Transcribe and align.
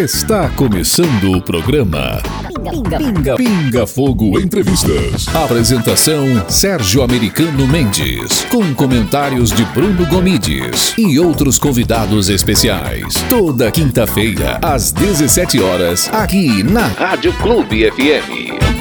Está 0.00 0.48
começando 0.56 1.36
o 1.36 1.42
programa 1.42 2.22
Pinga, 2.64 2.96
Pinga, 2.96 3.34
Pinga 3.36 3.86
Fogo 3.86 4.40
Entrevistas. 4.40 5.28
Apresentação 5.34 6.24
Sérgio 6.48 7.02
Americano 7.02 7.68
Mendes, 7.68 8.40
com 8.50 8.74
comentários 8.74 9.52
de 9.52 9.66
Bruno 9.66 10.06
Gomides 10.06 10.94
e 10.96 11.20
outros 11.20 11.58
convidados 11.58 12.30
especiais. 12.30 13.16
Toda 13.28 13.70
quinta-feira 13.70 14.58
às 14.62 14.92
17 14.92 15.60
horas, 15.60 16.08
aqui 16.08 16.62
na 16.62 16.86
Rádio 16.86 17.34
Clube 17.34 17.90
FM. 17.90 18.71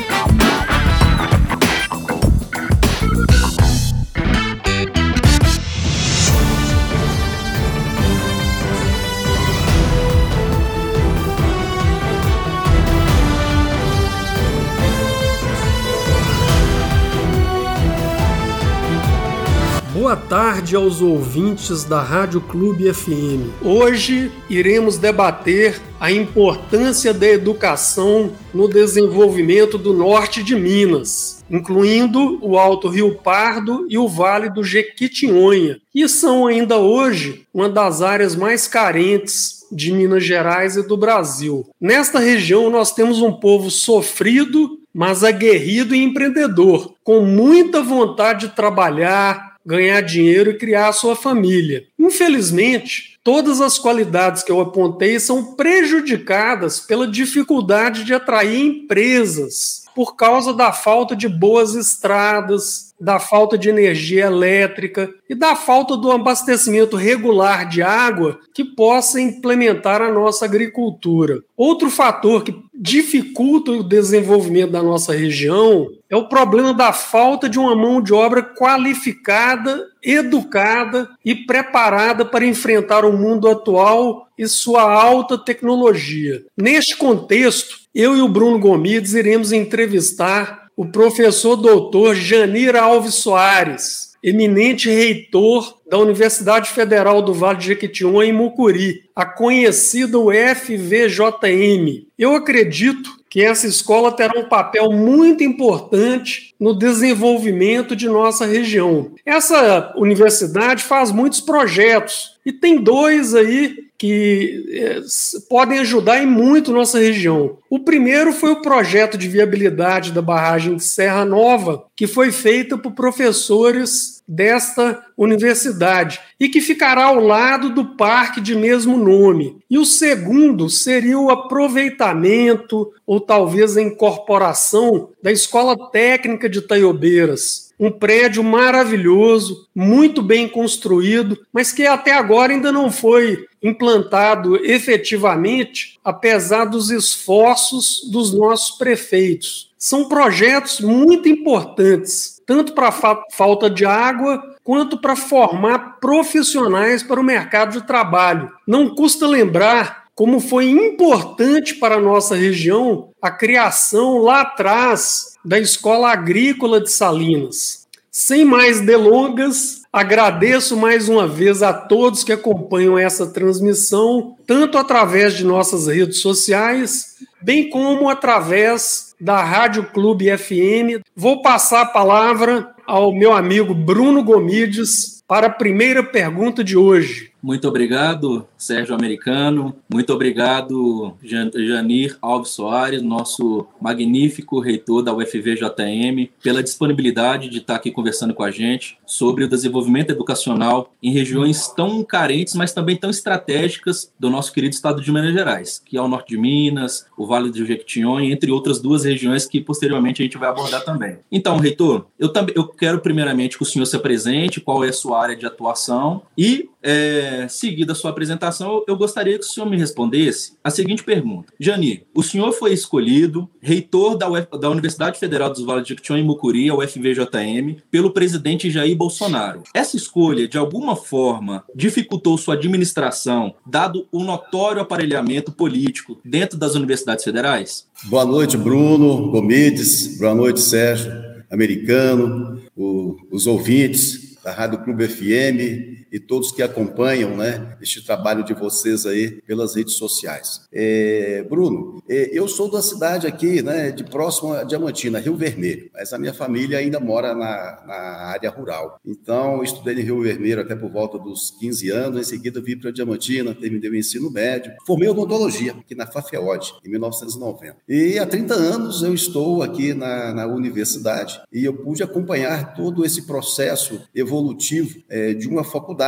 Tarde 20.31 20.77
aos 20.77 21.01
ouvintes 21.01 21.83
da 21.83 22.01
Rádio 22.01 22.39
Clube 22.39 22.93
FM. 22.93 23.51
Hoje 23.61 24.31
iremos 24.49 24.97
debater 24.97 25.81
a 25.99 26.09
importância 26.09 27.13
da 27.13 27.27
educação 27.27 28.31
no 28.53 28.69
desenvolvimento 28.69 29.77
do 29.77 29.91
norte 29.91 30.41
de 30.41 30.55
Minas, 30.55 31.43
incluindo 31.51 32.39
o 32.41 32.57
Alto 32.57 32.87
Rio 32.87 33.15
Pardo 33.15 33.85
e 33.89 33.97
o 33.97 34.07
Vale 34.07 34.49
do 34.49 34.63
Jequitinhonha, 34.63 35.81
que 35.91 36.07
são 36.07 36.47
ainda 36.47 36.77
hoje 36.77 37.45
uma 37.53 37.67
das 37.67 38.01
áreas 38.01 38.33
mais 38.33 38.69
carentes 38.69 39.65
de 39.69 39.91
Minas 39.91 40.23
Gerais 40.23 40.77
e 40.77 40.87
do 40.87 40.95
Brasil. 40.95 41.67
Nesta 41.77 42.19
região 42.19 42.69
nós 42.69 42.93
temos 42.93 43.21
um 43.21 43.33
povo 43.33 43.69
sofrido, 43.69 44.79
mas 44.93 45.25
aguerrido 45.25 45.93
e 45.93 46.01
empreendedor, 46.01 46.93
com 47.03 47.19
muita 47.25 47.81
vontade 47.81 48.47
de 48.47 48.55
trabalhar, 48.55 49.50
ganhar 49.65 50.01
dinheiro 50.01 50.51
e 50.51 50.57
criar 50.57 50.89
a 50.89 50.93
sua 50.93 51.15
família. 51.15 51.85
Infelizmente, 51.97 53.19
todas 53.23 53.61
as 53.61 53.77
qualidades 53.77 54.43
que 54.43 54.51
eu 54.51 54.59
apontei 54.59 55.19
são 55.19 55.55
prejudicadas 55.55 56.79
pela 56.79 57.07
dificuldade 57.07 58.03
de 58.03 58.13
atrair 58.13 58.59
empresas 58.59 59.81
por 59.95 60.15
causa 60.15 60.53
da 60.53 60.71
falta 60.71 61.15
de 61.15 61.27
boas 61.27 61.75
estradas, 61.75 62.93
da 62.99 63.19
falta 63.19 63.57
de 63.57 63.69
energia 63.69 64.25
elétrica 64.25 65.09
e 65.29 65.35
da 65.35 65.55
falta 65.55 65.97
do 65.97 66.11
abastecimento 66.11 66.95
regular 66.95 67.67
de 67.67 67.81
água 67.81 68.39
que 68.53 68.63
possa 68.63 69.19
implementar 69.19 70.01
a 70.01 70.11
nossa 70.11 70.45
agricultura. 70.45 71.39
Outro 71.57 71.89
fator 71.89 72.43
que 72.43 72.55
dificulta 72.81 73.69
o 73.69 73.83
desenvolvimento 73.83 74.71
da 74.71 74.81
nossa 74.81 75.13
região 75.13 75.91
é 76.09 76.15
o 76.15 76.27
problema 76.27 76.73
da 76.73 76.91
falta 76.91 77.47
de 77.47 77.59
uma 77.59 77.75
mão 77.75 78.01
de 78.01 78.11
obra 78.11 78.41
qualificada, 78.41 79.85
educada 80.01 81.07
e 81.23 81.35
preparada 81.35 82.25
para 82.25 82.43
enfrentar 82.43 83.05
o 83.05 83.15
mundo 83.15 83.47
atual 83.47 84.27
e 84.35 84.47
sua 84.47 84.81
alta 84.81 85.37
tecnologia. 85.37 86.43
Neste 86.57 86.97
contexto, 86.97 87.81
eu 87.93 88.17
e 88.17 88.21
o 88.21 88.27
Bruno 88.27 88.57
Gomides 88.57 89.13
iremos 89.13 89.51
entrevistar 89.51 90.65
o 90.75 90.87
professor 90.87 91.55
doutor 91.55 92.15
Janir 92.15 92.75
Alves 92.75 93.13
Soares, 93.13 94.10
eminente 94.23 94.89
reitor 94.89 95.77
da 95.89 95.97
Universidade 95.97 96.69
Federal 96.69 97.21
do 97.21 97.33
Vale 97.33 97.57
de 97.57 97.67
Jequitinhonha 97.67 98.29
em 98.29 98.33
Mucuri, 98.33 99.03
a 99.15 99.25
conhecida 99.25 100.17
UFVJM. 100.19 102.05
Eu 102.17 102.35
acredito 102.35 103.21
que 103.29 103.41
essa 103.41 103.65
escola 103.65 104.11
terá 104.11 104.37
um 104.37 104.49
papel 104.49 104.91
muito 104.91 105.41
importante 105.41 106.53
no 106.59 106.77
desenvolvimento 106.77 107.95
de 107.95 108.07
nossa 108.09 108.45
região. 108.45 109.13
Essa 109.25 109.93
universidade 109.95 110.83
faz 110.83 111.13
muitos 111.13 111.39
projetos 111.39 112.37
e 112.45 112.51
tem 112.51 112.77
dois 112.81 113.33
aí 113.33 113.73
que 114.01 114.65
é, 114.71 114.99
podem 115.47 115.77
ajudar 115.77 116.23
em 116.23 116.25
muito 116.25 116.73
nossa 116.73 116.97
região. 116.97 117.59
O 117.69 117.81
primeiro 117.81 118.33
foi 118.33 118.49
o 118.49 118.59
projeto 118.59 119.15
de 119.15 119.27
viabilidade 119.27 120.11
da 120.11 120.23
barragem 120.23 120.75
de 120.75 120.83
Serra 120.83 121.23
Nova, 121.23 121.85
que 121.95 122.07
foi 122.07 122.31
feita 122.31 122.75
por 122.75 122.93
professores 122.93 124.23
desta 124.27 125.05
universidade 125.15 126.19
e 126.39 126.49
que 126.49 126.61
ficará 126.61 127.03
ao 127.03 127.19
lado 127.19 127.69
do 127.69 127.95
parque 127.95 128.41
de 128.41 128.55
mesmo 128.55 128.97
nome. 128.97 129.57
E 129.69 129.77
o 129.77 129.85
segundo 129.85 130.67
seria 130.67 131.19
o 131.19 131.29
aproveitamento 131.29 132.91
ou 133.05 133.19
talvez 133.19 133.77
a 133.77 133.83
incorporação 133.83 135.09
da 135.21 135.31
Escola 135.31 135.77
Técnica 135.91 136.49
de 136.49 136.59
Taiobeiras 136.59 137.69
um 137.81 137.89
prédio 137.89 138.43
maravilhoso, 138.43 139.67
muito 139.73 140.21
bem 140.21 140.47
construído, 140.47 141.35
mas 141.51 141.71
que 141.71 141.87
até 141.87 142.13
agora 142.13 142.53
ainda 142.53 142.71
não 142.71 142.91
foi 142.91 143.47
implantado 143.61 144.57
efetivamente, 144.65 145.99
apesar 146.03 146.65
dos 146.65 146.89
esforços 146.89 148.09
dos 148.11 148.33
nossos 148.33 148.77
prefeitos. 148.77 149.71
São 149.77 150.07
projetos 150.07 150.79
muito 150.79 151.27
importantes, 151.27 152.41
tanto 152.45 152.73
para 152.73 152.89
a 152.89 152.91
fa 152.91 153.21
falta 153.31 153.69
de 153.69 153.85
água 153.85 154.41
quanto 154.63 154.97
para 154.99 155.15
formar 155.15 155.99
profissionais 155.99 157.01
para 157.01 157.19
o 157.19 157.23
mercado 157.23 157.79
de 157.79 157.87
trabalho. 157.87 158.51
Não 158.67 158.93
custa 158.93 159.27
lembrar 159.27 160.05
como 160.13 160.39
foi 160.39 160.69
importante 160.69 161.75
para 161.75 161.95
a 161.95 162.01
nossa 162.01 162.35
região 162.35 163.09
a 163.21 163.31
criação 163.31 164.19
lá 164.19 164.41
atrás 164.41 165.35
da 165.43 165.59
Escola 165.59 166.11
Agrícola 166.11 166.79
de 166.79 166.91
Salinas. 166.91 167.80
Sem 168.13 168.43
mais 168.43 168.81
delongas, 168.81 169.83
agradeço 169.91 170.75
mais 170.75 171.07
uma 171.07 171.25
vez 171.25 171.63
a 171.63 171.71
todos 171.71 172.25
que 172.25 172.33
acompanham 172.33 172.99
essa 172.99 173.25
transmissão, 173.25 174.35
tanto 174.45 174.77
através 174.77 175.33
de 175.33 175.45
nossas 175.45 175.87
redes 175.87 176.19
sociais, 176.19 177.15
bem 177.41 177.69
como 177.69 178.09
através 178.09 179.15
da 179.17 179.41
Rádio 179.41 179.85
Clube 179.93 180.37
FM. 180.37 181.01
Vou 181.15 181.41
passar 181.41 181.83
a 181.83 181.85
palavra 181.85 182.75
ao 182.85 183.13
meu 183.13 183.31
amigo 183.31 183.73
Bruno 183.73 184.21
Gomides 184.21 185.23
para 185.25 185.47
a 185.47 185.51
primeira 185.51 186.03
pergunta 186.03 186.65
de 186.65 186.75
hoje. 186.75 187.30
Muito 187.41 187.67
obrigado, 187.67 188.47
Sérgio 188.55 188.93
Americano. 188.93 189.75
Muito 189.91 190.13
obrigado, 190.13 191.15
Janir 191.23 192.17
Alves 192.21 192.51
Soares, 192.51 193.01
nosso 193.01 193.65
magnífico 193.81 194.59
reitor 194.59 195.01
da 195.01 195.13
UFVJM, 195.13 196.29
pela 196.43 196.61
disponibilidade 196.61 197.49
de 197.49 197.57
estar 197.57 197.75
aqui 197.75 197.89
conversando 197.89 198.33
com 198.33 198.43
a 198.43 198.51
gente 198.51 198.97
sobre 199.05 199.43
o 199.43 199.49
desenvolvimento 199.49 200.11
educacional 200.11 200.93
em 201.01 201.11
regiões 201.11 201.67
tão 201.67 202.03
carentes, 202.03 202.53
mas 202.53 202.73
também 202.73 202.95
tão 202.95 203.09
estratégicas 203.09 204.13
do 204.19 204.29
nosso 204.29 204.53
querido 204.53 204.75
estado 204.75 205.01
de 205.01 205.11
Minas 205.11 205.33
Gerais, 205.33 205.81
que 205.83 205.97
é 205.97 206.01
o 206.01 206.07
norte 206.07 206.29
de 206.29 206.37
Minas, 206.37 207.07
o 207.17 207.25
Vale 207.25 207.49
do 207.49 207.65
Jequitinhonha, 207.65 208.31
entre 208.31 208.51
outras 208.51 208.79
duas 208.79 209.03
regiões 209.03 209.47
que 209.47 209.59
posteriormente 209.59 210.21
a 210.21 210.25
gente 210.25 210.37
vai 210.37 210.49
abordar 210.49 210.83
também. 210.83 211.17
Então, 211.31 211.57
reitor, 211.57 212.05
eu 212.19 212.29
também 212.29 212.53
eu 212.55 212.67
quero 212.67 212.99
primeiramente 212.99 213.57
que 213.57 213.63
o 213.63 213.65
senhor 213.65 213.85
se 213.85 213.95
apresente, 213.95 214.61
qual 214.61 214.83
é 214.83 214.89
a 214.89 214.93
sua 214.93 215.21
área 215.21 215.35
de 215.35 215.45
atuação 215.45 216.21
e 216.37 216.69
é, 216.83 217.30
seguida 217.47 217.93
a 217.93 217.95
sua 217.95 218.11
apresentação, 218.11 218.83
eu 218.87 218.95
gostaria 218.95 219.37
que 219.37 219.45
o 219.45 219.47
senhor 219.47 219.69
me 219.69 219.77
respondesse 219.77 220.53
a 220.63 220.69
seguinte 220.69 221.03
pergunta. 221.03 221.53
Jani, 221.59 222.03
o 222.13 222.23
senhor 222.23 222.51
foi 222.53 222.73
escolhido 222.73 223.49
reitor 223.61 224.17
da, 224.17 224.29
Uf, 224.29 224.47
da 224.59 224.69
Universidade 224.69 225.19
Federal 225.19 225.49
dos 225.49 225.63
Vales 225.63 225.83
de 225.83 225.89
Jequitinhonha 225.89 226.23
e 226.23 226.27
Mucuri, 226.27 226.69
a 226.69 226.75
UFVJM, 226.75 227.77
pelo 227.89 228.11
presidente 228.11 228.69
Jair 228.69 228.95
Bolsonaro. 228.95 229.63
Essa 229.73 229.95
escolha, 229.95 230.47
de 230.47 230.57
alguma 230.57 230.95
forma, 230.95 231.63
dificultou 231.75 232.37
sua 232.37 232.55
administração, 232.55 233.55
dado 233.65 234.07
o 234.11 234.23
notório 234.23 234.81
aparelhamento 234.81 235.51
político 235.51 236.19
dentro 236.23 236.57
das 236.57 236.75
universidades 236.75 237.23
federais? 237.23 237.87
Boa 238.05 238.25
noite, 238.25 238.57
Bruno 238.57 239.29
Gomides. 239.31 240.17
Boa 240.17 240.33
noite, 240.33 240.59
Sérgio 240.59 241.11
Americano, 241.49 242.61
o, 242.75 243.17
os 243.29 243.45
ouvintes 243.45 244.37
da 244.43 244.51
Rádio 244.51 244.83
Clube 244.83 245.07
FM 245.07 246.00
e 246.11 246.19
todos 246.19 246.51
que 246.51 246.61
acompanham 246.61 247.37
né, 247.37 247.77
este 247.81 248.05
trabalho 248.05 248.43
de 248.43 248.53
vocês 248.53 249.05
aí 249.05 249.41
pelas 249.43 249.75
redes 249.75 249.93
sociais. 249.93 250.67
É, 250.71 251.45
Bruno, 251.49 252.03
é, 252.09 252.29
eu 252.33 252.47
sou 252.47 252.69
da 252.69 252.81
cidade 252.81 253.25
aqui, 253.25 253.61
né, 253.61 253.91
de 253.91 254.03
próximo 254.03 254.53
a 254.53 254.63
Diamantina, 254.63 255.19
Rio 255.19 255.35
Vermelho, 255.35 255.89
mas 255.93 256.11
a 256.11 256.19
minha 256.19 256.33
família 256.33 256.79
ainda 256.79 256.99
mora 256.99 257.33
na, 257.33 257.83
na 257.87 257.95
área 258.27 258.49
rural. 258.49 258.99
Então, 259.05 259.63
estudei 259.63 259.95
em 259.95 260.01
Rio 260.01 260.21
Vermelho 260.21 260.61
até 260.61 260.75
por 260.75 260.91
volta 260.91 261.17
dos 261.17 261.51
15 261.59 261.89
anos, 261.89 262.19
em 262.19 262.23
seguida 262.29 262.59
vim 262.59 262.77
para 262.77 262.91
Diamantina, 262.91 263.55
terminei 263.55 263.89
o 263.89 263.95
ensino 263.95 264.29
médio, 264.29 264.73
formei 264.85 265.07
odontologia 265.07 265.71
aqui 265.73 265.95
na 265.95 266.05
FAFEOD, 266.05 266.73
em 266.85 266.89
1990. 266.89 267.77
E 267.87 268.19
há 268.19 268.25
30 268.25 268.53
anos 268.53 269.01
eu 269.01 269.13
estou 269.13 269.63
aqui 269.63 269.93
na, 269.93 270.33
na 270.33 270.47
universidade 270.47 271.41
e 271.53 271.63
eu 271.63 271.73
pude 271.73 272.03
acompanhar 272.03 272.73
todo 272.75 273.05
esse 273.05 273.23
processo 273.23 274.01
evolutivo 274.13 275.01
é, 275.09 275.33
de 275.33 275.47
uma 275.47 275.63
faculdade 275.63 276.00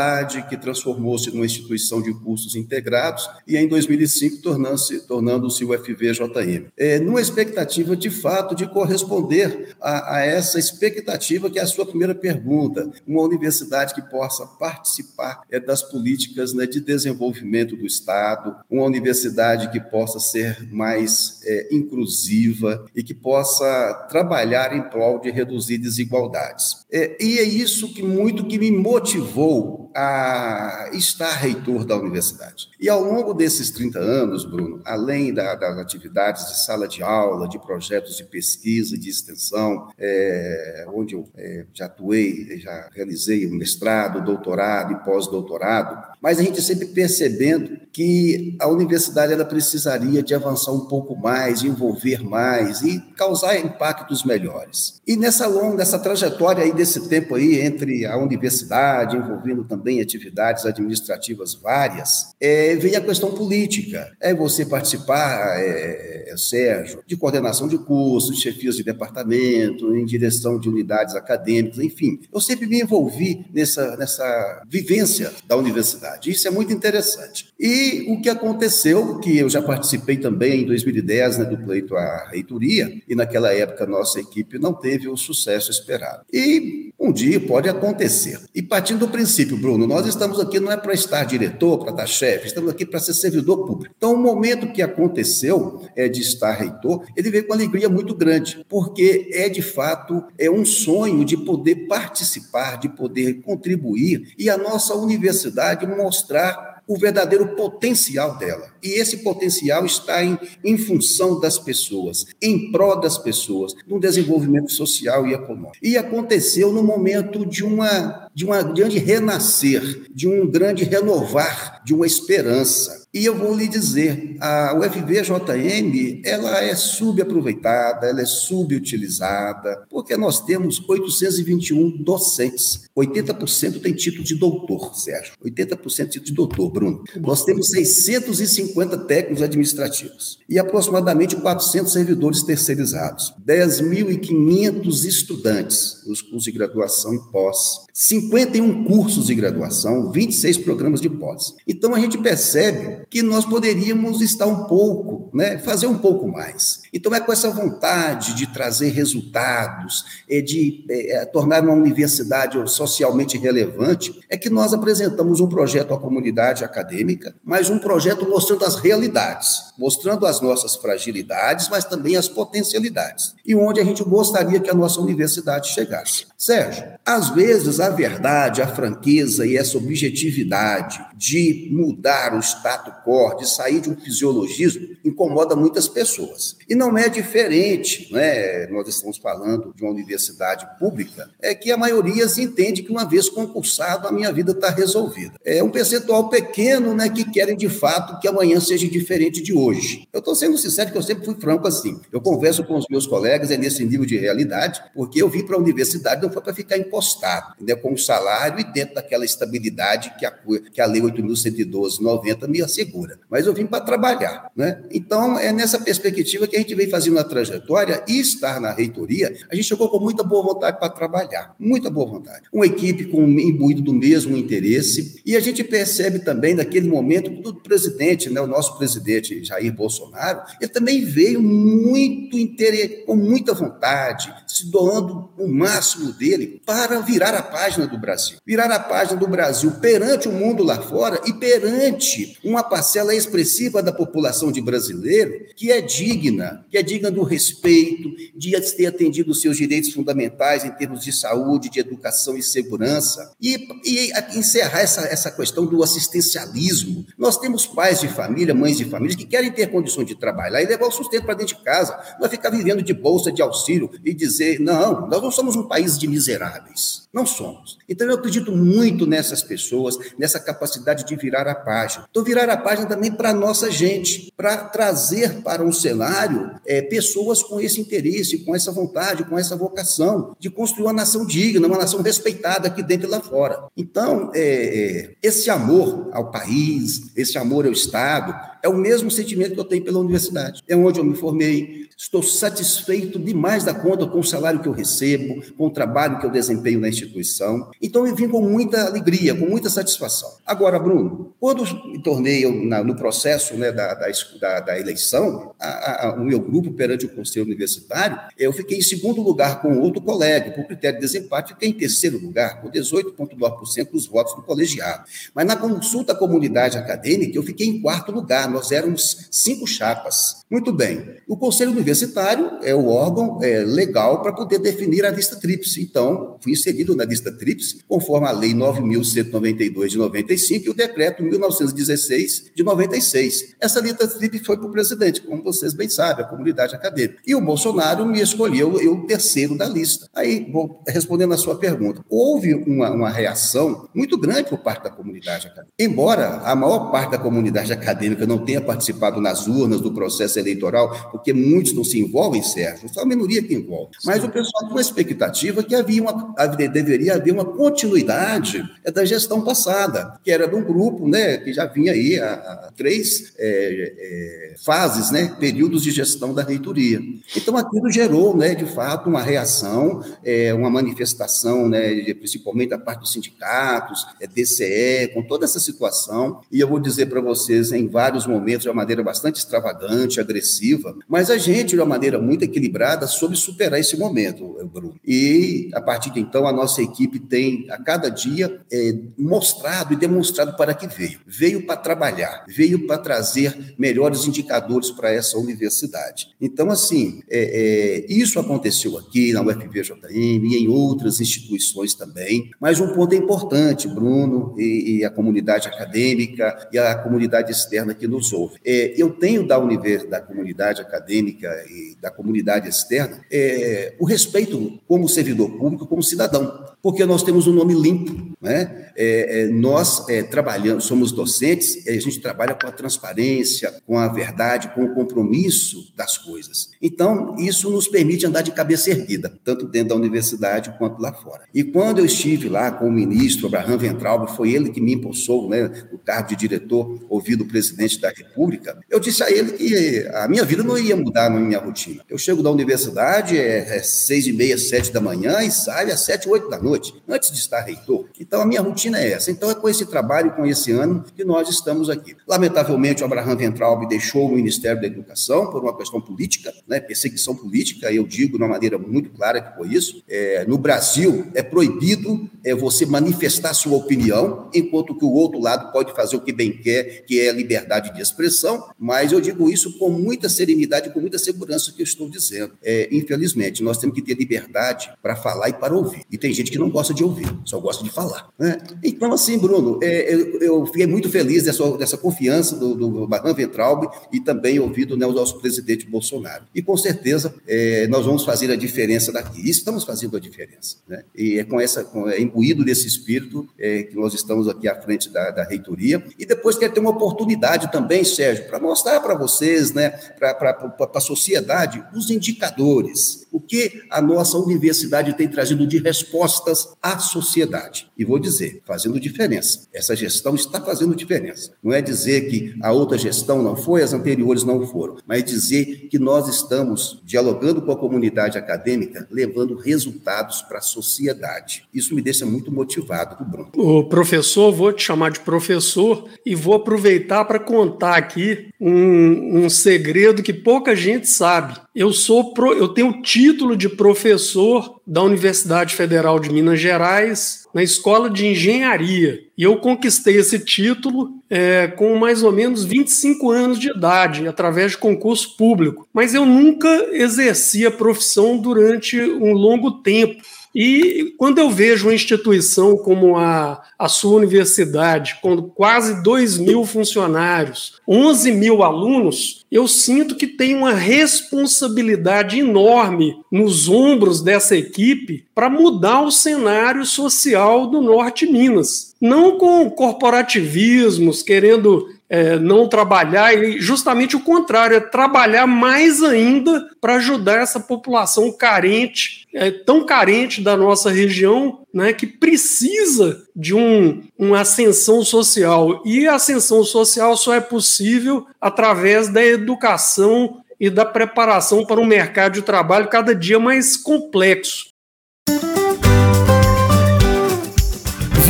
que 0.48 0.58
transformou-se 0.58 1.30
numa 1.32 1.46
instituição 1.46 2.02
de 2.02 2.14
cursos 2.14 2.56
integrados 2.56 3.30
e 3.48 3.58
em 3.58 3.68
2005 3.68 4.42
tornando-se 4.42 5.08
tornando 5.08 5.48
o 5.48 5.52
FVJM. 5.52 6.68
É, 6.78 7.00
numa 7.00 7.22
expectativa 7.22 7.96
de 7.96 8.10
fato 8.10 8.56
de 8.56 8.68
corresponder 8.68 9.76
a, 9.80 10.16
a 10.16 10.26
essa 10.26 10.58
expectativa 10.58 11.50
que 11.50 11.60
é 11.60 11.62
a 11.62 11.68
sua 11.68 11.86
primeira 11.86 12.16
pergunta, 12.16 12.92
uma 13.06 13.22
universidade 13.22 13.94
que 13.94 14.02
possa 14.02 14.46
participar 14.46 15.42
é, 15.52 15.60
das 15.60 15.84
políticas 15.84 16.54
né, 16.54 16.66
de 16.66 16.80
desenvolvimento 16.80 17.76
do 17.76 17.86
Estado, 17.86 18.56
uma 18.70 18.86
universidade 18.86 19.70
que 19.72 19.80
possa 19.80 20.20
ser 20.20 20.68
mais 20.72 21.42
é, 21.46 21.68
inclusiva 21.72 22.86
e 22.96 23.04
que 23.04 23.14
possa 23.14 24.08
trabalhar 24.10 24.76
em 24.76 24.82
prol 24.90 25.20
de 25.20 25.30
reduzir 25.30 25.78
desigualdades. 25.78 26.86
É, 26.92 27.18
e 27.24 27.40
é 27.40 27.44
isso 27.44 27.94
que 27.94 28.02
muito 28.02 28.46
que 28.46 28.58
me 28.58 28.72
motivou 28.72 29.83
a 29.96 30.90
estar 30.94 31.32
reitor 31.32 31.86
da 31.86 31.96
universidade. 31.96 32.70
E 32.80 32.90
ao 32.90 33.04
longo 33.04 33.34
desses 33.34 33.72
30 33.72 34.00
anos, 34.00 34.46
Bruno, 34.46 34.82
além 34.86 35.34
da, 35.34 35.56
das 35.56 35.78
atividades 35.78 36.48
de 36.48 36.66
sala 36.66 36.88
de 36.88 37.04
aula, 37.04 37.48
de 37.48 37.60
projetos 37.60 38.18
de 38.18 38.24
pesquisa, 38.24 38.98
de 38.98 39.10
extensão, 39.10 39.90
é, 39.98 40.86
onde 40.94 41.16
eu 41.16 41.28
é, 41.36 41.66
já 41.74 41.86
atuei, 41.86 42.60
já 42.60 42.90
realizei 42.94 43.48
mestrado, 43.48 44.24
doutorado 44.24 44.94
e 44.94 45.04
pós-doutorado, 45.04 46.13
mas 46.24 46.40
a 46.40 46.44
gente 46.44 46.62
sempre 46.62 46.86
percebendo 46.86 47.84
que 47.92 48.56
a 48.62 48.70
universidade 48.70 49.34
ela 49.34 49.44
precisaria 49.44 50.24
de 50.24 50.34
avançar 50.34 50.72
um 50.72 50.88
pouco 50.88 51.18
mais, 51.18 51.64
envolver 51.64 52.24
mais 52.24 52.82
e 52.82 53.02
causar 53.18 53.60
impactos 53.60 54.24
melhores. 54.24 55.02
E 55.06 55.18
nessa 55.18 55.46
longa, 55.48 55.76
nessa 55.76 56.00
trajetória 56.00 56.64
aí 56.64 56.72
desse 56.72 57.10
tempo 57.10 57.36
aí 57.36 57.60
entre 57.60 58.06
a 58.06 58.18
universidade, 58.18 59.18
envolvendo 59.18 59.66
também 59.66 60.00
atividades 60.00 60.66
administrativas 60.66 61.56
várias, 61.56 62.34
é, 62.40 62.76
vem 62.78 62.96
a 62.96 63.02
questão 63.02 63.32
política. 63.34 64.10
É 64.22 64.34
você 64.34 64.66
participar, 64.66 65.60
é, 65.60 66.32
é, 66.32 66.38
Sérgio, 66.38 67.04
de 67.06 67.18
coordenação 67.18 67.68
de 67.68 67.78
cursos, 67.78 68.40
chefias 68.40 68.78
de 68.78 68.84
departamento, 68.84 69.94
em 69.94 70.06
direção 70.06 70.58
de 70.58 70.70
unidades 70.70 71.16
acadêmicas, 71.16 71.80
enfim. 71.80 72.22
Eu 72.34 72.40
sempre 72.40 72.66
me 72.66 72.82
envolvi 72.82 73.46
nessa, 73.54 73.98
nessa 73.98 74.64
vivência 74.70 75.30
da 75.46 75.58
universidade. 75.58 76.13
Isso 76.26 76.48
é 76.48 76.52
muito 76.52 76.72
interessante. 76.72 77.48
E 77.60 78.06
o 78.10 78.22
que 78.22 78.30
aconteceu, 78.30 79.20
que 79.20 79.38
eu 79.38 79.50
já 79.50 79.62
participei 79.62 80.18
também 80.18 80.62
em 80.62 80.66
2010 80.66 81.40
né, 81.40 81.46
do 81.46 81.58
pleito 81.58 81.96
à 81.96 82.30
reitoria, 82.30 83.02
e 83.08 83.16
naquela 83.16 83.54
época 83.54 83.86
nossa 83.86 84.20
equipe 84.20 84.60
não 84.60 84.74
teve 84.74 85.08
o 85.08 85.18
sucesso 85.18 85.72
esperado. 85.72 86.24
E 86.32 86.93
um 87.04 87.12
dia 87.12 87.40
pode 87.40 87.68
acontecer. 87.68 88.40
E 88.56 88.62
partindo 88.62 89.00
do 89.00 89.10
princípio, 89.10 89.58
Bruno, 89.58 89.86
nós 89.86 90.08
estamos 90.08 90.40
aqui 90.40 90.60
não 90.60 90.72
é 90.72 90.78
para 90.78 90.94
estar 90.94 91.26
diretor, 91.26 91.80
para 91.80 91.92
estar 91.92 92.08
chefe, 92.08 92.48
estamos 92.48 92.72
aqui 92.72 92.86
para 92.86 93.00
ser 93.00 93.14
servidor 93.14 93.66
público. 93.66 93.94
Então, 93.98 94.14
o 94.14 94.18
momento 94.18 94.72
que 94.72 94.82
aconteceu 94.82 95.82
é 95.96 96.08
de 96.08 96.22
estar 96.22 96.54
reitor, 96.54 97.06
ele 97.16 97.30
veio 97.30 97.46
com 97.46 97.54
alegria 97.54 97.90
muito 97.90 98.16
grande, 98.16 98.66
porque 98.70 99.30
é 99.34 99.50
de 99.50 99.62
fato 99.62 100.24
é 100.40 100.50
um 100.50 100.64
sonho 100.64 101.26
de 101.26 101.36
poder 101.36 101.88
participar, 101.88 102.78
de 102.78 102.88
poder 102.88 103.42
contribuir 103.42 104.34
e 104.38 104.50
a 104.50 104.58
nossa 104.58 104.96
universidade 104.96 105.86
mostrar 105.86 106.73
o 106.88 106.98
verdadeiro 106.98 107.56
potencial 107.56 108.38
dela. 108.38 108.68
E 108.82 109.00
esse 109.00 109.18
potencial 109.18 109.86
está 109.86 110.24
em, 110.24 110.38
em 110.64 110.78
função 110.78 111.40
das 111.40 111.58
pessoas, 111.58 112.26
em 112.42 112.72
prol 112.72 113.00
das 113.00 113.18
pessoas, 113.18 113.74
no 113.88 114.00
desenvolvimento 114.00 114.72
social 114.72 115.26
e 115.28 115.34
econômico. 115.34 115.78
E 115.82 115.98
aconteceu 115.98 116.72
no 116.72 116.84
momento 116.84 117.46
de 117.46 117.64
uma 117.64 118.30
de 118.36 118.46
um 118.46 118.74
grande 118.74 118.98
renascer, 118.98 120.08
de 120.12 120.28
um 120.28 120.50
grande 120.50 120.84
renovar, 120.84 121.84
de 121.86 121.94
uma 121.94 122.08
esperança. 122.08 123.03
E 123.14 123.26
eu 123.26 123.38
vou 123.38 123.56
lhe 123.56 123.68
dizer, 123.68 124.38
a 124.40 124.74
UFVJM, 124.76 126.24
ela 126.26 126.64
é 126.64 126.76
subaproveitada, 126.76 128.08
ela 128.08 128.22
é 128.22 128.26
subutilizada, 128.26 129.86
porque 129.88 130.18
nós 130.18 130.42
temos 130.44 130.82
821 130.90 132.02
docentes. 132.02 132.90
80% 132.98 133.82
tem 133.82 133.94
título 133.94 134.24
de 134.24 134.34
doutor, 134.34 134.96
Sérgio. 134.96 135.34
80% 135.46 136.10
título 136.10 136.26
de 136.26 136.34
doutor, 136.34 136.72
Bruno. 136.72 137.04
Nós 137.22 137.46
temos 137.46 137.70
650 137.70 138.98
técnicos 139.06 139.44
administrativos 139.44 140.40
e 140.50 140.58
aproximadamente 140.58 141.36
400 141.36 141.94
servidores 141.94 142.42
terceirizados. 142.42 143.32
10.500 143.46 145.06
estudantes 145.06 146.02
nos 146.08 146.24
cursos 146.24 146.46
de 146.46 146.52
graduação 146.52 147.14
e 147.14 147.20
pós. 147.32 147.84
51 147.94 148.86
cursos 148.86 149.28
de 149.28 149.36
graduação, 149.36 150.12
26 150.12 150.58
programas 150.58 151.00
de 151.00 151.12
pós. 151.12 151.54
Então 151.68 151.94
a 151.94 152.00
gente 152.00 152.18
percebe 152.18 153.03
que 153.10 153.22
nós 153.22 153.46
poderíamos 153.46 154.22
estar 154.22 154.46
um 154.46 154.66
pouco, 154.66 155.30
né, 155.34 155.58
fazer 155.60 155.88
um 155.88 155.98
pouco 155.98 156.28
mais. 156.28 156.82
Então 156.94 157.14
é 157.14 157.20
com 157.20 157.32
essa 157.32 157.50
vontade 157.50 158.36
de 158.36 158.48
trazer 158.48 158.90
resultados, 158.90 160.06
é 160.30 160.42
de 160.42 160.86
é, 160.90 161.18
é, 161.18 161.26
tornar 161.26 161.64
uma 161.64 161.74
universidade 161.74 162.58
socialmente 162.70 163.38
relevante, 163.38 164.20
é 164.30 164.38
que 164.38 164.50
nós 164.50 164.74
apresentamos 164.74 165.40
um 165.40 165.48
projeto 165.48 165.94
à 165.94 166.00
comunidade 166.00 166.64
acadêmica, 166.64 167.36
mas 167.44 167.70
um 167.70 167.80
projeto 167.80 168.28
mostrando 168.28 168.66
as 168.66 168.76
realidades, 168.76 169.74
mostrando 169.78 170.26
as 170.26 170.42
nossas 170.42 170.76
fragilidades, 170.76 171.70
mas 171.70 171.86
também 171.86 172.16
as 172.16 172.28
potencialidades, 172.28 173.34
e 173.46 173.56
onde 173.56 173.80
a 173.80 173.84
gente 173.84 174.04
gostaria 174.04 174.60
que 174.60 174.70
a 174.70 174.76
nossa 174.76 175.02
universidade 175.02 175.70
chegasse. 175.70 176.26
Sérgio, 176.38 176.84
às 177.06 177.30
vezes 177.30 177.80
a 177.80 177.90
verdade, 177.90 178.62
a 178.62 178.68
franqueza 178.68 179.46
e 179.46 179.56
essa 179.56 179.78
objetividade 179.78 181.04
de 181.16 181.70
mudar 181.72 182.36
o 182.36 182.40
status 182.40 182.94
quo, 183.04 183.36
de 183.36 183.48
sair 183.48 183.80
de 183.80 183.90
um 183.90 183.96
fisiologismo, 183.96 184.96
incomoda 185.04 185.56
muitas 185.56 185.88
pessoas. 185.88 186.58
E 186.74 186.76
não 186.76 186.98
é 186.98 187.08
diferente, 187.08 188.12
né? 188.12 188.66
nós 188.66 188.88
estamos 188.88 189.20
falando 189.20 189.72
de 189.76 189.84
uma 189.84 189.92
universidade 189.92 190.68
pública, 190.80 191.30
é 191.40 191.54
que 191.54 191.72
a 191.72 191.78
maioria 191.78 192.28
se 192.28 192.42
entende 192.42 192.82
que 192.82 192.90
uma 192.90 193.06
vez 193.06 193.30
concursado 193.30 194.08
a 194.08 194.12
minha 194.12 194.32
vida 194.32 194.54
está 194.54 194.72
resolvida. 194.72 195.34
É 195.46 195.64
um 195.64 195.70
percentual 195.70 196.30
pequeno 196.30 196.96
né, 196.96 197.10
que 197.10 197.30
querem 197.30 197.56
de 197.56 197.70
fato 197.70 198.20
que 198.20 198.28
amanhã 198.28 198.60
seja 198.60 198.88
diferente 198.88 199.40
de 199.40 199.54
hoje. 199.54 200.08
Eu 200.12 200.18
estou 200.18 200.34
sendo 200.34 200.58
sincero 200.58 200.92
que 200.92 200.98
eu 200.98 201.04
sempre 201.04 201.24
fui 201.24 201.36
franco 201.36 201.68
assim. 201.68 202.02
Eu 202.12 202.20
converso 202.20 202.64
com 202.64 202.76
os 202.76 202.88
meus 202.90 203.06
colegas, 203.06 203.52
é 203.52 203.58
nesse 203.58 203.86
nível 203.86 204.08
de 204.08 204.18
realidade, 204.18 204.82
porque 204.96 205.22
eu 205.22 205.30
vim 205.30 205.46
para 205.46 205.56
a 205.56 205.60
universidade, 205.60 206.24
não 206.24 206.32
foi 206.32 206.42
para 206.42 206.56
ficar 206.56 206.76
encostado, 206.76 207.54
entendeu? 207.54 207.78
com 207.78 207.94
o 207.94 207.98
salário 208.00 208.60
e 208.60 208.64
dentro 208.64 208.96
daquela 208.96 209.26
estabilidade 209.26 210.12
que 210.18 210.26
a, 210.26 210.34
que 210.72 210.82
a 210.82 210.88
Lei 210.88 211.04
8.112-90 211.04 212.48
me 212.48 212.64
assegura. 212.64 213.20
Mas 213.30 213.46
eu 213.46 213.54
vim 213.54 213.68
para 213.68 213.84
trabalhar. 213.84 214.50
Né? 214.56 214.82
Então, 214.90 215.38
é 215.38 215.54
nessa 215.54 215.78
perspectiva 215.78 216.48
que 216.48 216.58
a 216.58 216.63
gente 216.64 216.76
vem 216.76 216.90
fazendo 216.90 217.20
a 217.20 217.24
trajetória 217.24 218.04
e 218.08 218.20
estar 218.20 218.60
na 218.60 218.74
reitoria, 218.74 219.36
a 219.50 219.56
gente 219.56 219.68
chegou 219.68 219.90
com 219.90 220.00
muita 220.00 220.24
boa 220.24 220.44
vontade 220.44 220.80
para 220.80 220.90
trabalhar, 220.90 221.56
muita 221.60 221.90
boa 221.90 222.10
vontade. 222.10 222.44
Uma 222.52 222.66
equipe 222.66 223.06
com 223.06 223.24
imbuído 223.24 223.82
do 223.82 223.94
mesmo 223.94 224.36
interesse, 224.36 225.22
e 225.26 225.36
a 225.36 225.40
gente 225.40 225.64
percebe 225.64 226.20
também, 226.20 226.56
naquele 226.56 226.88
momento, 226.88 227.30
que 227.30 227.48
o 227.48 227.54
presidente, 227.54 228.30
né, 228.30 228.42
o 228.42 228.48
nosso 228.48 228.78
presidente 228.78 229.44
Jair 229.44 229.74
Bolsonaro, 229.74 230.42
ele 230.60 230.72
também 230.72 231.04
veio 231.04 231.42
muito 231.42 232.38
interesse, 232.38 233.04
com 233.06 233.16
muita 233.16 233.54
vontade, 233.54 234.34
se 234.48 234.70
doando 234.72 235.30
o 235.38 235.48
máximo 235.48 236.14
dele 236.14 236.62
para 236.66 237.00
virar 237.02 237.34
a 237.34 237.42
página 237.42 237.88
do 237.88 238.00
Brasil. 238.00 238.38
Virar 238.46 238.72
a 238.72 238.80
página 238.80 239.20
do 239.20 239.28
Brasil 239.28 239.72
perante 239.82 240.28
o 240.28 240.32
mundo 240.32 240.64
lá 240.64 240.82
fora 240.82 241.22
e 241.26 241.34
perante 241.34 242.38
uma 242.44 242.64
parcela 242.64 243.14
expressiva 243.14 243.82
da 243.82 243.92
população 243.92 244.52
de 244.52 244.62
brasileiro 244.62 245.46
que 245.56 245.72
é 245.72 245.82
digna, 245.82 246.43
que 246.70 246.78
é 246.78 246.84
digna 246.84 247.12
do 247.12 247.24
respeito, 247.24 248.10
de 248.36 248.52
ter 248.74 248.86
atendido 248.86 249.32
os 249.32 249.42
seus 249.42 249.58
direitos 249.58 249.92
fundamentais 249.92 250.66
em 250.66 250.72
termos 250.72 251.04
de 251.04 251.12
saúde, 251.12 251.70
de 251.70 251.80
educação 251.80 252.38
e 252.38 252.44
segurança. 252.44 253.34
E, 253.42 253.68
e 253.86 254.12
encerrar 254.38 254.82
essa, 254.82 255.02
essa 255.02 255.32
questão 255.32 255.66
do 255.66 255.84
assistencialismo. 255.84 257.06
Nós 257.18 257.38
temos 257.38 257.66
pais 257.66 258.00
de 258.00 258.08
família, 258.08 258.54
mães 258.54 258.78
de 258.78 258.86
família 258.86 259.18
que 259.18 259.26
querem 259.26 259.52
ter 259.52 259.68
condições 259.68 260.08
de 260.08 260.16
trabalhar 260.16 260.62
e 260.62 260.66
levar 260.66 260.88
o 260.88 260.92
sustento 260.92 261.26
para 261.26 261.36
dentro 261.36 261.58
de 261.58 261.64
casa, 261.64 261.98
não 262.20 262.30
ficar 262.30 262.50
vivendo 262.50 262.82
de 262.82 262.94
bolsa 262.94 263.32
de 263.32 263.42
auxílio 263.42 263.90
e 264.04 264.14
dizer, 264.14 264.60
não, 264.60 265.08
nós 265.08 265.22
não 265.22 265.32
somos 265.32 265.56
um 265.56 265.64
país 265.64 265.98
de 265.98 266.08
miseráveis. 266.08 267.03
Não 267.14 267.28
somos. 267.28 267.78
Então 267.88 268.08
eu 268.08 268.16
acredito 268.16 268.52
muito 268.52 269.06
nessas 269.06 269.44
pessoas, 269.44 269.98
nessa 270.18 270.40
capacidade 270.40 271.06
de 271.06 271.16
virar 271.16 271.48
a 271.48 271.54
página. 271.54 272.08
Então, 272.10 272.24
virar 272.24 272.50
a 272.50 272.58
página 272.58 272.88
também 272.88 273.12
para 273.12 273.30
a 273.30 273.34
nossa 273.34 273.70
gente, 273.70 274.34
para 274.36 274.58
trazer 274.58 275.44
para 275.44 275.64
um 275.64 275.72
cenário 275.72 276.60
é, 276.66 276.82
pessoas 276.82 277.44
com 277.44 277.62
esse 277.62 277.80
interesse, 277.80 278.40
com 278.40 278.56
essa 278.56 278.72
vontade, 278.72 279.26
com 279.26 279.38
essa 279.38 279.56
vocação 279.56 280.36
de 280.40 280.50
construir 280.50 280.88
uma 280.88 280.94
nação 280.94 281.24
digna, 281.24 281.68
uma 281.68 281.78
nação 281.78 282.02
respeitada 282.02 282.68
aqui 282.68 282.82
dentro 282.82 283.08
e 283.08 283.12
lá 283.12 283.22
fora. 283.22 283.66
Então, 283.78 284.32
é, 284.34 285.12
esse 285.22 285.52
amor 285.52 286.10
ao 286.14 286.32
país, 286.32 287.12
esse 287.16 287.38
amor 287.38 287.68
ao 287.68 287.72
Estado, 287.72 288.53
é 288.64 288.70
o 288.70 288.78
mesmo 288.78 289.12
sentimento 289.12 289.54
que 289.54 289.60
eu 289.60 289.66
tenho 289.66 289.84
pela 289.84 290.00
universidade. 290.00 290.64
É 290.66 290.76
onde 290.76 290.98
eu 290.98 291.04
me 291.04 291.16
formei. 291.16 291.84
Estou 291.98 292.24
satisfeito 292.24 293.20
demais 293.20 293.66
da 293.66 293.74
conta 293.74 294.08
com 294.08 294.20
o 294.20 294.24
salário 294.24 294.62
que 294.62 294.68
eu 294.68 294.72
recebo, 294.72 295.44
com 295.58 295.68
o 295.68 295.70
trabalho 295.70 296.18
que 296.20 296.26
eu 296.26 296.32
desempenho 296.32 296.80
na 296.80 296.88
instituição. 296.88 297.70
Então, 297.82 298.08
eu 298.08 298.16
vim 298.16 298.30
com 298.30 298.42
muita 298.42 298.86
alegria, 298.86 299.36
com 299.36 299.46
muita 299.46 299.70
satisfação. 299.70 300.30
Agora, 300.46 300.80
Bruno, 300.80 301.34
quando 301.40 301.64
me 301.88 302.02
tornei 302.02 302.50
na, 302.66 302.84
no 302.84 302.96
processo 302.96 303.56
né, 303.56 303.72
da, 303.72 303.94
da, 303.94 304.60
da, 304.62 304.80
eleição, 304.80 305.54
a, 305.60 306.08
a, 306.08 306.16
o 306.16 306.24
meu 306.24 306.40
grupo 306.40 306.72
perante 306.72 307.06
o 307.06 307.10
Conselho 307.10 307.46
Universitário, 307.46 308.18
eu 308.38 308.54
fiquei 308.54 308.78
em 308.78 308.82
segundo 308.82 309.22
lugar 309.22 309.62
com 309.62 309.78
outro 309.80 310.02
colega, 310.02 310.52
por 310.52 310.66
critério 310.66 311.00
de 311.00 311.06
desempate, 311.06 311.54
fiquei 311.54 311.70
em 311.70 311.74
terceiro 311.74 312.18
lugar, 312.18 312.62
com 312.62 312.70
18,9% 312.72 313.92
dos 313.92 314.08
votos 314.08 314.34
do 314.36 314.42
colegiado. 314.42 315.04
Mas 315.34 315.46
na 315.46 315.58
consulta 315.58 316.14
à 316.14 316.16
comunidade 316.16 316.78
acadêmica, 316.78 317.38
eu 317.38 317.44
fiquei 317.44 317.68
em 317.68 317.82
quarto 317.82 318.12
lugar, 318.12 318.53
nós 318.54 318.72
éramos 318.72 319.28
cinco 319.32 319.68
chapas. 319.68 320.44
Muito 320.50 320.72
bem. 320.72 321.16
O 321.28 321.36
Conselho 321.36 321.72
Universitário 321.72 322.60
é 322.62 322.76
o 322.76 322.88
órgão 322.88 323.40
é, 323.42 323.64
legal 323.64 324.22
para 324.22 324.32
poder 324.32 324.60
definir 324.60 325.04
a 325.04 325.10
lista 325.10 325.36
tríplice. 325.36 325.82
Então, 325.82 326.38
fui 326.42 326.52
inserido 326.52 326.96
na 326.96 327.04
lista 327.04 327.32
tríplice, 327.32 327.80
conforme 327.88 328.28
a 328.28 328.32
Lei 328.32 328.54
9.192 328.54 329.88
de 329.88 329.98
95 329.98 330.66
e 330.66 330.70
o 330.70 330.74
Decreto 330.74 331.24
1916 331.24 332.52
de 332.56 332.64
96. 332.64 333.56
Essa 333.60 333.80
lista 333.80 334.08
tríplice 334.08 334.46
foi 334.46 334.58
para 334.58 334.68
o 334.68 334.72
presidente, 334.72 335.22
como 335.22 335.44
vocês 335.44 335.74
bem 335.74 335.90
sabem, 335.90 336.24
a 336.24 336.28
comunidade 336.28 336.76
acadêmica. 336.76 337.20
E 337.26 337.34
o 337.34 337.42
Bolsonaro 337.42 338.06
me 338.06 338.22
escolheu, 338.22 338.80
eu, 338.80 339.08
terceiro 339.08 339.58
da 339.58 339.68
lista. 339.68 340.08
Aí, 340.14 340.48
vou 340.52 340.84
respondendo 340.88 341.34
a 341.34 341.38
sua 341.38 341.56
pergunta, 341.56 342.06
houve 342.08 342.54
uma, 342.54 342.92
uma 342.92 343.10
reação 343.10 343.90
muito 343.94 344.18
grande 344.18 344.50
por 344.50 344.60
parte 344.60 344.84
da 344.84 344.92
comunidade 344.92 345.48
acadêmica. 345.48 345.74
Embora 345.80 346.42
a 346.44 346.56
maior 346.56 346.92
parte 346.92 347.12
da 347.12 347.18
comunidade 347.18 347.74
acadêmica 347.74 348.28
não 348.28 348.43
tenha 348.44 348.62
participado 348.62 349.20
nas 349.20 349.48
urnas 349.48 349.82
do 349.82 349.92
processo 349.92 350.40
eleitoral, 350.40 351.10
porque 351.12 351.34
muitos 351.34 351.74
não 351.74 351.84
se 351.84 352.00
envolvem, 352.00 352.42
Sérgio, 352.42 352.90
só 352.94 353.02
a 353.02 353.06
minoria 353.06 353.42
que 353.42 353.54
envolve. 353.54 353.92
Mas 354.06 354.24
o 354.24 354.30
pessoal 354.30 354.64
tinha 354.64 354.72
uma 354.72 354.82
expectativa 354.82 355.64
que 355.64 355.76
havia 355.76 356.02
uma, 356.02 356.36
deveria 356.72 357.16
haver 357.16 357.34
uma 357.34 357.46
continuidade 357.46 358.64
da 358.94 359.06
gestão 359.06 359.42
passada, 359.42 360.20
que 360.24 360.32
era 360.32 360.48
de 360.48 360.56
um 360.56 360.64
grupo 360.64 361.08
né, 361.08 361.38
que 361.38 361.54
já 361.54 361.66
vinha 361.66 361.94
aí 361.94 362.20
há, 362.20 362.72
três 362.76 363.34
é, 363.38 363.94
é, 363.98 364.56
fases, 364.64 365.12
né, 365.12 365.36
períodos 365.40 365.84
de 365.84 365.92
gestão 365.92 366.34
da 366.34 366.44
reitoria. 366.44 367.00
Então, 367.36 367.58
aquilo 367.58 367.92
gerou, 367.92 368.36
né, 368.36 368.56
de 368.56 368.66
fato, 368.66 369.10
uma 369.10 369.22
reação, 369.22 370.04
é, 370.24 370.54
uma 370.54 370.70
manifestação, 370.70 371.70
né, 371.70 372.14
principalmente 372.14 372.70
da 372.70 372.78
parte 372.78 373.02
dos 373.02 373.12
sindicatos, 373.12 374.06
é, 374.20 374.28
DCE, 374.28 375.12
com 375.14 375.24
toda 375.24 375.46
essa 375.46 375.60
situação. 375.60 376.42
E 376.52 376.60
eu 376.60 376.68
vou 376.68 376.80
dizer 376.80 377.08
para 377.08 377.22
vocês, 377.22 377.72
em 377.72 377.88
vários 377.88 378.23
momentos, 378.26 378.64
de 378.64 378.70
uma 378.70 378.76
maneira 378.76 379.04
bastante 379.04 379.38
extravagante, 379.38 380.20
agressiva, 380.20 380.96
mas 381.08 381.30
a 381.30 381.38
gente, 381.38 381.70
de 381.70 381.80
uma 381.80 381.86
maneira 381.86 382.20
muito 382.20 382.44
equilibrada, 382.44 383.08
soube 383.08 383.36
superar 383.36 383.80
esse 383.80 383.98
momento, 383.98 384.58
Bruno. 384.72 384.96
E, 385.06 385.70
a 385.74 385.82
partir 385.82 386.12
de 386.12 386.20
então, 386.20 386.48
a 386.48 386.54
nossa 386.54 386.82
equipe 386.82 387.20
tem, 387.20 387.68
a 387.70 387.78
cada 387.78 388.10
dia, 388.10 388.62
é, 388.72 388.96
mostrado 389.18 389.94
e 389.94 389.96
demonstrado 389.96 390.56
para 390.56 390.74
que 390.74 390.88
veio. 390.88 391.20
Veio 391.26 391.66
para 391.66 391.78
trabalhar, 391.78 392.46
veio 392.48 392.88
para 392.88 392.98
trazer 392.98 393.76
melhores 393.78 394.26
indicadores 394.26 394.92
para 394.92 395.12
essa 395.12 395.38
universidade. 395.38 396.30
Então, 396.40 396.70
assim, 396.70 397.22
é, 397.30 398.06
é, 398.10 398.14
isso 398.14 398.40
aconteceu 398.40 398.98
aqui 398.98 399.34
na 399.34 399.42
UFVJM 399.42 400.46
e 400.46 400.58
em 400.58 400.68
outras 400.68 401.20
instituições 401.20 401.94
também, 401.94 402.52
mas 402.60 402.80
um 402.80 402.94
ponto 402.94 403.14
importante, 403.16 403.88
Bruno, 403.88 404.56
e, 404.58 404.98
e 404.98 405.06
a 405.06 405.10
comunidade 405.10 405.68
acadêmica 405.68 406.70
e 406.72 406.78
a 406.78 406.96
comunidade 406.96 407.52
externa 407.52 407.94
que 407.94 408.08
nos 408.14 408.32
ouve. 408.32 408.56
É, 408.64 408.94
eu 408.96 409.10
tenho 409.10 409.46
da, 409.46 409.60
univers, 409.60 410.08
da 410.10 410.22
comunidade 410.22 410.82
acadêmica 410.82 411.50
e 411.70 411.98
da 412.00 412.12
comunidade 412.12 412.70
externa 412.70 413.22
é, 413.32 413.96
o 414.00 414.06
respeito 414.06 414.80
como 414.88 415.10
servidor 415.10 415.50
público, 415.58 415.88
como 415.88 416.04
cidadão, 416.04 416.66
porque 416.82 417.06
nós 417.06 417.24
temos 417.24 417.48
um 417.48 417.54
nome 417.54 417.74
limpo, 417.74 418.34
né? 418.42 418.92
É, 418.96 419.42
é, 419.42 419.48
nós 419.48 420.08
é, 420.08 420.22
trabalhamos, 420.22 420.84
somos 420.84 421.12
docentes, 421.12 421.88
a 421.88 421.92
gente 421.94 422.20
trabalha 422.20 422.54
com 422.54 422.68
a 422.68 422.72
transparência, 422.72 423.74
com 423.88 423.98
a 423.98 424.08
verdade, 424.08 424.70
com 424.76 424.84
o 424.84 424.94
compromisso 424.94 425.92
das 425.96 426.18
coisas. 426.18 426.70
Então, 426.82 427.36
isso 427.40 427.72
nos 427.72 427.88
permite 427.88 428.26
andar 428.26 428.42
de 428.42 428.52
cabeça 428.52 428.92
erguida, 428.92 429.34
tanto 429.44 429.68
dentro 429.68 429.90
da 429.90 429.96
universidade 429.96 430.76
quanto 430.78 431.02
lá 431.02 431.12
fora. 431.14 431.44
E 431.54 431.64
quando 431.64 432.00
eu 432.00 432.06
estive 432.06 432.50
lá 432.50 432.70
com 432.72 432.88
o 432.88 432.92
ministro 432.92 433.48
Abraham 433.48 433.78
Ventralba, 433.78 434.28
foi 434.28 434.52
ele 434.52 434.70
que 434.70 434.82
me 434.82 434.94
impulsou, 434.94 435.50
né, 435.50 435.72
o 435.92 435.98
cargo 435.98 436.30
de 436.30 436.36
diretor, 436.36 437.04
ouvido 437.10 437.44
o 437.44 437.48
presidente 437.48 438.00
da 438.04 438.10
República, 438.10 438.78
eu 438.90 439.00
disse 439.00 439.24
a 439.24 439.32
ele 439.32 439.54
que 439.54 440.08
a 440.14 440.28
minha 440.28 440.44
vida 440.44 440.62
não 440.62 440.78
ia 440.78 440.96
mudar 440.96 441.30
na 441.30 441.40
minha 441.40 441.58
rotina. 441.58 442.04
Eu 442.10 442.18
chego 442.18 442.44
da 442.44 442.52
universidade, 442.52 443.38
é, 443.38 443.78
é 443.78 443.82
seis 443.82 444.28
e 444.28 444.34
meia, 444.34 444.58
sete 444.58 444.92
da 444.92 445.00
manhã 445.00 445.42
e 445.42 445.50
saio 445.50 445.92
às 445.92 446.02
sete, 446.02 446.28
oito 446.28 446.50
da 446.50 446.60
noite, 446.60 446.94
antes 447.08 447.32
de 447.32 447.38
estar 447.38 447.62
reitor. 447.62 448.10
Então, 448.20 448.42
a 448.42 448.46
minha 448.46 448.62
rotina 448.62 449.00
é 449.00 449.14
essa. 449.14 449.32
Então, 449.32 449.50
é 449.50 449.56
com 449.56 449.70
esse 449.70 449.86
trabalho, 449.86 450.32
com 450.34 450.46
esse 450.46 450.72
ano, 450.72 451.06
que 451.16 451.24
nós 451.24 451.50
estamos 451.50 451.90
aqui. 451.90 452.16
Lamentavelmente, 452.28 453.02
o 453.02 453.06
Abraham 453.06 453.38
Ventralbe 453.38 453.88
deixou 453.88 454.28
o 454.28 454.36
Ministério 454.36 454.82
da 454.82 454.88
Educação 454.88 455.50
por 455.50 455.64
uma 455.64 455.76
questão 455.76 456.02
política, 456.02 456.54
né, 456.68 456.82
perseguição 456.82 457.36
política, 457.36 457.92
eu 457.92 458.06
digo 458.06 458.38
de 458.38 458.44
uma 458.44 458.50
maneira 458.50 458.78
muito 458.78 459.12
clara 459.12 459.42
que 459.42 459.56
foi 459.56 459.70
isso. 459.70 460.04
É, 460.10 460.46
no 460.46 460.58
Brasil, 460.58 461.28
é 461.34 461.42
proibido 461.42 462.30
é, 462.44 462.54
você 462.54 462.86
manifestar 462.86 463.54
sua 463.54 463.78
opinião, 463.78 464.50
enquanto 464.54 464.98
que 464.98 465.06
o 465.06 465.12
outro 465.12 465.40
lado 465.40 465.72
pode 465.72 465.94
fazer 465.94 466.18
o 466.18 466.22
que 466.22 466.34
bem 466.34 466.52
quer, 466.52 467.06
que 467.06 467.22
é 467.22 467.30
a 467.30 467.34
liberdade 467.34 467.93
de 467.94 468.02
expressão, 468.02 468.70
mas 468.78 469.12
eu 469.12 469.22
digo 469.22 469.50
isso 469.50 469.78
com 469.78 469.90
muita 469.90 470.30
serenidade, 470.30 470.90
com 470.92 471.00
muita 471.00 471.18
segurança 471.18 471.72
que 471.72 471.82
eu 471.82 471.86
estou 471.86 472.10
dizendo. 472.10 472.54
É, 472.64 472.90
infelizmente, 472.92 473.64
nós 473.64 473.78
temos 473.78 473.96
que 473.96 474.02
ter 474.02 474.16
liberdade 474.16 474.92
para 475.02 475.16
falar 475.16 475.50
e 475.50 475.54
para 475.54 475.76
ouvir. 475.76 476.04
E 476.12 476.18
tem 476.18 476.34
gente 476.34 476.52
que 476.52 476.58
não 476.58 476.70
gosta 476.70 476.94
de 476.94 477.04
ouvir, 477.04 477.28
só 477.46 477.60
gosta 477.60 477.84
de 477.84 477.90
falar. 477.90 478.30
Né? 478.38 478.58
Então, 478.84 479.12
assim, 479.14 479.38
Bruno, 479.38 479.80
é, 479.82 480.14
eu, 480.14 480.40
eu, 480.40 480.66
fiquei 480.66 480.88
muito 480.88 481.10
feliz 481.10 481.44
dessa, 481.44 481.78
dessa 481.78 481.98
confiança 481.98 482.56
do, 482.56 482.76
do 482.76 483.08
Barran 483.08 483.34
Ventralbe 483.34 483.88
e 484.12 484.20
também 484.20 484.60
ouvido 484.60 484.98
né, 484.98 485.06
o 485.06 485.12
nosso 485.12 485.40
presidente 485.40 485.86
Bolsonaro. 485.86 486.46
E 486.54 486.62
com 486.62 486.76
certeza 486.78 487.34
é, 487.48 487.88
nós 487.88 488.06
vamos 488.06 488.24
fazer 488.24 488.52
a 488.52 488.56
diferença 488.56 489.12
daqui. 489.12 489.50
Estamos 489.50 489.84
fazendo 489.84 490.18
a 490.18 490.20
diferença. 490.20 490.78
Né? 490.88 491.04
E 491.16 491.40
é 491.40 491.44
com 491.44 491.60
essa, 491.60 491.84
com, 491.84 492.10
é 492.10 492.20
imbuído 492.22 492.64
desse 492.64 492.88
espírito 492.88 493.48
é, 493.58 493.84
que 493.84 493.96
nós 493.96 494.14
estamos 494.14 494.48
aqui 494.48 494.68
à 494.68 494.80
frente 494.82 495.10
da, 495.10 495.32
da 495.32 495.44
reitoria. 495.44 496.04
E 496.18 496.26
depois 496.26 496.58
quer 496.58 496.72
ter 496.72 496.80
uma 496.80 496.92
oportunidade 496.92 497.72
também, 497.72 497.83
Sérgio, 498.04 498.48
para 498.48 498.60
mostrar 498.60 499.00
para 499.00 499.16
vocês, 499.16 499.74
né, 499.74 499.90
para 500.18 500.58
a 500.94 501.02
sociedade, 501.02 501.84
os 501.96 502.10
indicadores, 502.10 503.28
o 503.32 503.40
que 503.40 503.84
a 503.90 504.02
nossa 504.02 504.38
universidade 504.38 505.14
tem 505.14 505.28
trazido 505.28 505.66
de 505.66 505.80
respostas 505.80 506.70
à 506.82 507.00
sociedade. 507.00 507.90
E 507.98 508.06
vou 508.06 508.20
dizer, 508.20 508.62
fazendo 508.66 509.00
diferença. 509.00 509.68
Essa 509.74 509.96
gestão 509.96 510.36
está 510.36 510.62
fazendo 510.62 510.96
diferença. 510.96 511.52
Não 511.64 511.74
é 511.74 511.82
dizer 511.82 512.30
que 512.30 512.56
a 512.62 512.72
outra 512.72 512.98
gestão 512.98 513.42
não 513.42 513.56
foi, 513.56 513.82
as 513.82 513.94
anteriores 513.94 514.44
não 514.44 514.66
foram, 514.68 514.98
mas 515.08 515.24
dizer 515.24 515.88
que 515.90 515.98
nós 515.98 516.28
estamos 516.28 517.02
dialogando 517.04 517.62
com 517.62 517.72
a 517.72 517.78
comunidade 517.78 518.38
acadêmica, 518.38 519.08
levando 519.12 519.56
resultados 519.56 520.42
para 520.42 520.60
a 520.60 520.62
sociedade. 520.62 521.66
Isso 521.74 521.96
me 521.96 522.02
deixa 522.02 522.26
muito 522.26 522.52
motivado, 522.52 523.24
Bruno. 523.26 523.50
O 523.56 523.84
professor, 523.86 524.52
vou 524.52 524.72
te 524.72 524.84
chamar 524.84 525.12
de 525.12 525.20
professor 525.20 526.08
e 526.26 526.36
vou 526.36 526.54
aproveitar 526.56 527.26
para 527.26 527.40
contar 527.40 527.73
aqui 527.82 528.50
um, 528.60 529.46
um 529.46 529.50
segredo 529.50 530.24
que 530.24 530.34
pouca 530.34 530.76
gente 530.76 531.08
sabe. 531.08 531.56
Eu 531.76 531.92
sou 531.92 532.34
pro, 532.34 532.54
eu 532.54 532.68
tenho 532.68 533.02
título 533.02 533.56
de 533.56 533.68
professor 533.68 534.80
da 534.86 535.02
Universidade 535.02 535.76
Federal 535.76 536.20
de 536.20 536.32
Minas 536.32 536.60
Gerais 536.60 537.44
na 537.54 537.62
Escola 537.62 538.10
de 538.10 538.26
Engenharia. 538.28 539.22
E 539.38 539.44
eu 539.44 539.58
conquistei 539.58 540.18
esse 540.18 540.40
título 540.40 541.12
é, 541.30 541.68
com 541.68 541.96
mais 541.96 542.24
ou 542.24 542.32
menos 542.32 542.64
25 542.64 543.32
anos 543.32 543.60
de 543.60 543.70
idade, 543.70 544.28
através 544.28 544.72
de 544.72 544.78
concurso 544.78 545.36
público. 545.38 545.88
Mas 545.94 546.14
eu 546.14 546.26
nunca 546.26 546.70
exerci 546.92 547.66
a 547.66 547.72
profissão 547.72 548.38
durante 548.38 549.00
um 549.00 549.34
longo 549.34 549.72
tempo. 549.72 550.22
E 550.56 551.14
quando 551.18 551.40
eu 551.40 551.50
vejo 551.50 551.88
uma 551.88 551.96
instituição 551.96 552.78
como 552.78 553.18
a, 553.18 553.64
a 553.78 553.90
sua 553.90 554.18
universidade, 554.18 555.18
com 555.22 555.42
quase 555.42 556.04
2 556.04 556.38
mil 556.38 556.64
funcionários, 556.64 557.82
11 557.88 558.32
mil 558.32 558.62
alunos, 558.62 559.44
eu 559.52 559.68
sinto 559.68 560.16
que 560.16 560.28
tem 560.28 560.56
uma 560.56 560.74
responsabilidade 560.74 562.40
enorme 562.40 563.16
nos 563.32 563.68
ombros 563.68 564.22
dessa 564.22 564.56
equipe 564.56 565.26
para 565.34 565.50
mudar 565.50 566.02
o 566.02 566.12
cenário 566.12 566.86
social 566.86 567.68
do 567.68 567.82
Norte 567.82 568.26
Minas. 568.26 568.94
Não 569.02 569.38
com 569.38 569.70
corporativismos, 569.70 571.24
querendo 571.24 571.88
é, 572.14 572.38
não 572.38 572.68
trabalhar, 572.68 573.34
e 573.34 573.60
justamente 573.60 574.16
o 574.16 574.20
contrário, 574.20 574.78
é 574.78 574.80
trabalhar 574.80 575.48
mais 575.48 576.04
ainda 576.04 576.70
para 576.80 576.98
ajudar 576.98 577.42
essa 577.42 577.60
população 577.60 578.32
carente, 578.32 579.28
é, 579.34 579.50
tão 579.50 579.84
carente 579.84 580.40
da 580.40 580.56
nossa 580.56 580.92
região, 580.92 581.66
né, 581.74 581.92
que 581.92 582.06
precisa 582.06 583.24
de 583.36 583.56
um, 583.56 584.04
uma 584.16 584.42
ascensão 584.42 585.04
social. 585.04 585.82
E 585.84 586.08
a 586.08 586.14
ascensão 586.14 586.64
social 586.64 587.18
só 587.18 587.34
é 587.34 587.42
possível 587.42 588.28
através 588.40 589.10
da 589.10 589.26
educação 589.26 590.38
e 590.60 590.70
da 590.70 590.86
preparação 590.86 591.66
para 591.66 591.82
um 591.82 591.86
mercado 591.86 592.34
de 592.34 592.44
trabalho 592.44 592.90
cada 592.90 593.16
dia 593.16 593.40
mais 593.40 593.76
complexo. 593.76 594.73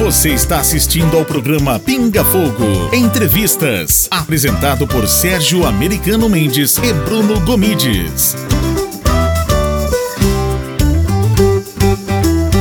Você 0.03 0.33
está 0.33 0.59
assistindo 0.59 1.17
ao 1.17 1.23
programa 1.23 1.79
Pinga 1.79 2.25
Fogo 2.25 2.93
Entrevistas, 2.93 4.09
apresentado 4.11 4.85
por 4.85 5.07
Sérgio 5.07 5.65
Americano 5.65 6.27
Mendes 6.27 6.75
e 6.77 6.91
Bruno 7.05 7.39
Gomides. 7.45 8.35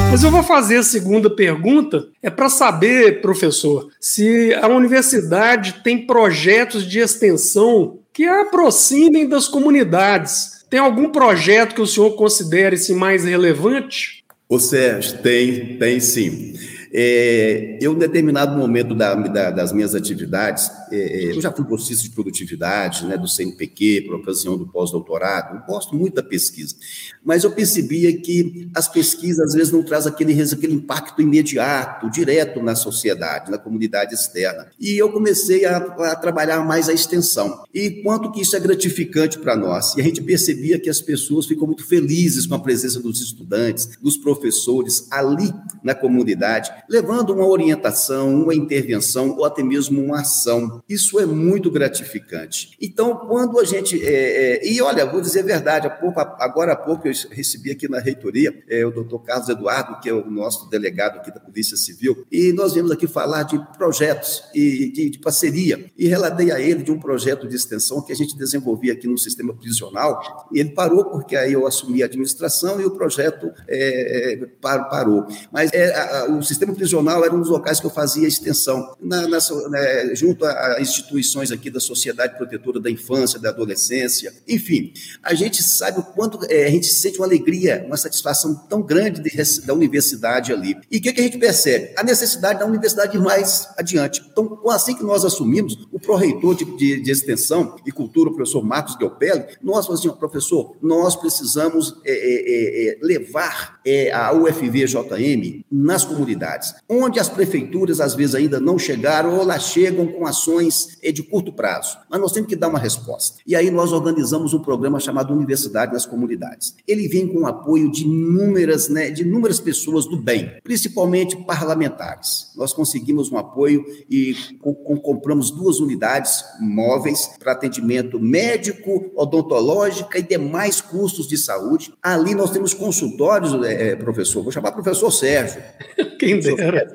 Mas 0.09 0.23
eu 0.23 0.31
vou 0.31 0.45
fazer 0.45 0.77
a 0.77 0.83
segunda 0.85 1.29
pergunta, 1.29 2.07
é 2.23 2.31
para 2.31 2.49
saber, 2.49 3.21
professor, 3.21 3.89
se 4.01 4.55
a 4.55 4.69
universidade 4.69 5.81
tem 5.83 6.07
projetos 6.07 6.89
de 6.89 7.01
extensão 7.01 7.99
que 8.13 8.25
a 8.25 8.43
aproximem 8.43 9.29
das 9.29 9.49
comunidades. 9.49 10.65
Tem 10.71 10.79
algum 10.79 11.11
projeto 11.11 11.75
que 11.75 11.83
o 11.83 11.87
senhor 11.89 12.13
considere-se 12.13 12.95
mais 12.95 13.25
relevante? 13.25 14.23
Ô 14.49 14.61
Sérgio, 14.61 15.19
tem, 15.19 15.77
tem 15.77 15.99
sim. 15.99 16.55
É, 16.95 17.79
eu, 17.81 17.95
em 17.95 17.99
determinado 17.99 18.57
momento 18.57 18.95
da, 18.95 19.15
da, 19.15 19.51
das 19.51 19.73
minhas 19.73 19.95
atividades, 19.95 20.71
é, 20.91 20.97
é 20.97 21.37
eu 21.37 21.41
já 21.41 21.51
fui 21.51 21.65
bolsista 21.65 22.03
de 22.03 22.11
produtividade, 22.11 23.07
né, 23.07 23.17
do 23.17 23.27
CNPq, 23.27 24.03
por 24.03 24.17
ocasião 24.17 24.59
do 24.59 24.67
pós-doutorado, 24.67 25.57
eu 25.57 25.63
gosto 25.67 25.97
muito 25.97 26.15
da 26.15 26.23
pesquisa, 26.23 26.77
mas 27.25 27.45
eu 27.45 27.53
percebia 27.53 28.15
que 28.21 28.69
as 28.75 28.89
pesquisas, 28.89 29.41
às 29.41 29.55
vezes, 29.55 29.73
não 29.73 29.83
trazem 29.83 30.13
aquele, 30.13 30.41
aquele 30.43 30.75
impacto 30.75 31.23
imediato, 31.23 32.11
direto 32.11 32.63
na 32.63 32.75
sociedade, 32.75 33.51
na 33.51 33.57
comunidade 33.57 34.15
externa. 34.15 34.67
E 34.79 34.99
eu 34.99 35.11
comecei 35.11 35.65
a, 35.65 35.77
a 35.77 36.17
trabalhar 36.17 36.63
mais 36.65 36.89
a 36.89 36.93
extensão. 36.93 37.65
E 37.73 38.03
quanto 38.03 38.31
que 38.31 38.43
isso 38.43 38.55
é 38.57 38.61
gratificante 38.61 39.39
para 39.39 39.57
nós. 39.57 39.95
E 39.97 40.01
a 40.01 40.05
gente 40.05 40.21
percebia 40.21 40.79
que 40.79 40.91
as 40.91 41.01
pessoas 41.01 41.47
ficam 41.47 41.67
muito 41.67 41.87
felizes 41.87 42.47
com 42.47 42.55
a 42.55 42.59
presença 42.59 43.01
dos 43.01 43.21
estudantes, 43.21 43.97
dos 44.01 44.17
professores 44.17 45.07
ali 45.11 45.53
na 45.83 45.95
comunidade, 45.95 46.71
levando 46.93 47.31
uma 47.31 47.47
orientação, 47.47 48.35
uma 48.43 48.55
intervenção 48.55 49.35
ou 49.39 49.47
até 49.47 49.63
mesmo 49.63 50.05
uma 50.05 50.21
ação. 50.21 50.83
Isso 50.87 51.19
é 51.19 51.25
muito 51.25 51.71
gratificante. 51.71 52.77
Então, 52.79 53.17
quando 53.17 53.59
a 53.59 53.65
gente. 53.65 54.05
É, 54.05 54.59
é, 54.63 54.69
e 54.71 54.83
olha, 54.83 55.07
vou 55.07 55.23
dizer 55.23 55.41
a 55.41 55.45
verdade, 55.45 55.91
agora 56.39 56.73
há 56.73 56.77
pouco 56.77 57.09
eu 57.09 57.13
recebi 57.31 57.71
aqui 57.71 57.89
na 57.89 57.99
reitoria 57.99 58.63
é, 58.69 58.85
o 58.85 58.91
doutor 58.91 59.21
Carlos 59.21 59.49
Eduardo, 59.49 60.01
que 60.01 60.09
é 60.11 60.13
o 60.13 60.31
nosso 60.31 60.69
delegado 60.69 61.17
aqui 61.17 61.33
da 61.33 61.41
Polícia 61.41 61.79
Civil, 61.79 62.27
e 62.31 62.53
nós 62.53 62.75
viemos 62.75 62.91
aqui 62.91 63.07
falar 63.07 63.45
de 63.45 63.59
projetos 63.79 64.45
e 64.55 64.93
de, 64.93 65.11
de 65.11 65.19
parceria. 65.19 65.91
E 65.97 66.07
relatei 66.07 66.53
a 66.53 66.61
ele 66.61 66.83
de 66.83 66.93
um 66.93 67.01
projeto 67.01 67.49
de 67.49 67.57
extensão 67.57 68.03
que 68.03 68.13
a 68.13 68.17
gente 68.17 68.37
desenvolvia 68.37 68.93
aqui 68.93 69.09
no 69.09 69.17
sistema 69.17 69.55
prisional, 69.55 70.47
e 70.53 70.61
ele 70.61 70.71
parou 70.71 71.07
porque 71.07 71.37
aí 71.37 71.55
eu 71.55 71.67
assumi 71.67 72.03
a 72.03 72.07
administração 72.07 72.79
e 72.81 72.85
o 72.85 72.91
projeto 72.91 73.51
é, 73.67 74.35
é 74.35 74.47
parou. 74.61 75.27
Mas 75.51 75.73
é, 75.73 75.95
a, 75.95 76.27
o 76.27 76.43
sistema 76.43 76.75
prisional 76.83 77.25
era 77.25 77.33
um 77.33 77.39
dos 77.39 77.49
locais 77.49 77.79
que 77.79 77.87
eu 77.87 77.91
fazia 77.91 78.27
extensão, 78.27 78.97
na, 79.01 79.29
né, 79.29 80.15
junto 80.17 80.45
a, 80.45 80.81
instituições 80.81 81.53
aqui 81.53 81.71
da 81.71 81.79
Sociedade 81.79 82.37
Protetora 82.37 82.81
da 82.81 82.91
Infância, 82.91 83.39
da 83.39 83.51
Adolescência, 83.51 84.35
enfim. 84.49 84.93
A 85.23 85.33
gente 85.33 85.63
sabe 85.63 86.01
o 86.01 86.03
quanto 86.03 86.45
é, 86.51 86.65
a 86.65 86.71
gente 86.71 86.87
sente 86.87 87.19
uma 87.19 87.27
alegria, 87.27 87.85
uma 87.87 87.97
satisfação 87.97 88.53
tão 88.69 88.83
grande 88.83 89.23
de, 89.23 89.61
da 89.65 89.73
universidade 89.73 90.53
ali. 90.53 90.77
E 90.91 90.99
o 90.99 91.01
que, 91.01 91.13
que, 91.13 91.21
a 91.21 91.25
gente 91.25 91.39
percebe? 91.39 91.95
A 91.97 92.03
necessidade 92.03 92.59
da 92.59 92.67
universidade 92.67 93.17
ir 93.17 93.21
mais 93.21 93.69
adiante. 93.79 94.21
Então, 94.33 94.61
assim 94.71 94.97
que 94.97 95.05
nós 95.05 95.25
assumimos, 95.25 95.87
o 95.93 96.01
pró-reitor 96.01 96.57
de, 96.57 96.65
de, 96.65 97.01
de, 97.01 97.13
Extensão 97.13 97.77
e 97.87 97.93
Cultura, 97.93 98.29
o 98.29 98.35
professor 98.35 98.65
Marcos 98.65 98.97
Gelpelli, 98.99 99.45
nós 99.63 99.87
falamos 99.87 100.05
assim, 100.05 100.19
professor, 100.19 100.77
nós 100.83 101.15
precisamos 101.15 101.95
é, 102.05 102.13
é, 102.13 102.89
é 102.89 102.99
levar 103.01 103.72
é, 103.85 104.13
a 104.13 104.33
UFV-JM 104.33 105.65
nas 105.71 106.05
comunidades 106.05 106.75
onde 106.89 107.19
as 107.19 107.29
prefeituras 107.29 108.01
às 108.01 108.15
vezes 108.15 108.35
ainda 108.35 108.61
não 108.61 108.79
chegaram 108.79 109.35
ou 109.35 109.43
elas 109.43 109.65
chegam 109.65 110.07
com 110.07 110.27
ações 110.27 110.99
eh, 111.03 111.13
de 111.13 111.23
curto 111.23 111.53
prazo. 111.53 111.99
Mas 112.11 112.21
nós 112.21 112.33
temos 112.33 112.49
que 112.49 112.57
dar 112.57 112.69
uma 112.69 112.79
resposta. 112.79 113.39
E 113.47 113.57
aí 113.57 113.71
nós 113.71 113.93
organizamos 113.93 114.53
um 114.55 114.61
programa 114.61 115.01
chamado 115.01 115.33
Universidade 115.33 115.93
nas 115.93 116.07
Comunidades. 116.07 116.75
Ele 116.87 117.09
vem 117.09 117.27
com 117.27 117.41
o 117.41 117.47
apoio 117.47 117.91
de 117.91 118.05
inúmeras, 118.05 118.89
né, 118.89 119.11
de 119.11 119.23
inúmeras 119.23 119.61
pessoas 119.61 120.07
do 120.07 120.17
bem, 120.17 120.53
principalmente 120.63 121.37
parlamentares. 121.45 122.53
Nós 122.57 122.73
conseguimos 122.73 123.31
um 123.31 123.39
apoio 123.39 123.85
e 124.11 124.35
com, 124.61 124.75
com, 124.75 124.97
compramos 124.97 125.51
duas 125.51 125.81
unidades 125.81 126.45
móveis 126.61 127.31
para 127.39 127.53
atendimento 127.53 128.19
médico, 128.21 129.11
odontológica 129.17 130.19
e 130.19 130.23
demais 130.23 130.81
custos 130.81 131.27
de 131.27 131.37
saúde. 131.37 131.93
Ali 132.03 132.35
nós 132.35 132.51
temos 132.51 132.75
consultórios, 132.75 133.53
é, 133.73 133.97
professor, 133.97 134.43
vou 134.43 134.53
chamar 134.53 134.73
professor 134.73 135.11
Sérgio. 135.11 135.63
Quem 136.19 136.39
dera. 136.39 136.95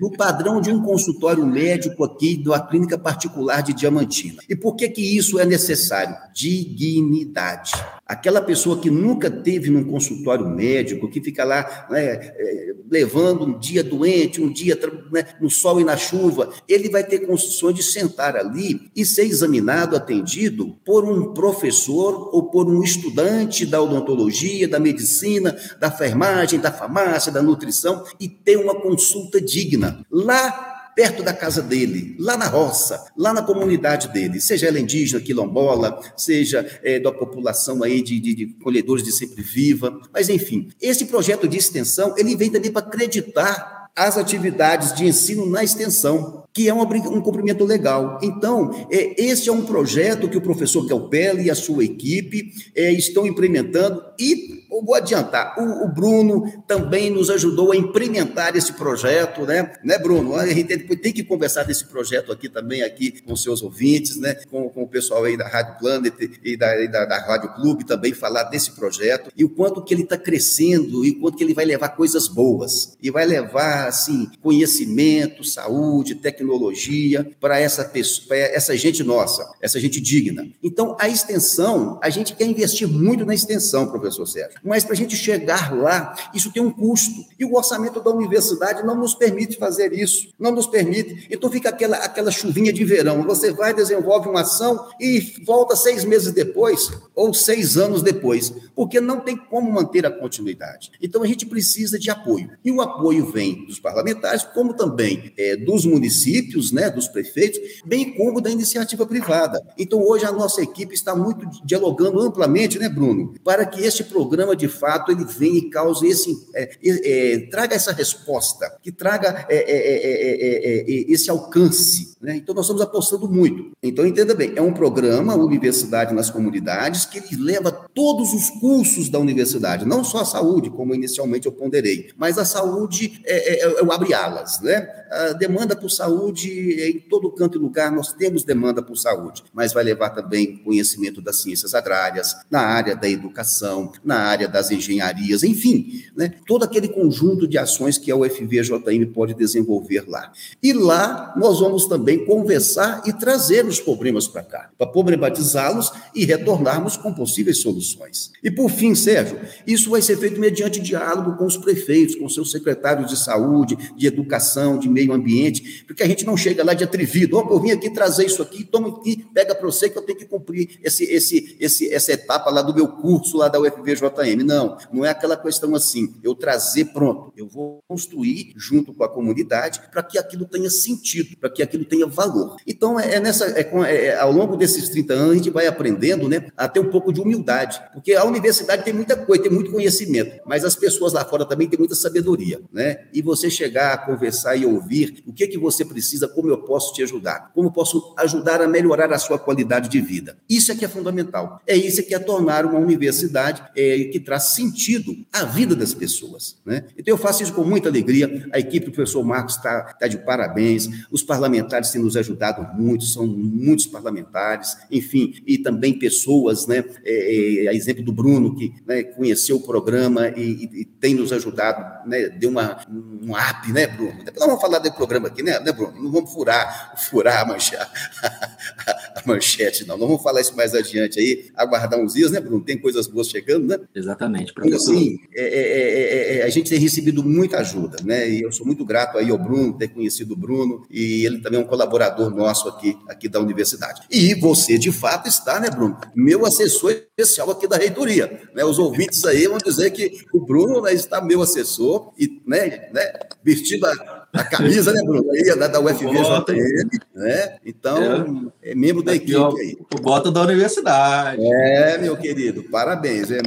No 0.00 0.12
padrão 0.12 0.60
de 0.60 0.70
um 0.70 0.82
consultório 0.82 1.44
médico 1.44 2.04
aqui 2.04 2.42
da 2.42 2.60
clínica 2.60 2.96
particular 2.96 3.62
de 3.62 3.72
Diamantina. 3.72 4.42
E 4.48 4.54
por 4.54 4.76
que 4.76 4.88
que 4.88 5.02
isso 5.16 5.38
é 5.38 5.44
necessário? 5.44 6.16
Dignidade. 6.32 7.72
Aquela 8.08 8.40
pessoa 8.40 8.80
que 8.80 8.90
nunca 8.90 9.30
teve 9.30 9.68
num 9.68 9.84
consultório 9.84 10.48
médico, 10.48 11.10
que 11.10 11.20
fica 11.20 11.44
lá 11.44 11.86
né, 11.90 12.12
é, 12.14 12.74
levando 12.90 13.44
um 13.44 13.58
dia 13.58 13.84
doente, 13.84 14.40
um 14.40 14.50
dia 14.50 14.78
né, 15.12 15.26
no 15.38 15.50
sol 15.50 15.78
e 15.78 15.84
na 15.84 15.94
chuva, 15.94 16.50
ele 16.66 16.88
vai 16.88 17.04
ter 17.04 17.26
condições 17.26 17.74
de 17.74 17.82
sentar 17.82 18.34
ali 18.34 18.90
e 18.96 19.04
ser 19.04 19.24
examinado, 19.24 19.94
atendido 19.94 20.74
por 20.86 21.04
um 21.04 21.34
professor 21.34 22.30
ou 22.32 22.44
por 22.44 22.66
um 22.66 22.82
estudante 22.82 23.66
da 23.66 23.82
odontologia, 23.82 24.66
da 24.66 24.80
medicina, 24.80 25.54
da 25.78 25.88
enfermagem, 25.88 26.58
da 26.58 26.72
farmácia, 26.72 27.30
da 27.30 27.42
nutrição 27.42 28.04
e 28.18 28.26
ter 28.26 28.56
uma 28.56 28.74
consulta 28.74 29.38
digna. 29.38 30.02
Lá 30.10 30.77
perto 30.98 31.22
da 31.22 31.32
casa 31.32 31.62
dele, 31.62 32.16
lá 32.18 32.36
na 32.36 32.48
roça, 32.48 33.06
lá 33.16 33.32
na 33.32 33.40
comunidade 33.40 34.08
dele, 34.08 34.40
seja 34.40 34.66
ela 34.66 34.80
indígena, 34.80 35.20
quilombola, 35.20 36.00
seja 36.16 36.68
é, 36.82 36.98
da 36.98 37.12
população 37.12 37.84
aí 37.84 38.02
de, 38.02 38.18
de, 38.18 38.34
de, 38.34 38.46
colhedores 38.64 39.04
de 39.04 39.12
sempre 39.12 39.40
viva, 39.40 39.96
mas 40.12 40.28
enfim, 40.28 40.66
esse 40.82 41.04
projeto 41.04 41.46
de 41.46 41.56
extensão, 41.56 42.16
ele 42.18 42.34
vem 42.34 42.50
também 42.50 42.72
para 42.72 42.84
acreditar 42.84 43.78
as 43.94 44.18
atividades 44.18 44.92
de 44.92 45.06
ensino 45.06 45.46
na 45.46 45.62
extensão, 45.62 46.42
que 46.52 46.68
é 46.68 46.74
um, 46.74 46.82
um 46.82 47.20
cumprimento 47.20 47.64
legal. 47.64 48.18
Então, 48.20 48.72
é, 48.90 49.22
esse 49.22 49.48
é 49.48 49.52
um 49.52 49.64
projeto 49.64 50.28
que 50.28 50.36
o 50.36 50.42
professor 50.42 50.84
Galpelli 50.84 51.44
e 51.44 51.50
a 51.50 51.54
sua 51.54 51.84
equipe 51.84 52.52
é, 52.74 52.90
estão 52.90 53.24
implementando 53.24 54.02
e 54.18 54.66
vou 54.82 54.94
adiantar, 54.94 55.54
o, 55.58 55.84
o, 55.84 55.88
Bruno 55.88 56.62
também 56.66 57.10
nos 57.10 57.30
ajudou 57.30 57.72
a 57.72 57.76
implementar 57.76 58.56
esse 58.56 58.72
projeto, 58.72 59.42
né? 59.42 59.72
Né, 59.82 59.98
Bruno? 59.98 60.34
A 60.34 60.46
gente 60.46 60.78
tem 60.78 61.12
que 61.12 61.24
conversar 61.24 61.64
desse 61.64 61.86
projeto 61.86 62.32
aqui 62.32 62.48
também, 62.48 62.82
aqui 62.82 63.20
com 63.22 63.34
seus 63.36 63.62
ouvintes, 63.62 64.16
né? 64.16 64.34
Com, 64.50 64.68
com 64.68 64.82
o 64.82 64.88
pessoal 64.88 65.24
aí 65.24 65.36
da 65.36 65.48
Rádio 65.48 65.78
Planet 65.78 66.14
e 66.44 66.56
da, 66.56 66.82
e 66.82 66.88
da, 66.88 67.04
da 67.04 67.18
Rádio 67.18 67.54
Clube 67.54 67.84
também 67.84 68.12
falar 68.12 68.44
desse 68.44 68.72
projeto 68.72 69.30
e 69.36 69.44
o 69.44 69.48
quanto 69.48 69.82
que 69.82 69.94
ele 69.94 70.02
está 70.02 70.16
crescendo 70.16 71.04
e 71.04 71.10
o 71.10 71.20
quanto 71.20 71.36
que 71.36 71.44
ele 71.44 71.54
vai 71.54 71.64
levar 71.64 71.90
coisas 71.90 72.28
boas 72.28 72.96
e 73.02 73.10
vai 73.10 73.24
levar, 73.24 73.88
assim, 73.88 74.30
conhecimento, 74.42 75.44
saúde, 75.44 76.14
tecnologia 76.14 77.28
para 77.40 77.58
essa 77.58 77.90
essa 78.30 78.76
gente 78.76 79.02
nossa, 79.02 79.50
essa 79.60 79.80
gente 79.80 80.00
digna. 80.00 80.46
Então, 80.62 80.96
a 81.00 81.08
extensão, 81.08 81.98
a 82.02 82.10
gente 82.10 82.34
quer 82.34 82.44
investir 82.44 82.86
muito 82.86 83.24
na 83.24 83.34
extensão, 83.34 83.86
professor 83.86 84.07
Sérgio 84.10 84.58
mas 84.62 84.84
para 84.84 84.92
a 84.92 84.96
gente 84.96 85.16
chegar 85.16 85.74
lá, 85.74 86.14
isso 86.34 86.52
tem 86.52 86.62
um 86.62 86.70
custo. 86.70 87.24
E 87.38 87.44
o 87.44 87.54
orçamento 87.54 88.00
da 88.00 88.10
universidade 88.10 88.84
não 88.84 88.94
nos 88.94 89.14
permite 89.14 89.56
fazer 89.56 89.92
isso, 89.92 90.28
não 90.38 90.52
nos 90.52 90.66
permite. 90.66 91.26
Então 91.30 91.50
fica 91.50 91.68
aquela, 91.68 91.96
aquela 91.96 92.30
chuvinha 92.30 92.72
de 92.72 92.84
verão. 92.84 93.22
Você 93.24 93.52
vai, 93.52 93.74
desenvolve 93.74 94.28
uma 94.28 94.42
ação 94.42 94.86
e 95.00 95.34
volta 95.44 95.76
seis 95.76 96.04
meses 96.04 96.32
depois, 96.32 96.90
ou 97.14 97.32
seis 97.32 97.76
anos 97.76 98.02
depois, 98.02 98.52
porque 98.74 99.00
não 99.00 99.20
tem 99.20 99.36
como 99.36 99.72
manter 99.72 100.06
a 100.06 100.10
continuidade. 100.10 100.90
Então 101.00 101.22
a 101.22 101.26
gente 101.26 101.46
precisa 101.46 101.98
de 101.98 102.10
apoio. 102.10 102.50
E 102.64 102.70
o 102.70 102.80
apoio 102.80 103.26
vem 103.30 103.66
dos 103.66 103.78
parlamentares, 103.78 104.44
como 104.44 104.74
também 104.74 105.32
é, 105.36 105.56
dos 105.56 105.84
municípios, 105.84 106.72
né, 106.72 106.90
dos 106.90 107.08
prefeitos, 107.08 107.58
bem 107.84 108.14
como 108.14 108.40
da 108.40 108.50
iniciativa 108.50 109.06
privada. 109.06 109.62
Então 109.76 110.02
hoje 110.02 110.24
a 110.24 110.32
nossa 110.32 110.62
equipe 110.62 110.94
está 110.94 111.14
muito 111.14 111.48
dialogando 111.64 112.20
amplamente, 112.20 112.78
né, 112.78 112.88
Bruno, 112.88 113.34
para 113.44 113.64
que 113.64 113.82
este 113.82 113.97
programa 114.04 114.38
programa, 114.38 114.54
de 114.54 114.68
fato, 114.68 115.10
ele 115.10 115.24
vem 115.24 115.56
e 115.56 115.70
cause 115.70 116.06
esse, 116.06 116.46
é, 116.54 116.70
é, 116.84 117.38
traga 117.50 117.74
essa 117.74 117.92
resposta, 117.92 118.78
que 118.82 118.92
traga 118.92 119.46
é, 119.48 119.56
é, 119.56 120.80
é, 120.80 121.12
esse 121.12 121.30
alcance. 121.30 122.16
Né? 122.20 122.36
Então, 122.36 122.54
nós 122.54 122.64
estamos 122.64 122.82
apostando 122.82 123.28
muito. 123.28 123.70
Então, 123.82 124.06
entenda 124.06 124.34
bem, 124.34 124.52
é 124.56 124.62
um 124.62 124.72
programa, 124.72 125.34
Universidade 125.34 126.14
nas 126.14 126.30
Comunidades, 126.30 127.04
que 127.04 127.18
ele 127.18 127.42
leva 127.42 127.72
todos 127.94 128.32
os 128.32 128.50
cursos 128.60 129.08
da 129.08 129.18
universidade, 129.18 129.86
não 129.86 130.04
só 130.04 130.20
a 130.20 130.24
saúde, 130.24 130.70
como 130.70 130.94
inicialmente 130.94 131.46
eu 131.46 131.52
ponderei, 131.52 132.10
mas 132.16 132.38
a 132.38 132.44
saúde 132.44 133.20
é, 133.24 133.54
é, 133.54 133.80
é 133.80 133.82
o 133.82 133.92
abre 133.92 134.12
alas, 134.12 134.60
né? 134.60 134.97
Demanda 135.38 135.74
por 135.74 135.90
saúde, 135.90 136.80
em 136.82 136.98
todo 137.00 137.30
canto 137.30 137.58
e 137.58 137.60
lugar, 137.60 137.90
nós 137.90 138.12
temos 138.12 138.44
demanda 138.44 138.82
por 138.82 138.96
saúde, 138.96 139.42
mas 139.52 139.72
vai 139.72 139.84
levar 139.84 140.10
também 140.10 140.56
conhecimento 140.58 141.20
das 141.20 141.42
ciências 141.42 141.74
agrárias, 141.74 142.36
na 142.50 142.60
área 142.60 142.94
da 142.94 143.08
educação, 143.08 143.92
na 144.04 144.16
área 144.16 144.48
das 144.48 144.70
engenharias, 144.70 145.42
enfim, 145.42 146.04
né? 146.16 146.34
todo 146.46 146.64
aquele 146.64 146.88
conjunto 146.88 147.46
de 147.46 147.58
ações 147.58 147.98
que 147.98 148.10
a 148.10 148.16
UFVJM 148.16 149.06
pode 149.12 149.34
desenvolver 149.34 150.04
lá. 150.08 150.32
E 150.62 150.72
lá 150.72 151.34
nós 151.36 151.60
vamos 151.60 151.86
também 151.86 152.24
conversar 152.24 153.02
e 153.06 153.12
trazer 153.12 153.64
os 153.64 153.80
problemas 153.80 154.28
para 154.28 154.42
cá, 154.42 154.70
para 154.76 154.86
problematizá-los 154.86 155.92
e 156.14 156.24
retornarmos 156.24 156.96
com 156.96 157.12
possíveis 157.12 157.60
soluções. 157.60 158.30
E 158.42 158.50
por 158.50 158.70
fim, 158.70 158.94
Sérgio, 158.94 159.38
isso 159.66 159.90
vai 159.90 160.02
ser 160.02 160.16
feito 160.16 160.40
mediante 160.40 160.80
diálogo 160.80 161.36
com 161.36 161.46
os 161.46 161.56
prefeitos, 161.56 162.16
com 162.16 162.28
seus 162.28 162.50
secretários 162.50 163.10
de 163.10 163.16
saúde, 163.16 163.76
de 163.96 164.06
educação, 164.06 164.78
de 164.78 164.88
meio 164.98 165.12
ambiente, 165.12 165.84
porque 165.86 166.02
a 166.02 166.08
gente 166.08 166.26
não 166.26 166.36
chega 166.36 166.64
lá 166.64 166.74
de 166.74 166.82
atrevido, 166.82 167.36
oh, 167.38 167.54
eu 167.54 167.60
vim 167.60 167.70
aqui 167.70 167.88
trazer 167.88 168.26
isso 168.26 168.42
aqui, 168.42 168.64
toma 168.64 168.88
aqui, 168.88 169.24
pega 169.32 169.54
para 169.54 169.66
você 169.66 169.88
que 169.88 169.96
eu 169.96 170.02
tenho 170.02 170.18
que 170.18 170.24
cumprir 170.24 170.80
esse, 170.82 171.04
esse, 171.04 171.56
esse, 171.60 171.92
essa 171.92 172.12
etapa 172.12 172.50
lá 172.50 172.62
do 172.62 172.74
meu 172.74 172.88
curso 172.88 173.36
lá 173.36 173.48
da 173.48 173.60
UFVJM. 173.60 174.42
Não, 174.44 174.76
não 174.92 175.04
é 175.04 175.10
aquela 175.10 175.36
questão 175.36 175.74
assim, 175.74 176.14
eu 176.22 176.34
trazer 176.34 176.86
pronto, 176.86 177.32
eu 177.36 177.46
vou 177.46 177.78
construir 177.86 178.52
junto 178.56 178.92
com 178.92 179.04
a 179.04 179.08
comunidade 179.08 179.80
para 179.92 180.02
que 180.02 180.18
aquilo 180.18 180.44
tenha 180.44 180.68
sentido, 180.68 181.36
para 181.36 181.48
que 181.48 181.62
aquilo 181.62 181.84
tenha 181.84 182.06
valor. 182.06 182.56
Então, 182.66 182.98
é, 182.98 183.14
é 183.14 183.20
nessa, 183.20 183.46
é, 183.46 184.06
é, 184.06 184.18
ao 184.18 184.32
longo 184.32 184.56
desses 184.56 184.88
30 184.88 185.14
anos, 185.14 185.30
a 185.30 185.36
gente 185.36 185.50
vai 185.50 185.66
aprendendo 185.66 186.28
né, 186.28 186.48
a 186.56 186.66
ter 186.66 186.80
um 186.80 186.90
pouco 186.90 187.12
de 187.12 187.20
humildade, 187.20 187.80
porque 187.92 188.14
a 188.14 188.24
universidade 188.24 188.84
tem 188.84 188.92
muita 188.92 189.16
coisa, 189.16 189.44
tem 189.44 189.52
muito 189.52 189.70
conhecimento, 189.70 190.40
mas 190.44 190.64
as 190.64 190.74
pessoas 190.74 191.12
lá 191.12 191.24
fora 191.24 191.44
também 191.44 191.68
têm 191.68 191.78
muita 191.78 191.94
sabedoria, 191.94 192.60
né? 192.72 193.06
E 193.12 193.22
você 193.22 193.50
chegar 193.50 193.92
a 193.92 193.98
conversar 193.98 194.56
e 194.56 194.64
ouvir 194.64 194.87
o 195.26 195.32
que 195.32 195.46
que 195.46 195.58
você 195.58 195.84
precisa, 195.84 196.28
como 196.28 196.48
eu 196.48 196.58
posso 196.58 196.92
te 196.92 197.02
ajudar, 197.02 197.50
como 197.54 197.72
posso 197.72 198.14
ajudar 198.18 198.60
a 198.62 198.68
melhorar 198.68 199.12
a 199.12 199.18
sua 199.18 199.38
qualidade 199.38 199.88
de 199.88 200.00
vida. 200.00 200.38
Isso 200.48 200.72
é 200.72 200.74
que 200.74 200.84
é 200.84 200.88
fundamental. 200.88 201.60
É 201.66 201.76
isso 201.76 202.02
que 202.02 202.14
é 202.14 202.18
tornar 202.18 202.64
uma 202.64 202.78
universidade 202.78 203.62
é, 203.76 204.04
que 204.04 204.20
traz 204.20 204.44
sentido 204.44 205.14
à 205.32 205.44
vida 205.44 205.74
das 205.74 205.94
pessoas, 205.94 206.56
né? 206.64 206.84
Então 206.96 207.14
eu 207.14 207.18
faço 207.18 207.42
isso 207.42 207.52
com 207.52 207.64
muita 207.64 207.88
alegria. 207.88 208.48
A 208.52 208.58
equipe 208.58 208.86
do 208.86 208.92
professor 208.92 209.24
Marcos 209.24 209.56
está 209.56 209.94
tá 209.94 210.06
de 210.06 210.18
parabéns. 210.18 210.88
Os 211.10 211.22
parlamentares 211.22 211.90
têm 211.90 212.02
nos 212.02 212.16
ajudado 212.16 212.76
muito, 212.80 213.04
são 213.04 213.26
muitos 213.26 213.86
parlamentares, 213.86 214.76
enfim, 214.90 215.34
e 215.46 215.58
também 215.58 215.98
pessoas, 215.98 216.66
né? 216.66 216.84
É, 217.04 217.64
é, 217.64 217.68
a 217.68 217.74
exemplo 217.74 218.04
do 218.04 218.12
Bruno 218.12 218.54
que 218.56 218.74
né, 218.86 219.02
conheceu 219.02 219.56
o 219.56 219.60
programa 219.60 220.28
e, 220.28 220.40
e, 220.40 220.80
e 220.80 220.84
tem 220.84 221.14
nos 221.14 221.32
ajudado, 221.32 222.08
né? 222.08 222.28
Deu 222.28 222.50
uma 222.50 222.78
um 223.22 223.36
app, 223.36 223.72
né, 223.72 223.86
Bruno? 223.86 224.24
Depois 224.24 224.40
nós 224.40 224.46
vamos 224.46 224.60
falar 224.60 224.77
do 224.78 224.92
programa 224.92 225.28
aqui, 225.28 225.42
né, 225.42 225.58
né 225.60 225.72
Bruno? 225.72 226.02
Não 226.02 226.10
vamos 226.10 226.32
furar, 226.32 226.94
furar 226.96 227.42
a 227.42 227.44
manchete, 227.44 227.90
a 228.22 229.22
manchete, 229.26 229.86
não. 229.86 229.96
Não 229.96 230.06
vamos 230.06 230.22
falar 230.22 230.40
isso 230.40 230.56
mais 230.56 230.74
adiante 230.74 231.18
aí, 231.18 231.50
aguardar 231.54 231.98
uns 231.98 232.14
dias, 232.14 232.30
né, 232.30 232.40
Bruno? 232.40 232.64
Tem 232.64 232.78
coisas 232.78 233.06
boas 233.06 233.28
chegando, 233.28 233.66
né? 233.66 233.78
Exatamente, 233.94 234.52
professor. 234.52 234.92
Então, 234.92 234.96
assim, 234.96 235.18
é, 235.34 235.42
é, 235.42 236.38
é, 236.38 236.42
a 236.42 236.48
gente 236.48 236.70
tem 236.70 236.78
recebido 236.78 237.22
muita 237.22 237.58
ajuda, 237.58 237.98
né? 238.04 238.28
E 238.28 238.42
eu 238.42 238.52
sou 238.52 238.66
muito 238.66 238.84
grato 238.84 239.18
aí 239.18 239.30
ao 239.30 239.38
Bruno, 239.38 239.76
ter 239.76 239.88
conhecido 239.88 240.34
o 240.34 240.36
Bruno, 240.36 240.86
e 240.90 241.24
ele 241.24 241.40
também 241.40 241.60
é 241.60 241.62
um 241.62 241.66
colaborador 241.66 242.30
nosso 242.30 242.68
aqui, 242.68 242.96
aqui 243.08 243.28
da 243.28 243.40
universidade. 243.40 244.02
E 244.10 244.34
você, 244.34 244.78
de 244.78 244.92
fato, 244.92 245.28
está, 245.28 245.60
né, 245.60 245.70
Bruno? 245.70 245.98
Meu 246.14 246.46
assessor 246.46 246.92
especial 246.92 247.50
aqui 247.50 247.66
da 247.66 247.76
reitoria. 247.76 248.40
Né? 248.54 248.64
Os 248.64 248.78
ouvintes 248.78 249.24
aí 249.24 249.46
vão 249.46 249.58
dizer 249.58 249.90
que 249.90 250.24
o 250.32 250.40
Bruno 250.40 250.80
né, 250.82 250.92
está 250.92 251.20
meu 251.20 251.42
assessor 251.42 252.12
e, 252.18 252.40
né, 252.46 252.88
né 252.92 253.12
vestido 253.42 253.86
a 253.86 254.17
a 254.32 254.44
camisa, 254.44 254.92
né, 254.92 255.02
Bruno? 255.02 255.30
Aí, 255.32 255.56
da, 255.56 255.68
da 255.68 255.80
UFVJM, 255.80 256.88
né? 257.14 257.56
Então, 257.64 258.52
é, 258.62 258.72
é 258.72 258.74
membro 258.74 259.02
da 259.02 259.12
Aqui, 259.12 259.24
equipe 259.24 259.36
ó, 259.36 259.56
aí. 259.56 259.78
O 259.94 260.00
bota 260.00 260.30
da 260.30 260.42
universidade. 260.42 261.40
É, 261.42 261.98
meu 261.98 262.16
querido, 262.16 262.62
parabéns. 262.64 263.30
É, 263.30 263.40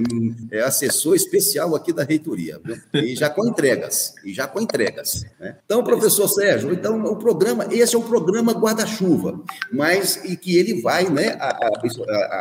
é 0.52 0.62
assessor 0.62 1.15
especial 1.15 1.76
aqui 1.76 1.94
da 1.94 2.04
reitoria. 2.04 2.60
Viu? 2.63 2.78
E 2.94 3.15
já 3.15 3.30
com 3.30 3.48
entregas. 3.48 4.15
E 4.26 4.34
já 4.34 4.48
com 4.48 4.60
entregas. 4.60 5.24
Né? 5.39 5.56
Então, 5.65 5.84
professor 5.84 6.28
Sérgio, 6.28 6.74
então 6.74 7.04
o 7.04 7.15
programa, 7.15 7.67
esse 7.72 7.96
é 7.96 8.00
um 8.00 8.04
programa 8.04 8.52
guarda-chuva, 8.52 9.39
mas 9.72 10.20
e 10.26 10.36
que 10.36 10.58
ele 10.58 10.82
vai 10.82 11.10
né, 11.10 11.38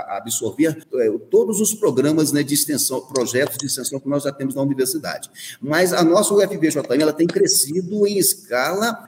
absorver 0.09 0.79
é, 0.95 1.11
todos 1.31 1.61
os 1.61 1.75
programas 1.75 2.33
né, 2.33 2.43
de 2.43 2.55
extensão, 2.55 3.01
projetos 3.03 3.59
de 3.59 3.67
extensão 3.67 4.01
que 4.01 4.09
nós 4.09 4.23
já 4.23 4.33
temos 4.33 4.55
na 4.55 4.63
universidade. 4.63 5.31
Mas 5.61 5.93
a 5.93 6.03
nossa 6.03 6.33
UFVJM 6.35 7.01
ela 7.01 7.13
tem 7.13 7.27
crescido 7.27 8.07
em 8.07 8.19
escala 8.19 8.40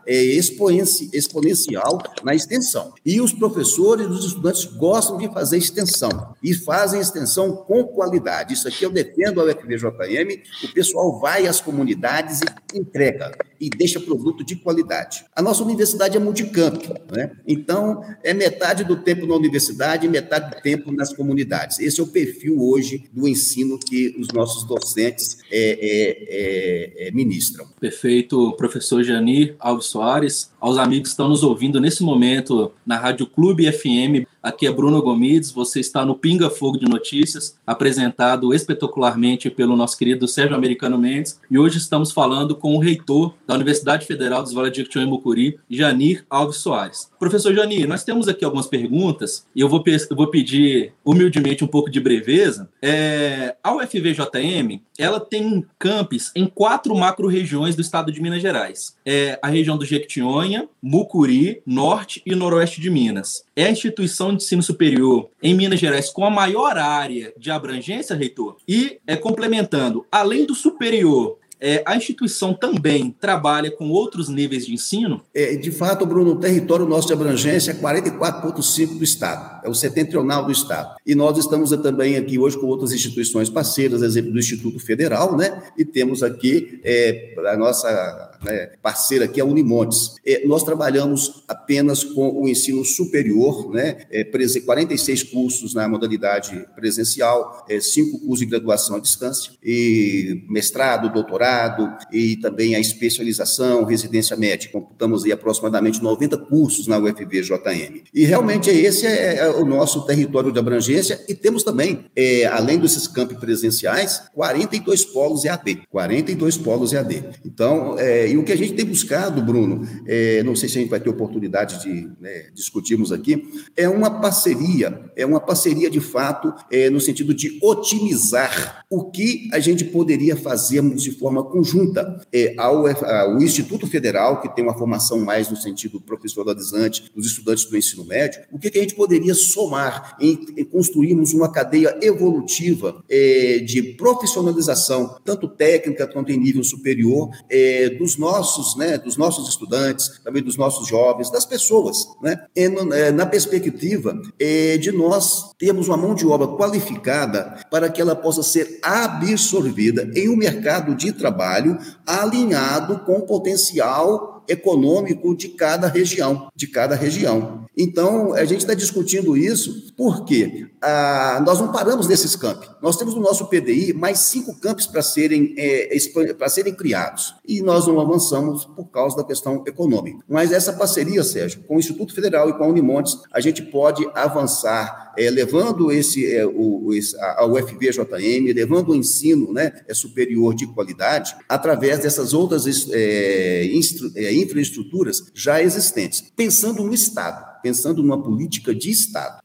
é, 0.07 0.23
exponencial 0.23 2.03
na 2.23 2.35
extensão. 2.35 2.93
E 3.05 3.21
os 3.21 3.33
professores 3.33 4.07
e 4.07 4.11
os 4.11 4.25
estudantes 4.27 4.65
gostam 4.65 5.19
de 5.19 5.29
fazer 5.33 5.59
extensão 5.59 6.35
e 6.43 6.55
fazem 6.55 7.01
extensão 7.01 7.57
com 7.57 7.85
qualidade. 7.85 8.55
Isso 8.55 8.69
aqui 8.69 8.85
eu 8.85 8.91
defendo 8.91 9.41
a 9.41 9.45
UFVJM, 9.45 10.43
o 10.65 10.73
pessoal 10.73 11.21
vai 11.21 11.47
às 11.47 11.61
comunidades 11.61 12.41
e 12.41 12.79
entrega 12.79 13.37
e 13.61 13.71
deixa 13.71 14.01
produto 14.01 14.45
de 14.45 14.57
qualidade. 14.57 15.25
A 15.35 15.43
nossa 15.43 15.63
universidade 15.63 16.17
é 16.17 16.21
multicamp, 16.21 16.83
né? 17.15 17.31
Então, 17.47 18.03
é 18.23 18.35
metade 18.35 18.83
do 18.85 18.97
tempo 18.97 19.27
na 19.27 19.37
universidade 19.37 20.07
e 20.07 20.09
metade 20.09 20.55
do 20.55 20.63
tempo 20.63 20.91
nas 20.91 21.13
comunidades. 21.13 21.79
Esse 21.79 22.01
é 22.01 22.03
o 22.03 22.07
perfil 22.07 22.61
hoje 22.61 23.05
do 23.13 23.29
ensino 23.29 23.79
que 23.79 24.17
os 24.19 24.29
nossos 24.29 24.65
docentes 24.65 25.39
é, 25.51 25.79
é, 25.81 27.09
é, 27.09 27.11
ministram. 27.13 27.67
Perfeito, 27.81 28.53
professor 28.57 29.05
Janir 29.13 29.57
Alves 29.61 29.91
Soares, 29.93 30.52
aos 30.63 30.79
amigos 30.79 31.09
que 31.09 31.15
estão 31.15 31.29
nos 31.29 31.43
ouvindo 31.43 31.81
nesse 31.81 32.05
momento 32.05 32.71
na 32.87 32.97
Rádio 32.97 33.27
Clube 33.27 33.71
FM. 33.71 34.25
Aqui 34.41 34.67
é 34.67 34.73
Bruno 34.73 35.03
Gomides, 35.03 35.51
você 35.51 35.81
está 35.81 36.05
no 36.05 36.15
Pinga 36.15 36.49
Fogo 36.49 36.79
de 36.79 36.89
Notícias, 36.89 37.59
apresentado 37.67 38.55
espetacularmente 38.55 39.51
pelo 39.51 39.77
nosso 39.77 39.99
querido 39.99 40.29
Sérgio 40.29 40.55
Americano 40.55 40.97
Mendes. 40.97 41.41
E 41.51 41.59
hoje 41.59 41.79
estamos 41.79 42.13
falando 42.13 42.55
com 42.55 42.77
o 42.77 42.79
reitor 42.79 43.35
da 43.47 43.55
Universidade 43.55 44.07
Federal 44.07 44.43
dos 44.43 44.53
Vale 44.53 44.71
de 44.71 44.79
Jequitinhonha 44.79 45.09
e 45.09 45.11
Mucuri, 45.11 45.59
Janir 45.69 46.25
Alves 46.31 46.59
Soares. 46.59 47.11
Professor 47.19 47.53
Janir, 47.53 47.89
nós 47.89 48.05
temos 48.05 48.29
aqui 48.29 48.45
algumas 48.45 48.67
perguntas 48.67 49.45
e 49.55 49.61
eu 49.61 49.69
vou, 49.69 49.83
eu 49.87 50.17
vou 50.17 50.29
pedir 50.29 50.93
humildemente 51.05 51.65
um 51.65 51.69
pouco 51.69 51.91
de 51.91 52.01
breveza. 52.01 52.69
É, 52.81 53.57
a 53.63 53.75
UFVJM 53.75 54.81
ela 54.99 55.19
tem 55.19 55.65
campos 55.79 56.31
em 56.35 56.47
quatro 56.47 56.95
macro-regiões 56.95 57.75
do 57.75 57.83
estado 57.83 58.13
de 58.13 58.21
Minas 58.21 58.43
Gerais. 58.43 58.97
É 59.05 59.39
a 59.43 59.49
região 59.49 59.77
do 59.77 59.85
Jequitinhonha, 59.85 60.52
Mucuri, 60.83 61.63
Norte 61.67 62.23
e 62.27 62.35
Noroeste 62.35 62.81
de 62.81 62.91
Minas. 62.91 63.45
É 63.55 63.65
a 63.65 63.71
instituição 63.71 64.35
de 64.35 64.43
ensino 64.43 64.63
superior 64.63 65.29
em 65.43 65.55
Minas 65.55 65.81
Gerais 65.81 66.11
com 66.11 66.25
a 66.25 66.31
maior 66.31 66.77
área 66.77 67.33
de 67.37 67.51
abrangência, 67.51 68.17
reitor? 68.17 68.57
E, 68.67 68.99
é, 69.07 69.17
complementando, 69.17 70.05
além 70.11 70.45
do 70.45 70.55
superior, 70.55 71.39
é, 71.65 71.81
a 71.87 71.97
instituição 71.97 72.53
também 72.53 73.15
trabalha 73.21 73.71
com 73.71 73.89
outros 73.89 74.29
níveis 74.29 74.67
de 74.67 74.75
ensino? 74.75 75.23
É, 75.33 75.55
de 75.55 75.71
fato, 75.71 76.05
Bruno, 76.05 76.33
o 76.33 76.41
território 76.41 76.85
nosso 76.85 77.07
de 77.07 77.13
abrangência 77.13 77.71
é 77.71 77.75
44,5% 77.75 78.99
do 78.99 79.05
Estado, 79.05 79.62
é 79.65 79.69
o 79.69 79.75
setentrional 79.75 80.45
do 80.45 80.53
Estado. 80.53 80.97
E 81.07 81.15
nós 81.15 81.39
estamos 81.39 81.71
também 81.83 82.17
aqui 82.17 82.39
hoje 82.39 82.59
com 82.59 82.67
outras 82.67 82.93
instituições 82.93 83.49
parceiras, 83.49 84.03
exemplo 84.03 84.33
do 84.33 84.39
Instituto 84.39 84.79
Federal, 84.79 85.37
né? 85.37 85.63
E 85.77 85.85
temos 85.85 86.23
aqui 86.23 86.81
é, 86.85 87.35
a 87.47 87.57
nossa 87.57 88.33
né, 88.45 88.71
parceira 88.83 89.25
aqui, 89.25 89.41
a 89.41 89.45
Unimontes. 89.45 90.17
É, 90.27 90.47
nós 90.47 90.65
trabalhamos 90.65 91.45
apenas 91.47 92.05
com 92.05 92.43
o 92.43 92.49
ensino 92.49 92.85
superior, 92.85 93.71
né? 93.73 93.99
É, 94.11 94.25
46 94.25 95.23
cursos 95.25 95.75
na 95.75 95.89
modalidade 95.89 96.67
presencial, 96.75 97.65
é, 97.69 97.81
cinco 97.81 98.19
cursos 98.19 98.41
de 98.41 98.47
graduação 98.47 98.97
à 98.97 99.01
distância, 99.01 99.53
e 99.63 100.45
mestrado, 100.49 101.13
doutorado, 101.13 101.89
e 102.13 102.37
também 102.37 102.75
a 102.75 102.81
especialização, 102.81 103.85
residência 103.85 104.37
médica. 104.37 104.73
Computamos 104.73 105.25
aí 105.25 105.33
aproximadamente 105.33 106.03
90 106.03 106.39
cursos 106.39 106.87
na 106.87 106.99
UFV-JM. 106.99 108.03
E 108.13 108.25
realmente 108.25 108.71
esse 108.71 109.07
é, 109.07 109.37
é 109.37 109.52
o 109.61 109.65
nosso 109.65 110.07
território 110.07 110.53
de 110.53 110.59
abrangência 110.59 111.21
e 111.29 111.35
temos 111.35 111.63
também, 111.63 112.07
é, 112.15 112.47
além 112.47 112.79
desses 112.79 113.07
campos 113.07 113.39
presenciais, 113.39 114.23
42 114.35 115.05
polos 115.05 115.45
EAD. 115.45 115.83
42 115.91 116.57
polos 116.59 116.93
EAD. 116.93 117.25
Então, 117.45 117.99
é, 117.99 118.29
e 118.31 118.37
o 118.37 118.45
que 118.45 118.53
a 118.53 118.57
gente 118.57 118.75
tem 118.75 118.85
buscado, 118.85 119.43
Bruno, 119.43 119.87
é, 120.07 120.43
não 120.43 120.55
sei 120.55 120.69
se 120.69 120.79
a 120.79 120.81
gente 120.81 120.91
vai 120.91 121.01
ter 121.01 121.11
oportunidade 121.11 121.83
de 121.83 122.11
né, 122.21 122.47
discutirmos 122.55 123.13
aqui, 123.13 123.43
é 123.77 123.89
uma 123.89 124.21
parceria, 124.21 125.11
é 125.17 125.25
uma 125.25 125.41
parceria 125.41 125.91
de 125.91 126.01
fato 126.01 126.53
é, 126.71 126.91
no 126.91 127.01
sentido 127.01 127.35
de 127.35 127.59
otimizar 127.63 128.85
o 128.91 129.11
que 129.11 129.49
a 129.53 129.59
gente 129.59 129.85
poderia 129.85 130.37
fazermos 130.37 131.03
de 131.03 131.13
forma 131.13 131.43
conjunta 131.43 132.21
é, 132.33 132.55
ao, 132.59 132.87
ao, 132.87 133.43
Instituto 133.43 133.87
Federal, 133.87 134.41
que 134.41 134.55
tem 134.55 134.65
uma 134.65 134.77
formação 134.77 135.21
mais 135.21 135.49
no 135.49 135.57
sentido 135.57 136.01
profissionalizante 136.01 137.11
dos 137.15 137.27
estudantes 137.27 137.65
do 137.65 137.77
ensino 137.77 138.05
médio, 138.05 138.43
o 138.51 138.59
que, 138.59 138.71
que 138.71 138.79
a 138.79 138.83
gente 138.83 138.95
poderia 138.95 139.35
somar 139.43 140.17
em, 140.21 140.37
construirmos 140.65 141.33
uma 141.33 141.51
cadeia 141.51 141.99
evolutiva 142.01 143.03
é, 143.09 143.59
de 143.59 143.83
profissionalização, 143.95 145.17
tanto 145.25 145.49
técnica 145.49 146.07
quanto 146.07 146.33
em 146.33 146.39
nível 146.39 146.65
superior, 146.65 147.31
é, 147.51 147.91
dos 147.91 148.17
nossos, 148.17 148.77
né, 148.77 148.99
dos 148.99 149.17
nossos 149.17 149.49
estudantes, 149.49 150.21
também 150.25 150.43
dos 150.43 150.57
nossos 150.57 150.89
jovens, 150.89 151.31
das 151.31 151.45
pessoas, 151.45 152.07
né, 152.23 152.47
é, 152.55 153.11
na 153.11 153.27
perspectiva 153.27 154.21
é, 154.39 154.77
de 154.77 154.93
nós 154.93 155.53
termos 155.59 155.89
uma 155.89 155.97
mão 155.97 156.15
de 156.15 156.27
obra 156.27 156.49
qualificada 156.49 157.65
para 157.71 157.89
que 157.89 158.01
ela 158.01 158.15
possa 158.15 158.43
ser 158.43 158.79
absorvida 158.83 160.11
em 160.15 160.29
um 160.29 160.37
mercado 160.37 160.95
de 160.95 161.13
trabalho 161.13 161.79
alinhado 162.07 163.01
com 163.01 163.19
o 163.19 163.27
potencial 163.27 164.42
econômico 164.49 165.37
de 165.37 165.49
cada 165.49 165.89
região, 165.89 166.49
de 166.55 166.67
cada 166.67 166.95
região. 166.95 167.67
Então, 167.77 168.35
a 168.35 168.45
gente 168.45 168.61
está 168.61 168.75
discutindo 168.75 169.37
isso 169.37 169.93
porque 169.97 170.67
ah, 170.83 171.43
nós 171.47 171.59
não 171.59 171.73
paramos 171.73 172.07
nesses 172.07 172.37
campos. 172.37 172.71
Nós 172.83 172.97
temos 172.97 173.15
no 173.15 173.21
nosso 173.23 173.47
PDI 173.47 173.93
mais 173.93 174.19
cinco 174.19 174.59
campos 174.61 174.87
para 174.87 175.01
serem, 175.03 175.55
é, 175.57 175.89
para 176.37 176.49
serem 176.49 176.75
criados. 176.75 177.35
E 177.47 177.63
nós 177.63 177.87
não 177.87 177.99
avançamos 178.01 178.65
por 178.65 178.91
causa 178.91 179.17
da 179.17 179.25
questão 179.25 179.65
econômica. 179.67 180.19
Mas 180.29 180.53
essa 180.53 180.73
parceria, 180.73 181.23
Sérgio, 181.25 181.63
com 181.63 181.77
o 181.77 181.79
Instituto 181.79 182.15
Federal 182.15 182.51
e 182.51 182.53
com 182.53 182.65
a 182.65 182.67
Unimontes, 182.67 183.19
a 183.33 183.41
gente 183.41 183.63
pode 183.63 184.07
avançar 184.15 185.13
é, 185.17 185.31
levando 185.31 185.93
esse, 185.93 186.35
é, 186.35 186.45
o, 186.47 186.93
esse, 186.93 187.19
a 187.19 187.47
UFVJM, 187.47 188.53
levando 188.55 188.91
o 188.91 188.95
ensino 188.95 189.53
né, 189.53 189.73
é, 189.87 189.95
superior 189.95 190.55
de 190.55 190.67
qualidade 190.67 191.35
através 191.49 192.01
dessas 192.01 192.33
outras 192.33 192.65
é, 192.91 193.67
instru, 193.67 194.11
é, 194.17 194.32
infraestruturas 194.33 195.23
já 195.35 195.63
existentes, 195.63 196.23
pensando 196.37 196.83
no 196.83 196.95
Estado, 196.95 197.61
pensando 197.63 198.03
numa 198.03 198.23
política 198.23 198.75
de 198.75 198.91
Estado. 198.91 199.43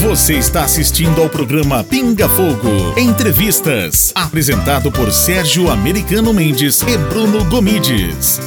Você 0.00 0.38
está 0.38 0.64
assistindo 0.64 1.20
ao 1.20 1.28
programa 1.28 1.84
Pinga 1.84 2.28
Fogo 2.28 2.98
Entrevistas, 2.98 4.10
apresentado 4.14 4.90
por 4.90 5.12
Sérgio 5.12 5.70
Americano 5.70 6.32
Mendes 6.32 6.80
e 6.82 6.96
Bruno 6.96 7.44
Gomides. 7.44 8.40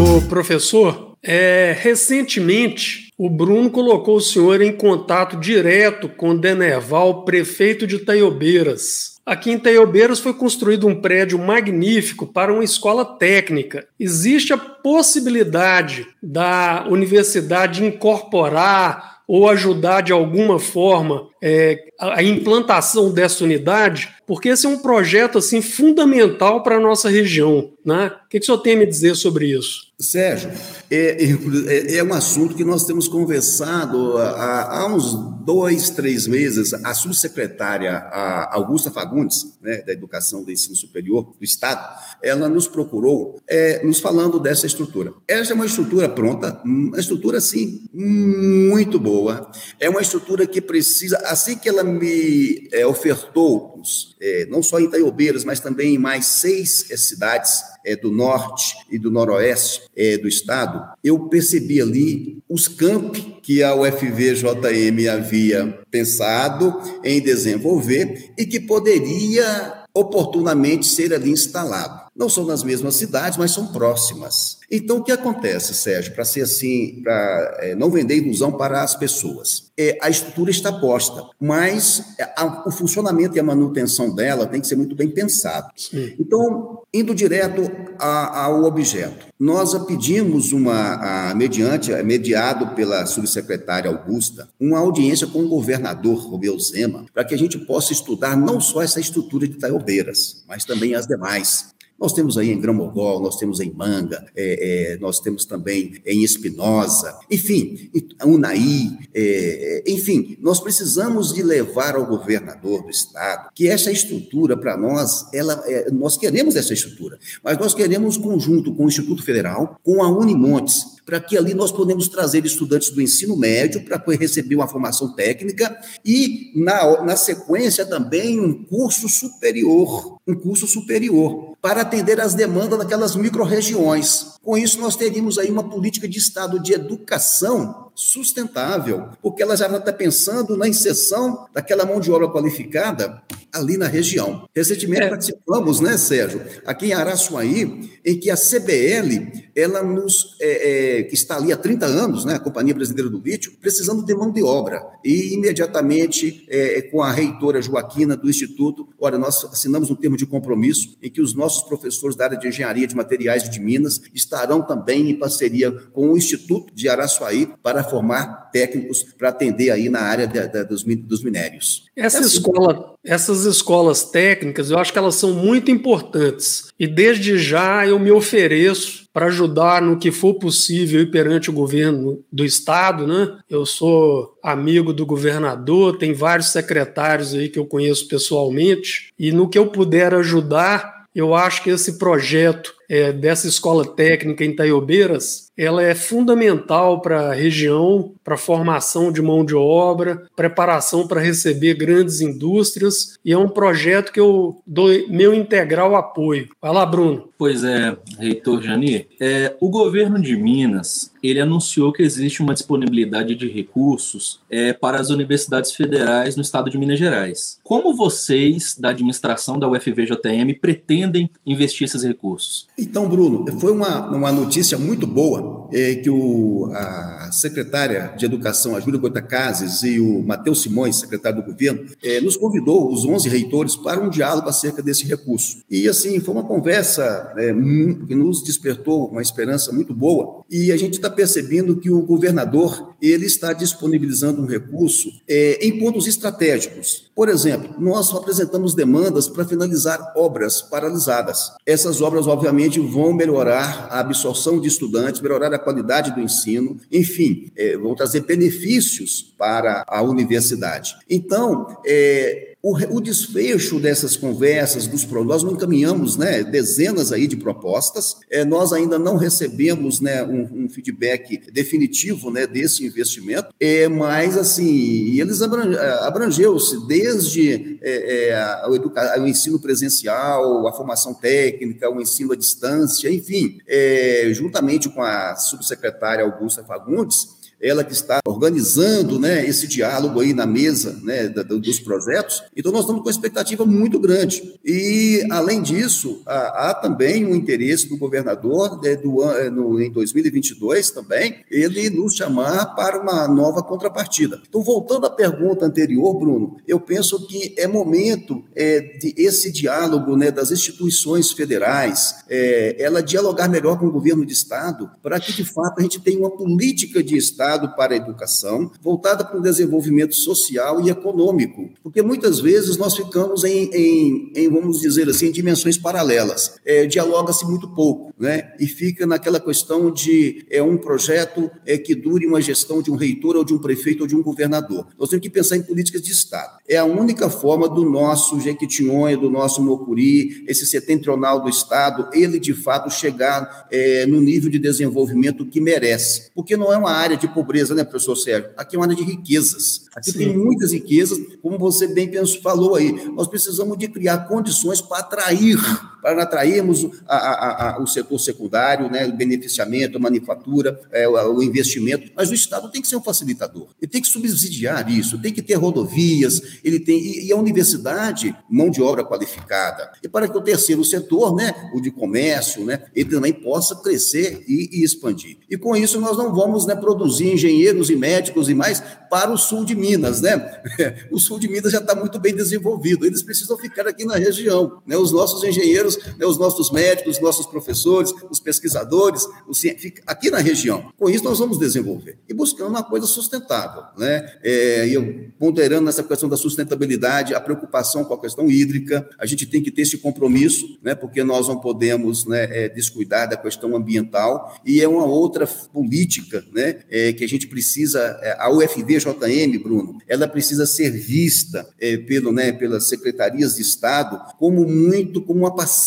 O 0.00 0.22
professor, 0.28 1.16
é, 1.22 1.76
recentemente 1.78 3.07
o 3.18 3.28
Bruno 3.28 3.68
colocou 3.68 4.18
o 4.18 4.20
senhor 4.20 4.62
em 4.62 4.70
contato 4.70 5.36
direto 5.36 6.08
com 6.08 6.36
Denerval, 6.36 7.24
prefeito 7.24 7.84
de 7.84 7.98
Taiobeiras. 7.98 9.17
Aqui 9.28 9.50
em 9.50 9.58
Taiobeiras 9.58 10.20
foi 10.20 10.32
construído 10.32 10.86
um 10.86 11.02
prédio 11.02 11.38
magnífico 11.38 12.26
para 12.26 12.50
uma 12.50 12.64
escola 12.64 13.04
técnica. 13.04 13.86
Existe 14.00 14.54
a 14.54 14.56
possibilidade 14.56 16.06
da 16.22 16.86
universidade 16.88 17.84
incorporar 17.84 19.18
ou 19.28 19.46
ajudar 19.46 20.00
de 20.00 20.14
alguma 20.14 20.58
forma 20.58 21.28
é, 21.42 21.84
a 22.00 22.22
implantação 22.22 23.12
dessa 23.12 23.44
unidade, 23.44 24.08
porque 24.26 24.48
esse 24.48 24.64
é 24.64 24.68
um 24.70 24.78
projeto 24.78 25.36
assim 25.36 25.60
fundamental 25.60 26.62
para 26.62 26.76
a 26.76 26.80
nossa 26.80 27.10
região. 27.10 27.72
Né? 27.84 28.10
O 28.24 28.28
que, 28.30 28.38
que 28.38 28.44
o 28.44 28.46
senhor 28.46 28.58
tem 28.62 28.76
a 28.76 28.78
me 28.78 28.86
dizer 28.86 29.14
sobre 29.14 29.54
isso? 29.54 29.88
Sérgio, 30.00 30.50
é, 30.90 31.22
é, 31.22 31.96
é, 31.98 32.02
um 32.02 32.14
assunto 32.14 32.54
que 32.54 32.64
nós 32.64 32.86
temos 32.86 33.06
conversado 33.06 34.16
há, 34.16 34.78
há 34.78 34.86
uns 34.86 35.37
dois, 35.48 35.88
três 35.88 36.26
meses. 36.26 36.74
A 36.74 36.92
subsecretária 36.92 37.90
a 37.90 38.54
Augusta 38.54 38.90
Fagundes, 38.90 39.56
né, 39.62 39.78
da 39.78 39.94
Educação 39.94 40.44
do 40.44 40.52
Ensino 40.52 40.76
Superior 40.76 41.34
do 41.38 41.42
Estado, 41.42 41.98
ela 42.22 42.50
nos 42.50 42.68
procurou 42.68 43.40
é, 43.48 43.82
nos 43.82 43.98
falando 43.98 44.38
dessa 44.38 44.66
estrutura. 44.66 45.14
Essa 45.26 45.52
é 45.52 45.54
uma 45.54 45.64
estrutura 45.64 46.06
pronta, 46.06 46.60
uma 46.62 47.00
estrutura, 47.00 47.40
sim, 47.40 47.80
muito 47.94 49.00
boa. 49.00 49.50
É 49.80 49.88
uma 49.88 50.02
estrutura 50.02 50.46
que 50.46 50.60
precisa, 50.60 51.16
assim 51.24 51.56
que 51.56 51.66
ela 51.66 51.82
me 51.82 52.68
é, 52.70 52.86
ofertou, 52.86 53.77
é, 54.20 54.46
não 54.46 54.62
só 54.62 54.78
em 54.78 54.84
Itaiobeiras, 54.84 55.44
mas 55.44 55.60
também 55.60 55.94
em 55.94 55.98
mais 55.98 56.26
seis 56.26 56.90
é, 56.90 56.96
cidades, 56.96 57.62
é, 57.84 57.96
do 57.96 58.10
norte 58.10 58.76
e 58.90 58.98
do 58.98 59.10
noroeste 59.10 59.82
é, 59.96 60.18
do 60.18 60.28
estado, 60.28 60.84
eu 61.02 61.28
percebi 61.28 61.80
ali 61.80 62.38
os 62.48 62.68
campi 62.68 63.38
que 63.42 63.62
a 63.62 63.74
UFVJM 63.74 65.08
havia 65.10 65.78
pensado 65.90 66.80
em 67.02 67.20
desenvolver 67.20 68.32
e 68.36 68.44
que 68.44 68.60
poderia 68.60 69.84
oportunamente 69.94 70.86
ser 70.86 71.12
ali 71.14 71.30
instalado. 71.30 72.07
Não 72.18 72.28
são 72.28 72.44
nas 72.44 72.64
mesmas 72.64 72.96
cidades, 72.96 73.38
mas 73.38 73.52
são 73.52 73.68
próximas. 73.68 74.58
Então, 74.68 74.98
o 74.98 75.04
que 75.04 75.12
acontece, 75.12 75.72
Sérgio, 75.72 76.12
para 76.12 76.24
ser 76.24 76.42
assim, 76.42 77.00
para 77.02 77.58
é, 77.60 77.74
não 77.76 77.90
vender 77.90 78.16
ilusão 78.16 78.50
para 78.50 78.82
as 78.82 78.96
pessoas? 78.96 79.70
É, 79.78 79.96
a 80.02 80.10
estrutura 80.10 80.50
está 80.50 80.72
posta, 80.72 81.24
mas 81.40 82.02
a, 82.36 82.64
o 82.66 82.72
funcionamento 82.72 83.36
e 83.36 83.40
a 83.40 83.44
manutenção 83.44 84.12
dela 84.12 84.46
tem 84.46 84.60
que 84.60 84.66
ser 84.66 84.74
muito 84.74 84.96
bem 84.96 85.08
pensado. 85.08 85.68
Sim. 85.76 86.16
Então, 86.18 86.82
indo 86.92 87.14
direto 87.14 87.70
a, 88.00 88.46
ao 88.46 88.64
objeto, 88.64 89.26
nós 89.38 89.72
pedimos 89.86 90.52
uma, 90.52 91.30
a, 91.30 91.34
mediante, 91.36 91.92
mediado 92.02 92.74
pela 92.74 93.06
subsecretária 93.06 93.88
Augusta, 93.88 94.48
uma 94.58 94.80
audiência 94.80 95.28
com 95.28 95.44
o 95.44 95.48
governador 95.48 96.18
Romeu 96.28 96.58
Zema, 96.58 97.06
para 97.14 97.24
que 97.24 97.34
a 97.34 97.38
gente 97.38 97.58
possa 97.58 97.92
estudar 97.92 98.36
não 98.36 98.60
só 98.60 98.82
essa 98.82 98.98
estrutura 98.98 99.46
de 99.46 99.54
Taiobeiras, 99.54 100.42
mas 100.48 100.64
também 100.64 100.96
as 100.96 101.06
demais. 101.06 101.77
Nós 101.98 102.12
temos 102.12 102.38
aí 102.38 102.50
em 102.52 102.60
Gramogol, 102.60 103.20
nós 103.20 103.36
temos 103.36 103.58
em 103.58 103.72
Manga, 103.72 104.24
é, 104.36 104.92
é, 104.94 104.98
nós 104.98 105.18
temos 105.18 105.44
também 105.44 105.94
em 106.06 106.22
Espinosa, 106.22 107.18
enfim, 107.28 107.90
Unai, 108.24 108.96
é, 109.12 109.82
enfim, 109.86 110.36
nós 110.40 110.60
precisamos 110.60 111.34
de 111.34 111.42
levar 111.42 111.96
ao 111.96 112.06
governador 112.06 112.84
do 112.84 112.90
estado 112.90 113.50
que 113.52 113.68
essa 113.68 113.90
estrutura 113.90 114.56
para 114.56 114.76
nós, 114.76 115.26
ela, 115.32 115.60
é, 115.66 115.90
nós 115.90 116.16
queremos 116.16 116.54
essa 116.54 116.72
estrutura, 116.72 117.18
mas 117.42 117.58
nós 117.58 117.74
queremos 117.74 118.16
conjunto 118.16 118.72
com 118.74 118.84
o 118.84 118.88
Instituto 118.88 119.24
Federal, 119.24 119.78
com 119.82 120.02
a 120.02 120.08
Unimontes, 120.08 120.97
para 121.08 121.20
que 121.20 121.38
ali 121.38 121.54
nós 121.54 121.72
podemos 121.72 122.06
trazer 122.06 122.44
estudantes 122.44 122.90
do 122.90 123.00
ensino 123.00 123.34
médio 123.34 123.82
para 123.82 123.98
receber 124.14 124.56
uma 124.56 124.68
formação 124.68 125.14
técnica 125.14 125.74
e, 126.04 126.52
na, 126.54 127.02
na 127.02 127.16
sequência, 127.16 127.86
também 127.86 128.38
um 128.38 128.62
curso 128.64 129.08
superior, 129.08 130.18
um 130.26 130.34
curso 130.34 130.66
superior, 130.66 131.56
para 131.62 131.80
atender 131.80 132.20
às 132.20 132.34
demandas 132.34 132.78
daquelas 132.78 133.16
micro-regiões. 133.16 134.34
Com 134.42 134.58
isso, 134.58 134.78
nós 134.82 134.96
teríamos 134.96 135.38
aí 135.38 135.50
uma 135.50 135.64
política 135.64 136.06
de 136.06 136.18
Estado 136.18 136.60
de 136.60 136.74
educação 136.74 137.87
sustentável, 137.98 139.08
porque 139.20 139.42
ela 139.42 139.56
já 139.56 139.66
está 139.66 139.92
pensando 139.92 140.56
na 140.56 140.68
inserção 140.68 141.48
daquela 141.52 141.84
mão 141.84 141.98
de 141.98 142.12
obra 142.12 142.28
qualificada 142.28 143.20
ali 143.52 143.76
na 143.76 143.88
região. 143.88 144.46
Recentemente 144.54 145.02
é. 145.02 145.08
participamos, 145.08 145.80
né, 145.80 145.96
Sérgio, 145.96 146.40
aqui 146.64 146.86
em 146.86 146.92
Araçuaí, 146.92 147.90
em 148.04 148.18
que 148.18 148.30
a 148.30 148.36
CBL, 148.36 149.50
ela 149.56 149.82
nos, 149.82 150.36
é, 150.40 150.98
é, 150.98 151.02
que 151.04 151.14
está 151.14 151.36
ali 151.36 151.52
há 151.52 151.56
30 151.56 151.86
anos, 151.86 152.24
né, 152.24 152.34
a 152.34 152.38
Companhia 152.38 152.74
Brasileira 152.74 153.10
do 153.10 153.18
Lítio, 153.18 153.52
precisando 153.60 154.04
de 154.04 154.14
mão 154.14 154.30
de 154.30 154.42
obra. 154.44 154.80
E 155.04 155.34
imediatamente, 155.34 156.46
é, 156.48 156.82
com 156.82 157.02
a 157.02 157.10
reitora 157.10 157.60
Joaquina 157.60 158.16
do 158.16 158.28
Instituto, 158.28 158.88
olha, 159.00 159.18
nós 159.18 159.44
assinamos 159.44 159.90
um 159.90 159.96
termo 159.96 160.16
de 160.16 160.26
compromisso 160.26 160.96
em 161.02 161.10
que 161.10 161.20
os 161.20 161.34
nossos 161.34 161.64
professores 161.64 162.16
da 162.16 162.24
área 162.24 162.38
de 162.38 162.46
engenharia 162.46 162.86
de 162.86 162.94
materiais 162.94 163.48
de 163.48 163.58
Minas 163.58 164.00
estarão 164.14 164.62
também 164.62 165.10
em 165.10 165.18
parceria 165.18 165.72
com 165.72 166.12
o 166.12 166.16
Instituto 166.16 166.72
de 166.74 166.88
Araçuaí 166.88 167.48
para 167.62 167.82
formar 167.88 168.50
técnicos 168.52 169.02
para 169.16 169.28
atender 169.28 169.70
aí 169.70 169.88
na 169.88 170.00
área 170.00 170.26
de, 170.26 170.46
de, 170.48 170.64
dos, 170.64 170.82
dos 170.82 171.22
minérios. 171.22 171.84
Essa 171.96 172.18
é 172.18 172.20
assim. 172.20 172.36
escola, 172.36 172.94
essas 173.04 173.44
escolas 173.44 174.04
técnicas, 174.04 174.70
eu 174.70 174.78
acho 174.78 174.92
que 174.92 174.98
elas 174.98 175.14
são 175.14 175.32
muito 175.32 175.70
importantes. 175.70 176.72
E 176.78 176.86
desde 176.86 177.38
já 177.38 177.86
eu 177.86 177.98
me 177.98 178.10
ofereço 178.10 179.06
para 179.12 179.26
ajudar 179.26 179.82
no 179.82 179.98
que 179.98 180.12
for 180.12 180.34
possível 180.34 181.10
perante 181.10 181.50
o 181.50 181.52
governo 181.52 182.22
do 182.30 182.44
estado, 182.44 183.06
né? 183.06 183.38
Eu 183.50 183.66
sou 183.66 184.38
amigo 184.42 184.92
do 184.92 185.04
governador, 185.04 185.98
tem 185.98 186.12
vários 186.12 186.52
secretários 186.52 187.34
aí 187.34 187.48
que 187.48 187.58
eu 187.58 187.66
conheço 187.66 188.06
pessoalmente, 188.06 189.12
e 189.18 189.32
no 189.32 189.48
que 189.48 189.58
eu 189.58 189.66
puder 189.66 190.14
ajudar, 190.14 191.06
eu 191.14 191.34
acho 191.34 191.62
que 191.62 191.70
esse 191.70 191.98
projeto 191.98 192.77
é, 192.88 193.12
dessa 193.12 193.46
escola 193.46 193.84
técnica 193.84 194.44
em 194.44 194.54
Taiobeiras, 194.54 195.48
ela 195.56 195.82
é 195.82 195.94
fundamental 195.94 197.00
para 197.00 197.30
a 197.30 197.34
região, 197.34 198.12
para 198.24 198.34
a 198.34 198.38
formação 198.38 199.10
de 199.12 199.20
mão 199.20 199.44
de 199.44 199.54
obra, 199.54 200.22
preparação 200.36 201.06
para 201.06 201.20
receber 201.20 201.74
grandes 201.74 202.20
indústrias, 202.20 203.18
e 203.24 203.32
é 203.32 203.38
um 203.38 203.48
projeto 203.48 204.12
que 204.12 204.20
eu 204.20 204.62
dou 204.66 204.88
meu 205.08 205.34
integral 205.34 205.96
apoio. 205.96 206.48
Vai 206.62 206.72
lá, 206.72 206.86
Bruno. 206.86 207.28
Pois 207.36 207.64
é, 207.64 207.96
reitor 208.18 208.62
Jani, 208.62 209.06
é, 209.20 209.54
o 209.60 209.68
governo 209.68 210.20
de 210.20 210.36
Minas 210.36 211.12
ele 211.22 211.40
anunciou 211.40 211.92
que 211.92 212.02
existe 212.02 212.42
uma 212.42 212.54
disponibilidade 212.54 213.34
de 213.34 213.48
recursos 213.48 214.40
é, 214.50 214.72
para 214.72 215.00
as 215.00 215.10
universidades 215.10 215.72
federais 215.72 216.36
no 216.36 216.42
estado 216.42 216.70
de 216.70 216.78
Minas 216.78 216.98
Gerais. 216.98 217.58
Como 217.62 217.94
vocês, 217.94 218.76
da 218.78 218.90
administração 218.90 219.58
da 219.58 219.68
UFVJM, 219.68 220.54
pretendem 220.60 221.30
investir 221.46 221.84
esses 221.84 222.02
recursos? 222.02 222.66
Então, 222.78 223.08
Bruno, 223.08 223.46
foi 223.58 223.72
uma, 223.72 224.08
uma 224.08 224.32
notícia 224.32 224.78
muito 224.78 225.06
boa 225.06 225.57
é, 225.72 225.94
que 225.96 226.10
o, 226.10 226.70
a 226.72 227.30
secretária 227.32 228.14
de 228.16 228.24
Educação, 228.24 228.76
a 228.76 228.80
Júlia 228.80 229.00
Goitacazes, 229.00 229.82
e 229.82 230.00
o 230.00 230.22
Matheus 230.22 230.62
Simões, 230.62 230.96
secretário 230.96 231.42
do 231.42 231.50
governo, 231.50 231.86
é, 232.02 232.20
nos 232.20 232.36
convidou, 232.36 232.92
os 232.92 233.04
11 233.04 233.28
reitores, 233.28 233.76
para 233.76 234.00
um 234.00 234.10
diálogo 234.10 234.48
acerca 234.48 234.82
desse 234.82 235.04
recurso. 235.04 235.58
E, 235.70 235.88
assim, 235.88 236.20
foi 236.20 236.34
uma 236.34 236.44
conversa 236.44 237.32
é, 237.36 237.52
que 237.52 238.14
nos 238.14 238.42
despertou 238.42 239.08
uma 239.08 239.22
esperança 239.22 239.72
muito 239.72 239.94
boa 239.94 240.44
e 240.50 240.72
a 240.72 240.76
gente 240.76 240.94
está 240.94 241.10
percebendo 241.10 241.76
que 241.76 241.90
o 241.90 242.02
governador 242.02 242.94
ele 243.00 243.26
está 243.26 243.52
disponibilizando 243.52 244.42
um 244.42 244.46
recurso 244.46 245.10
é, 245.28 245.58
em 245.66 245.78
pontos 245.78 246.06
estratégicos. 246.06 247.07
Por 247.18 247.28
exemplo, 247.28 247.74
nós 247.80 248.14
apresentamos 248.14 248.74
demandas 248.74 249.26
para 249.26 249.44
finalizar 249.44 250.12
obras 250.14 250.62
paralisadas. 250.62 251.50
Essas 251.66 252.00
obras, 252.00 252.28
obviamente, 252.28 252.78
vão 252.78 253.12
melhorar 253.12 253.88
a 253.90 253.98
absorção 253.98 254.60
de 254.60 254.68
estudantes, 254.68 255.20
melhorar 255.20 255.52
a 255.52 255.58
qualidade 255.58 256.14
do 256.14 256.20
ensino, 256.20 256.78
enfim, 256.92 257.50
é, 257.56 257.76
vão 257.76 257.96
trazer 257.96 258.20
benefícios 258.20 259.34
para 259.36 259.82
a 259.88 260.00
universidade. 260.00 260.94
Então, 261.10 261.66
é, 261.84 262.54
o, 262.60 262.76
o, 262.96 263.00
desfecho 263.00 263.78
dessas 263.78 264.16
conversas, 264.16 264.88
dos 264.88 265.06
nós 265.06 265.44
não 265.44 265.52
encaminhamos 265.52 266.16
né, 266.16 266.42
dezenas 266.42 267.12
aí 267.12 267.28
de 267.28 267.36
propostas, 267.36 268.16
é, 268.28 268.44
nós 268.44 268.72
ainda 268.72 268.98
não 268.98 269.16
recebemos 269.16 270.00
né, 270.00 270.24
um, 270.24 270.64
um, 270.64 270.68
feedback 270.68 271.50
definitivo 271.52 272.30
né, 272.30 272.48
desse 272.48 272.84
investimento, 272.84 273.54
é, 273.60 273.86
mas 273.86 274.36
assim, 274.36 275.20
eles 275.20 275.40
abrangeu-se 275.40 276.84
desde 276.86 277.78
é, 277.80 278.30
é, 278.30 278.66
o, 278.66 279.22
o, 279.22 279.26
ensino 279.28 279.60
presencial, 279.60 280.66
a 280.66 280.72
formação 280.72 281.14
técnica, 281.14 281.88
o 281.88 282.00
ensino 282.00 282.32
à 282.32 282.36
distância, 282.36 283.08
enfim, 283.08 283.58
é, 283.68 284.30
juntamente 284.32 284.88
com 284.88 285.02
a 285.02 285.36
subsecretária 285.36 286.24
Augusta 286.24 286.64
Fagundes, 286.64 287.37
ela 287.60 287.82
que 287.82 287.92
está 287.92 288.20
organizando 288.26 289.18
né, 289.18 289.46
esse 289.46 289.66
diálogo 289.66 290.20
aí 290.20 290.32
na 290.32 290.46
mesa 290.46 290.98
né, 291.02 291.28
dos 291.28 291.80
projetos. 291.80 292.42
Então, 292.56 292.70
nós 292.70 292.82
estamos 292.82 293.02
com 293.02 293.08
uma 293.08 293.12
expectativa 293.12 293.66
muito 293.66 293.98
grande. 293.98 294.58
E, 294.64 295.26
além 295.30 295.62
disso, 295.62 296.22
há, 296.24 296.70
há 296.70 296.74
também 296.74 297.26
um 297.26 297.34
interesse 297.34 297.88
do 297.88 297.96
governador 297.96 298.80
né, 298.82 298.96
do, 298.96 299.22
eh, 299.32 299.50
no, 299.50 299.80
em 299.80 299.90
2022 299.90 300.90
também, 300.90 301.36
ele 301.50 301.90
nos 301.90 302.14
chamar 302.14 302.74
para 302.76 303.00
uma 303.00 303.26
nova 303.26 303.62
contrapartida. 303.62 304.40
Então, 304.48 304.62
voltando 304.62 305.06
à 305.06 305.10
pergunta 305.10 305.66
anterior, 305.66 306.14
Bruno, 306.18 306.56
eu 306.66 306.78
penso 306.78 307.26
que 307.26 307.54
é 307.56 307.66
momento 307.66 308.44
é, 308.54 308.80
de 308.80 309.14
esse 309.16 309.50
diálogo 309.50 310.16
né, 310.16 310.30
das 310.30 310.50
instituições 310.50 311.32
federais, 311.32 312.24
é, 312.28 312.76
ela 312.78 313.02
dialogar 313.02 313.48
melhor 313.48 313.78
com 313.78 313.86
o 313.86 313.92
governo 313.92 314.24
de 314.24 314.32
Estado, 314.32 314.90
para 315.02 315.18
que, 315.18 315.32
de 315.32 315.44
fato, 315.44 315.78
a 315.78 315.82
gente 315.82 316.00
tenha 316.00 316.18
uma 316.18 316.30
política 316.30 317.02
de 317.02 317.16
Estado 317.16 317.47
voltado 317.48 317.74
para 317.74 317.94
a 317.94 317.96
educação, 317.96 318.70
voltada 318.82 319.24
para 319.24 319.38
o 319.38 319.42
desenvolvimento 319.42 320.14
social 320.14 320.80
e 320.84 320.90
econômico, 320.90 321.70
porque 321.82 322.02
muitas 322.02 322.40
vezes 322.40 322.76
nós 322.76 322.94
ficamos 322.94 323.44
em, 323.44 323.70
em, 323.72 324.32
em 324.34 324.48
vamos 324.48 324.80
dizer 324.80 325.08
assim, 325.08 325.30
dimensões 325.30 325.78
paralelas. 325.78 326.58
É, 326.64 326.86
Dialoga-se 326.86 327.46
muito 327.46 327.68
pouco, 327.68 328.12
né? 328.18 328.52
E 328.58 328.66
fica 328.66 329.06
naquela 329.06 329.40
questão 329.40 329.90
de 329.90 330.44
é 330.50 330.62
um 330.62 330.76
projeto 330.76 331.50
é, 331.64 331.78
que 331.78 331.94
dure 331.94 332.26
uma 332.26 332.40
gestão 332.40 332.82
de 332.82 332.90
um 332.90 332.96
reitor 332.96 333.36
ou 333.36 333.44
de 333.44 333.54
um 333.54 333.58
prefeito 333.58 334.02
ou 334.02 334.06
de 334.06 334.16
um 334.16 334.22
governador. 334.22 334.86
Nós 334.98 335.08
temos 335.08 335.22
que 335.22 335.30
pensar 335.30 335.56
em 335.56 335.62
políticas 335.62 336.02
de 336.02 336.10
Estado. 336.10 336.58
É 336.68 336.76
a 336.76 336.84
única 336.84 337.30
forma 337.30 337.68
do 337.68 337.88
nosso 337.88 338.38
Jequitinhonha, 338.40 339.16
do 339.16 339.30
nosso 339.30 339.62
Mocuri, 339.62 340.44
esse 340.46 340.66
setentrional 340.66 341.40
do 341.40 341.48
Estado, 341.48 342.08
ele 342.12 342.38
de 342.38 342.52
fato 342.52 342.90
chegar 342.90 343.66
é, 343.70 344.04
no 344.06 344.20
nível 344.20 344.50
de 344.50 344.58
desenvolvimento 344.58 345.46
que 345.46 345.60
merece. 345.60 346.30
Porque 346.34 346.56
não 346.56 346.72
é 346.72 346.76
uma 346.76 346.90
área 346.90 347.16
de 347.16 347.28
pobreza, 347.38 347.74
né, 347.74 347.84
professor 347.84 348.16
Sérgio? 348.16 348.50
Aqui 348.56 348.74
é 348.74 348.78
uma 348.78 348.86
área 348.86 348.96
de 348.96 349.02
riquezas. 349.02 349.86
Aqui 349.94 350.10
Sim. 350.10 350.18
tem 350.18 350.36
muitas 350.36 350.72
riquezas, 350.72 351.18
como 351.40 351.58
você 351.58 351.86
bem 351.86 352.10
falou 352.42 352.74
aí. 352.74 352.92
Nós 353.10 353.28
precisamos 353.28 353.78
de 353.78 353.88
criar 353.88 354.26
condições 354.26 354.80
para 354.80 354.98
atrair, 354.98 355.56
para 356.02 356.22
atrairmos 356.22 356.88
a, 357.06 357.16
a, 357.16 357.70
a, 357.70 357.82
o 357.82 357.86
setor 357.86 358.18
secundário, 358.18 358.90
né, 358.90 359.06
o 359.06 359.16
beneficiamento, 359.16 359.96
a 359.96 360.00
manufatura, 360.00 360.80
é, 360.92 361.08
o, 361.08 361.36
o, 361.36 361.42
investimento. 361.42 362.10
Mas 362.16 362.30
o 362.30 362.34
Estado 362.34 362.70
tem 362.70 362.80
que 362.80 362.88
ser 362.88 362.96
um 362.96 363.02
facilitador. 363.02 363.68
Ele 363.80 363.90
tem 363.90 364.02
que 364.02 364.08
subsidiar 364.08 364.90
isso, 364.90 365.20
tem 365.20 365.32
que 365.32 365.42
ter 365.42 365.54
rodovias, 365.54 366.40
ele 366.64 366.80
tem 366.80 366.98
e, 366.98 367.26
e 367.26 367.32
a 367.32 367.36
universidade 367.36 368.34
mão 368.48 368.70
de 368.70 368.82
obra 368.82 369.04
qualificada. 369.04 369.90
E 370.02 370.08
para 370.08 370.28
que 370.28 370.36
o 370.36 370.40
terceiro 370.40 370.84
setor, 370.84 371.34
né, 371.34 371.54
o 371.74 371.80
de 371.80 371.90
comércio, 371.90 372.64
né, 372.64 372.84
ele 372.94 373.10
também 373.10 373.32
possa 373.32 373.76
crescer 373.76 374.44
e, 374.46 374.80
e 374.80 374.84
expandir. 374.84 375.38
E 375.48 375.56
com 375.56 375.76
isso 375.76 376.00
nós 376.00 376.16
não 376.16 376.34
vamos 376.34 376.66
né, 376.66 376.74
produzir 376.74 377.32
engenheiros 377.32 377.90
e 377.90 377.96
médicos 377.96 378.48
e 378.48 378.54
mais 378.54 378.82
para 379.10 379.30
o 379.30 379.38
sul 379.38 379.64
de 379.64 379.74
Minas, 379.74 380.20
né? 380.20 380.62
O 381.10 381.18
sul 381.18 381.38
de 381.38 381.48
Minas 381.48 381.72
já 381.72 381.78
está 381.78 381.94
muito 381.94 382.18
bem 382.18 382.34
desenvolvido, 382.34 383.06
eles 383.06 383.22
precisam 383.22 383.56
ficar 383.56 383.86
aqui 383.86 384.04
na 384.04 384.16
região, 384.16 384.80
né? 384.86 384.96
Os 384.96 385.12
nossos 385.12 385.42
engenheiros, 385.42 385.87
né? 385.96 386.26
os 386.26 386.38
nossos 386.38 386.70
médicos, 386.70 387.16
os 387.16 387.22
nossos 387.22 387.46
professores, 387.46 388.12
os 388.30 388.40
pesquisadores, 388.40 389.26
os, 389.46 389.62
aqui 390.06 390.30
na 390.30 390.38
região. 390.38 390.92
Com 390.98 391.08
isso 391.08 391.24
nós 391.24 391.38
vamos 391.38 391.58
desenvolver 391.58 392.18
e 392.28 392.34
buscando 392.34 392.70
uma 392.70 392.82
coisa 392.82 393.06
sustentável, 393.06 393.82
né? 393.96 394.38
É, 394.42 394.88
eu 394.88 395.28
ponderando 395.38 395.84
nessa 395.84 396.02
questão 396.02 396.28
da 396.28 396.36
sustentabilidade, 396.36 397.34
a 397.34 397.40
preocupação 397.40 398.04
com 398.04 398.14
a 398.14 398.20
questão 398.20 398.50
hídrica, 398.50 399.08
a 399.18 399.26
gente 399.26 399.46
tem 399.46 399.62
que 399.62 399.70
ter 399.70 399.82
esse 399.82 399.98
compromisso, 399.98 400.78
né? 400.82 400.94
Porque 400.94 401.22
nós 401.22 401.48
não 401.48 401.58
podemos, 401.58 402.24
né? 402.26 402.44
É, 402.50 402.68
descuidar 402.68 403.28
da 403.28 403.36
questão 403.36 403.76
ambiental 403.76 404.56
e 404.64 404.80
é 404.80 404.88
uma 404.88 405.04
outra 405.04 405.46
política, 405.46 406.44
né? 406.52 406.80
É, 406.90 407.12
que 407.12 407.24
a 407.24 407.28
gente 407.28 407.46
precisa, 407.46 408.00
é, 408.22 408.36
a 408.38 408.50
UFVJM, 408.50 409.58
Bruno, 409.62 409.98
ela 410.06 410.28
precisa 410.28 410.66
ser 410.66 410.90
vista 410.90 411.68
é, 411.80 411.96
pelo, 411.96 412.32
né, 412.32 412.52
pelas 412.52 412.88
secretarias 412.88 413.56
de 413.56 413.62
Estado 413.62 414.18
como 414.38 414.66
muito, 414.66 415.20
como 415.22 415.40
uma 415.40 415.54
parceira 415.54 415.77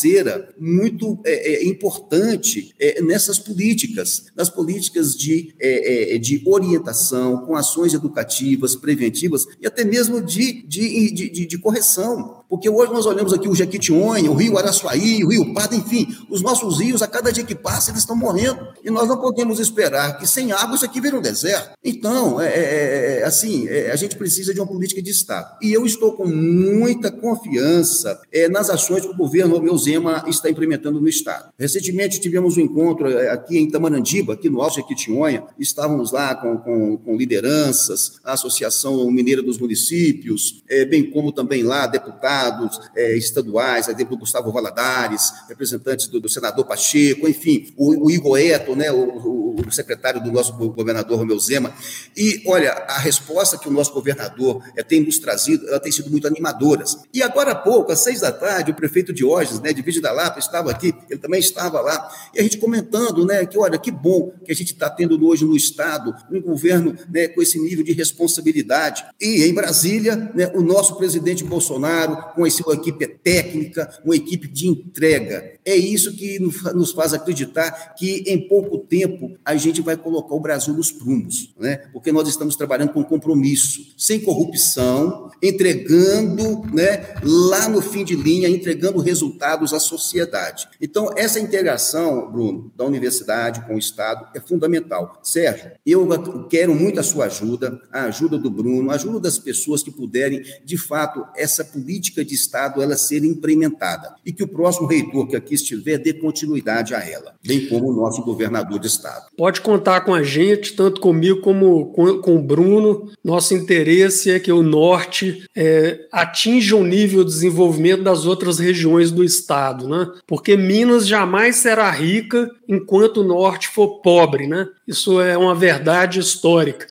muito 0.58 1.20
é, 1.26 1.56
é 1.56 1.66
importante 1.66 2.74
é, 2.80 3.02
nessas 3.02 3.40
políticas, 3.40 4.26
nas 4.36 4.50
políticas 4.50 5.16
de, 5.16 5.54
é, 5.60 6.18
de 6.18 6.42
orientação, 6.46 7.46
com 7.46 7.56
ações 7.56 7.94
educativas, 7.94 8.76
preventivas 8.76 9.46
e 9.60 9.68
até 9.68 9.84
mesmo 9.84 10.22
de, 10.22 10.66
de, 10.68 11.12
de, 11.12 11.46
de 11.46 11.58
correção. 11.58 12.41
Porque 12.52 12.70
hoje 12.70 12.92
nós 12.92 13.06
olhamos 13.06 13.32
aqui 13.32 13.48
o 13.48 13.56
Jequitinhonha, 13.56 14.30
o 14.30 14.34
Rio 14.34 14.58
Araçuaí, 14.58 15.24
o 15.24 15.30
Rio 15.30 15.54
Pardo, 15.54 15.74
enfim, 15.74 16.06
os 16.30 16.42
nossos 16.42 16.82
rios, 16.82 17.02
a 17.02 17.08
cada 17.08 17.32
dia 17.32 17.46
que 17.46 17.56
passa, 17.56 17.92
eles 17.92 18.02
estão 18.02 18.14
morrendo. 18.14 18.60
E 18.84 18.92
nós 18.92 19.08
não 19.08 19.18
podemos 19.22 19.58
esperar 19.58 20.18
que 20.18 20.28
sem 20.28 20.52
água 20.52 20.76
isso 20.76 20.84
aqui 20.84 21.00
vire 21.00 21.16
um 21.16 21.22
deserto. 21.22 21.78
Então, 21.82 22.42
é, 22.42 22.48
é, 22.48 22.60
é, 22.60 23.20
é 23.20 23.24
assim, 23.24 23.70
é, 23.70 23.92
a 23.92 23.96
gente 23.96 24.18
precisa 24.18 24.54
de 24.54 24.60
uma 24.60 24.68
política 24.68 25.02
de 25.02 25.10
Estado. 25.10 25.60
E 25.62 25.72
eu 25.72 25.86
estou 25.86 26.12
com 26.12 26.28
muita 26.28 27.10
confiança 27.10 28.20
é, 28.30 28.50
nas 28.50 28.70
ações 28.70 29.06
que 29.06 29.12
o 29.14 29.16
governo 29.16 29.62
meu 29.62 29.78
Zema 29.78 30.26
está 30.28 30.50
implementando 30.50 31.00
no 31.00 31.08
Estado. 31.08 31.54
Recentemente 31.58 32.20
tivemos 32.20 32.58
um 32.58 32.62
encontro 32.62 33.08
aqui 33.30 33.60
em 33.60 33.72
Tamarandiba, 33.72 34.34
aqui 34.34 34.50
no 34.50 34.62
Alto 34.62 34.76
Jequitinhonha, 34.76 35.46
estávamos 35.58 36.12
lá 36.12 36.36
com, 36.36 36.58
com, 36.58 36.98
com 36.98 37.16
lideranças, 37.16 38.20
a 38.26 38.34
Associação 38.34 39.10
Mineira 39.10 39.42
dos 39.42 39.58
Municípios, 39.58 40.62
bem 40.90 41.10
como 41.10 41.32
também 41.32 41.64
lá 41.64 41.88
deputados, 41.88 42.41
deputados 42.42 42.80
é, 42.96 43.16
estaduais, 43.16 43.88
exemplo, 43.88 44.18
Gustavo 44.18 44.52
Valadares, 44.52 45.32
representantes 45.48 46.08
do, 46.08 46.20
do 46.20 46.30
senador 46.30 46.66
Pacheco, 46.66 47.28
enfim, 47.28 47.74
o, 47.78 48.08
o 48.08 48.12
Igor 48.12 48.38
Eto, 48.38 48.76
né, 48.76 48.92
o, 48.92 48.96
o, 48.96 49.56
o, 49.56 49.72
secretário 49.72 50.22
do 50.22 50.32
nosso 50.32 50.54
governador 50.54 51.18
Romeu 51.18 51.40
Zema. 51.40 51.74
E, 52.16 52.44
olha, 52.46 52.72
a 52.72 52.98
resposta 53.00 53.58
que 53.58 53.68
o 53.68 53.72
nosso 53.72 53.94
governador 53.94 54.64
é, 54.76 54.84
tem 54.84 55.02
nos 55.02 55.20
trazido, 55.20 55.68
ela 55.68 55.80
tem 55.80 55.92
sido 55.92 56.10
muito 56.10 56.28
animadora. 56.28 56.84
E 57.14 57.22
agora 57.22 57.52
há 57.52 57.56
pouco, 57.56 57.92
às 57.92 58.00
seis 58.00 58.22
da 58.22 58.32
tarde, 58.32 58.72
o 58.72 58.76
prefeito 58.76 59.14
Diógenes, 59.14 59.60
né, 59.60 59.74
de 59.74 59.82
Vídeo 59.82 60.02
da 60.02 60.12
Lapa, 60.12 60.40
estava 60.40 60.72
aqui, 60.72 60.94
ele 61.10 61.20
também 61.20 61.40
estava 61.40 61.82
lá, 61.82 62.10
e 62.34 62.40
a 62.40 62.44
gente 62.44 62.58
comentando, 62.58 63.26
né, 63.26 63.46
que, 63.46 63.58
olha, 63.58 63.78
que 63.78 63.92
bom 63.92 64.34
que 64.44 64.52
a 64.52 64.56
gente 64.56 64.74
está 64.74 64.90
tendo 64.90 65.22
hoje 65.26 65.46
no 65.46 65.56
Estado 65.56 66.16
um 66.32 66.42
governo 66.42 66.96
né, 67.10 67.28
com 67.28 67.42
esse 67.42 67.60
nível 67.60 67.84
de 67.84 67.92
responsabilidade. 67.92 69.04
E 69.20 69.44
em 69.44 69.54
Brasília, 69.54 70.16
né, 70.34 70.52
o 70.56 70.62
nosso 70.62 70.96
presidente 70.96 71.44
Bolsonaro, 71.44 72.18
com 72.34 72.44
a 72.44 72.76
equipe 72.76 73.08
técnica, 73.08 73.90
uma 74.04 74.16
equipe 74.16 74.48
de 74.48 74.68
entrega. 74.68 75.60
É 75.66 75.76
isso 75.76 76.14
que 76.14 76.40
nos 76.40 76.92
faz 76.92 77.14
acreditar 77.14 77.94
que 77.96 78.24
em 78.28 78.48
pouco 78.48 78.80
tempo 78.80 79.38
a 79.46 79.56
gente 79.56 79.82
vai 79.82 79.96
colocar 79.96 80.34
o 80.34 80.40
Brasil 80.40 80.74
nos 80.74 80.92
prumos, 80.92 81.54
né? 81.60 81.78
porque 81.94 82.12
nós 82.12 82.28
estamos 82.28 82.56
trabalhando 82.56 82.94
com 82.94 83.04
compromisso, 83.04 83.94
sem 83.98 84.20
corrupção, 84.20 85.30
entregando 85.42 86.66
né, 86.74 87.16
lá 87.24 87.68
no 87.70 87.82
fim 87.82 88.04
de 88.04 88.16
linha, 88.16 88.50
entregando 88.50 89.00
resultados 89.00 89.74
à 89.74 89.80
sociedade. 89.80 90.68
Então, 90.80 91.10
essa 91.16 91.40
integração, 91.40 92.32
Bruno, 92.32 92.72
da 92.76 92.86
universidade 92.86 93.66
com 93.66 93.76
o 93.76 93.80
Estado 93.80 94.28
é 94.36 94.40
fundamental. 94.40 95.20
Sérgio, 95.24 95.72
eu 95.86 96.08
quero 96.50 96.74
muito 96.74 97.00
a 97.00 97.04
sua 97.04 97.26
ajuda, 97.26 97.82
a 97.92 98.04
ajuda 98.04 98.38
do 98.38 98.50
Bruno, 98.50 98.92
a 98.92 98.96
ajuda 98.96 99.20
das 99.20 99.38
pessoas 99.38 99.84
que 99.84 99.92
puderem, 99.92 100.44
de 100.64 100.78
fato, 100.78 101.26
essa 101.36 101.64
política 101.64 102.24
de 102.24 102.34
Estado 102.34 102.82
ela 102.82 102.96
ser 102.96 103.24
implementada 103.24 104.16
e 104.26 104.32
que 104.32 104.44
o 104.44 104.48
próximo 104.48 104.88
reitor 104.88 105.28
que 105.28 105.36
aqui 105.36 105.51
estiver 105.56 105.98
dê 105.98 106.14
continuidade 106.14 106.94
a 106.94 107.00
ela, 107.00 107.36
bem 107.46 107.68
como 107.68 107.90
o 107.90 107.96
nosso 107.96 108.24
governador 108.24 108.80
de 108.80 108.88
Estado. 108.88 109.26
Pode 109.38 109.62
contar 109.62 110.02
com 110.02 110.14
a 110.14 110.24
gente, 110.24 110.74
tanto 110.74 111.02
comigo 111.02 111.42
como 111.42 111.92
com, 111.94 112.20
com 112.20 112.36
o 112.36 112.42
Bruno. 112.42 113.12
Nosso 113.24 113.54
interesse 113.54 114.32
é 114.32 114.40
que 114.40 114.52
o 114.52 114.64
Norte 114.64 115.46
é, 115.56 116.08
atinja 116.12 116.76
o 116.76 116.84
nível 116.84 117.24
de 117.24 117.32
desenvolvimento 117.32 118.04
das 118.04 118.26
outras 118.26 118.60
regiões 118.60 119.12
do 119.12 119.24
Estado, 119.24 119.88
né? 119.88 120.08
porque 120.28 120.58
Minas 120.58 121.08
jamais 121.08 121.58
será 121.58 121.90
rica 121.90 122.50
enquanto 122.68 123.22
o 123.22 123.24
Norte 123.24 123.68
for 123.68 124.02
pobre. 124.02 124.48
Né? 124.48 124.68
Isso 124.88 125.20
é 125.22 125.38
uma 125.38 125.56
verdade 125.56 126.20
histórica. 126.20 126.88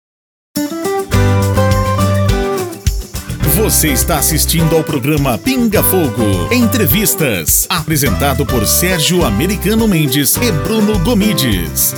Você 3.62 3.88
está 3.92 4.18
assistindo 4.18 4.74
ao 4.74 4.82
programa 4.82 5.36
Pinga 5.36 5.82
Fogo 5.82 6.50
Entrevistas, 6.50 7.66
apresentado 7.68 8.46
por 8.46 8.66
Sérgio 8.66 9.22
Americano 9.22 9.86
Mendes 9.86 10.34
e 10.36 10.50
Bruno 10.50 10.98
Gomides. 11.00 11.94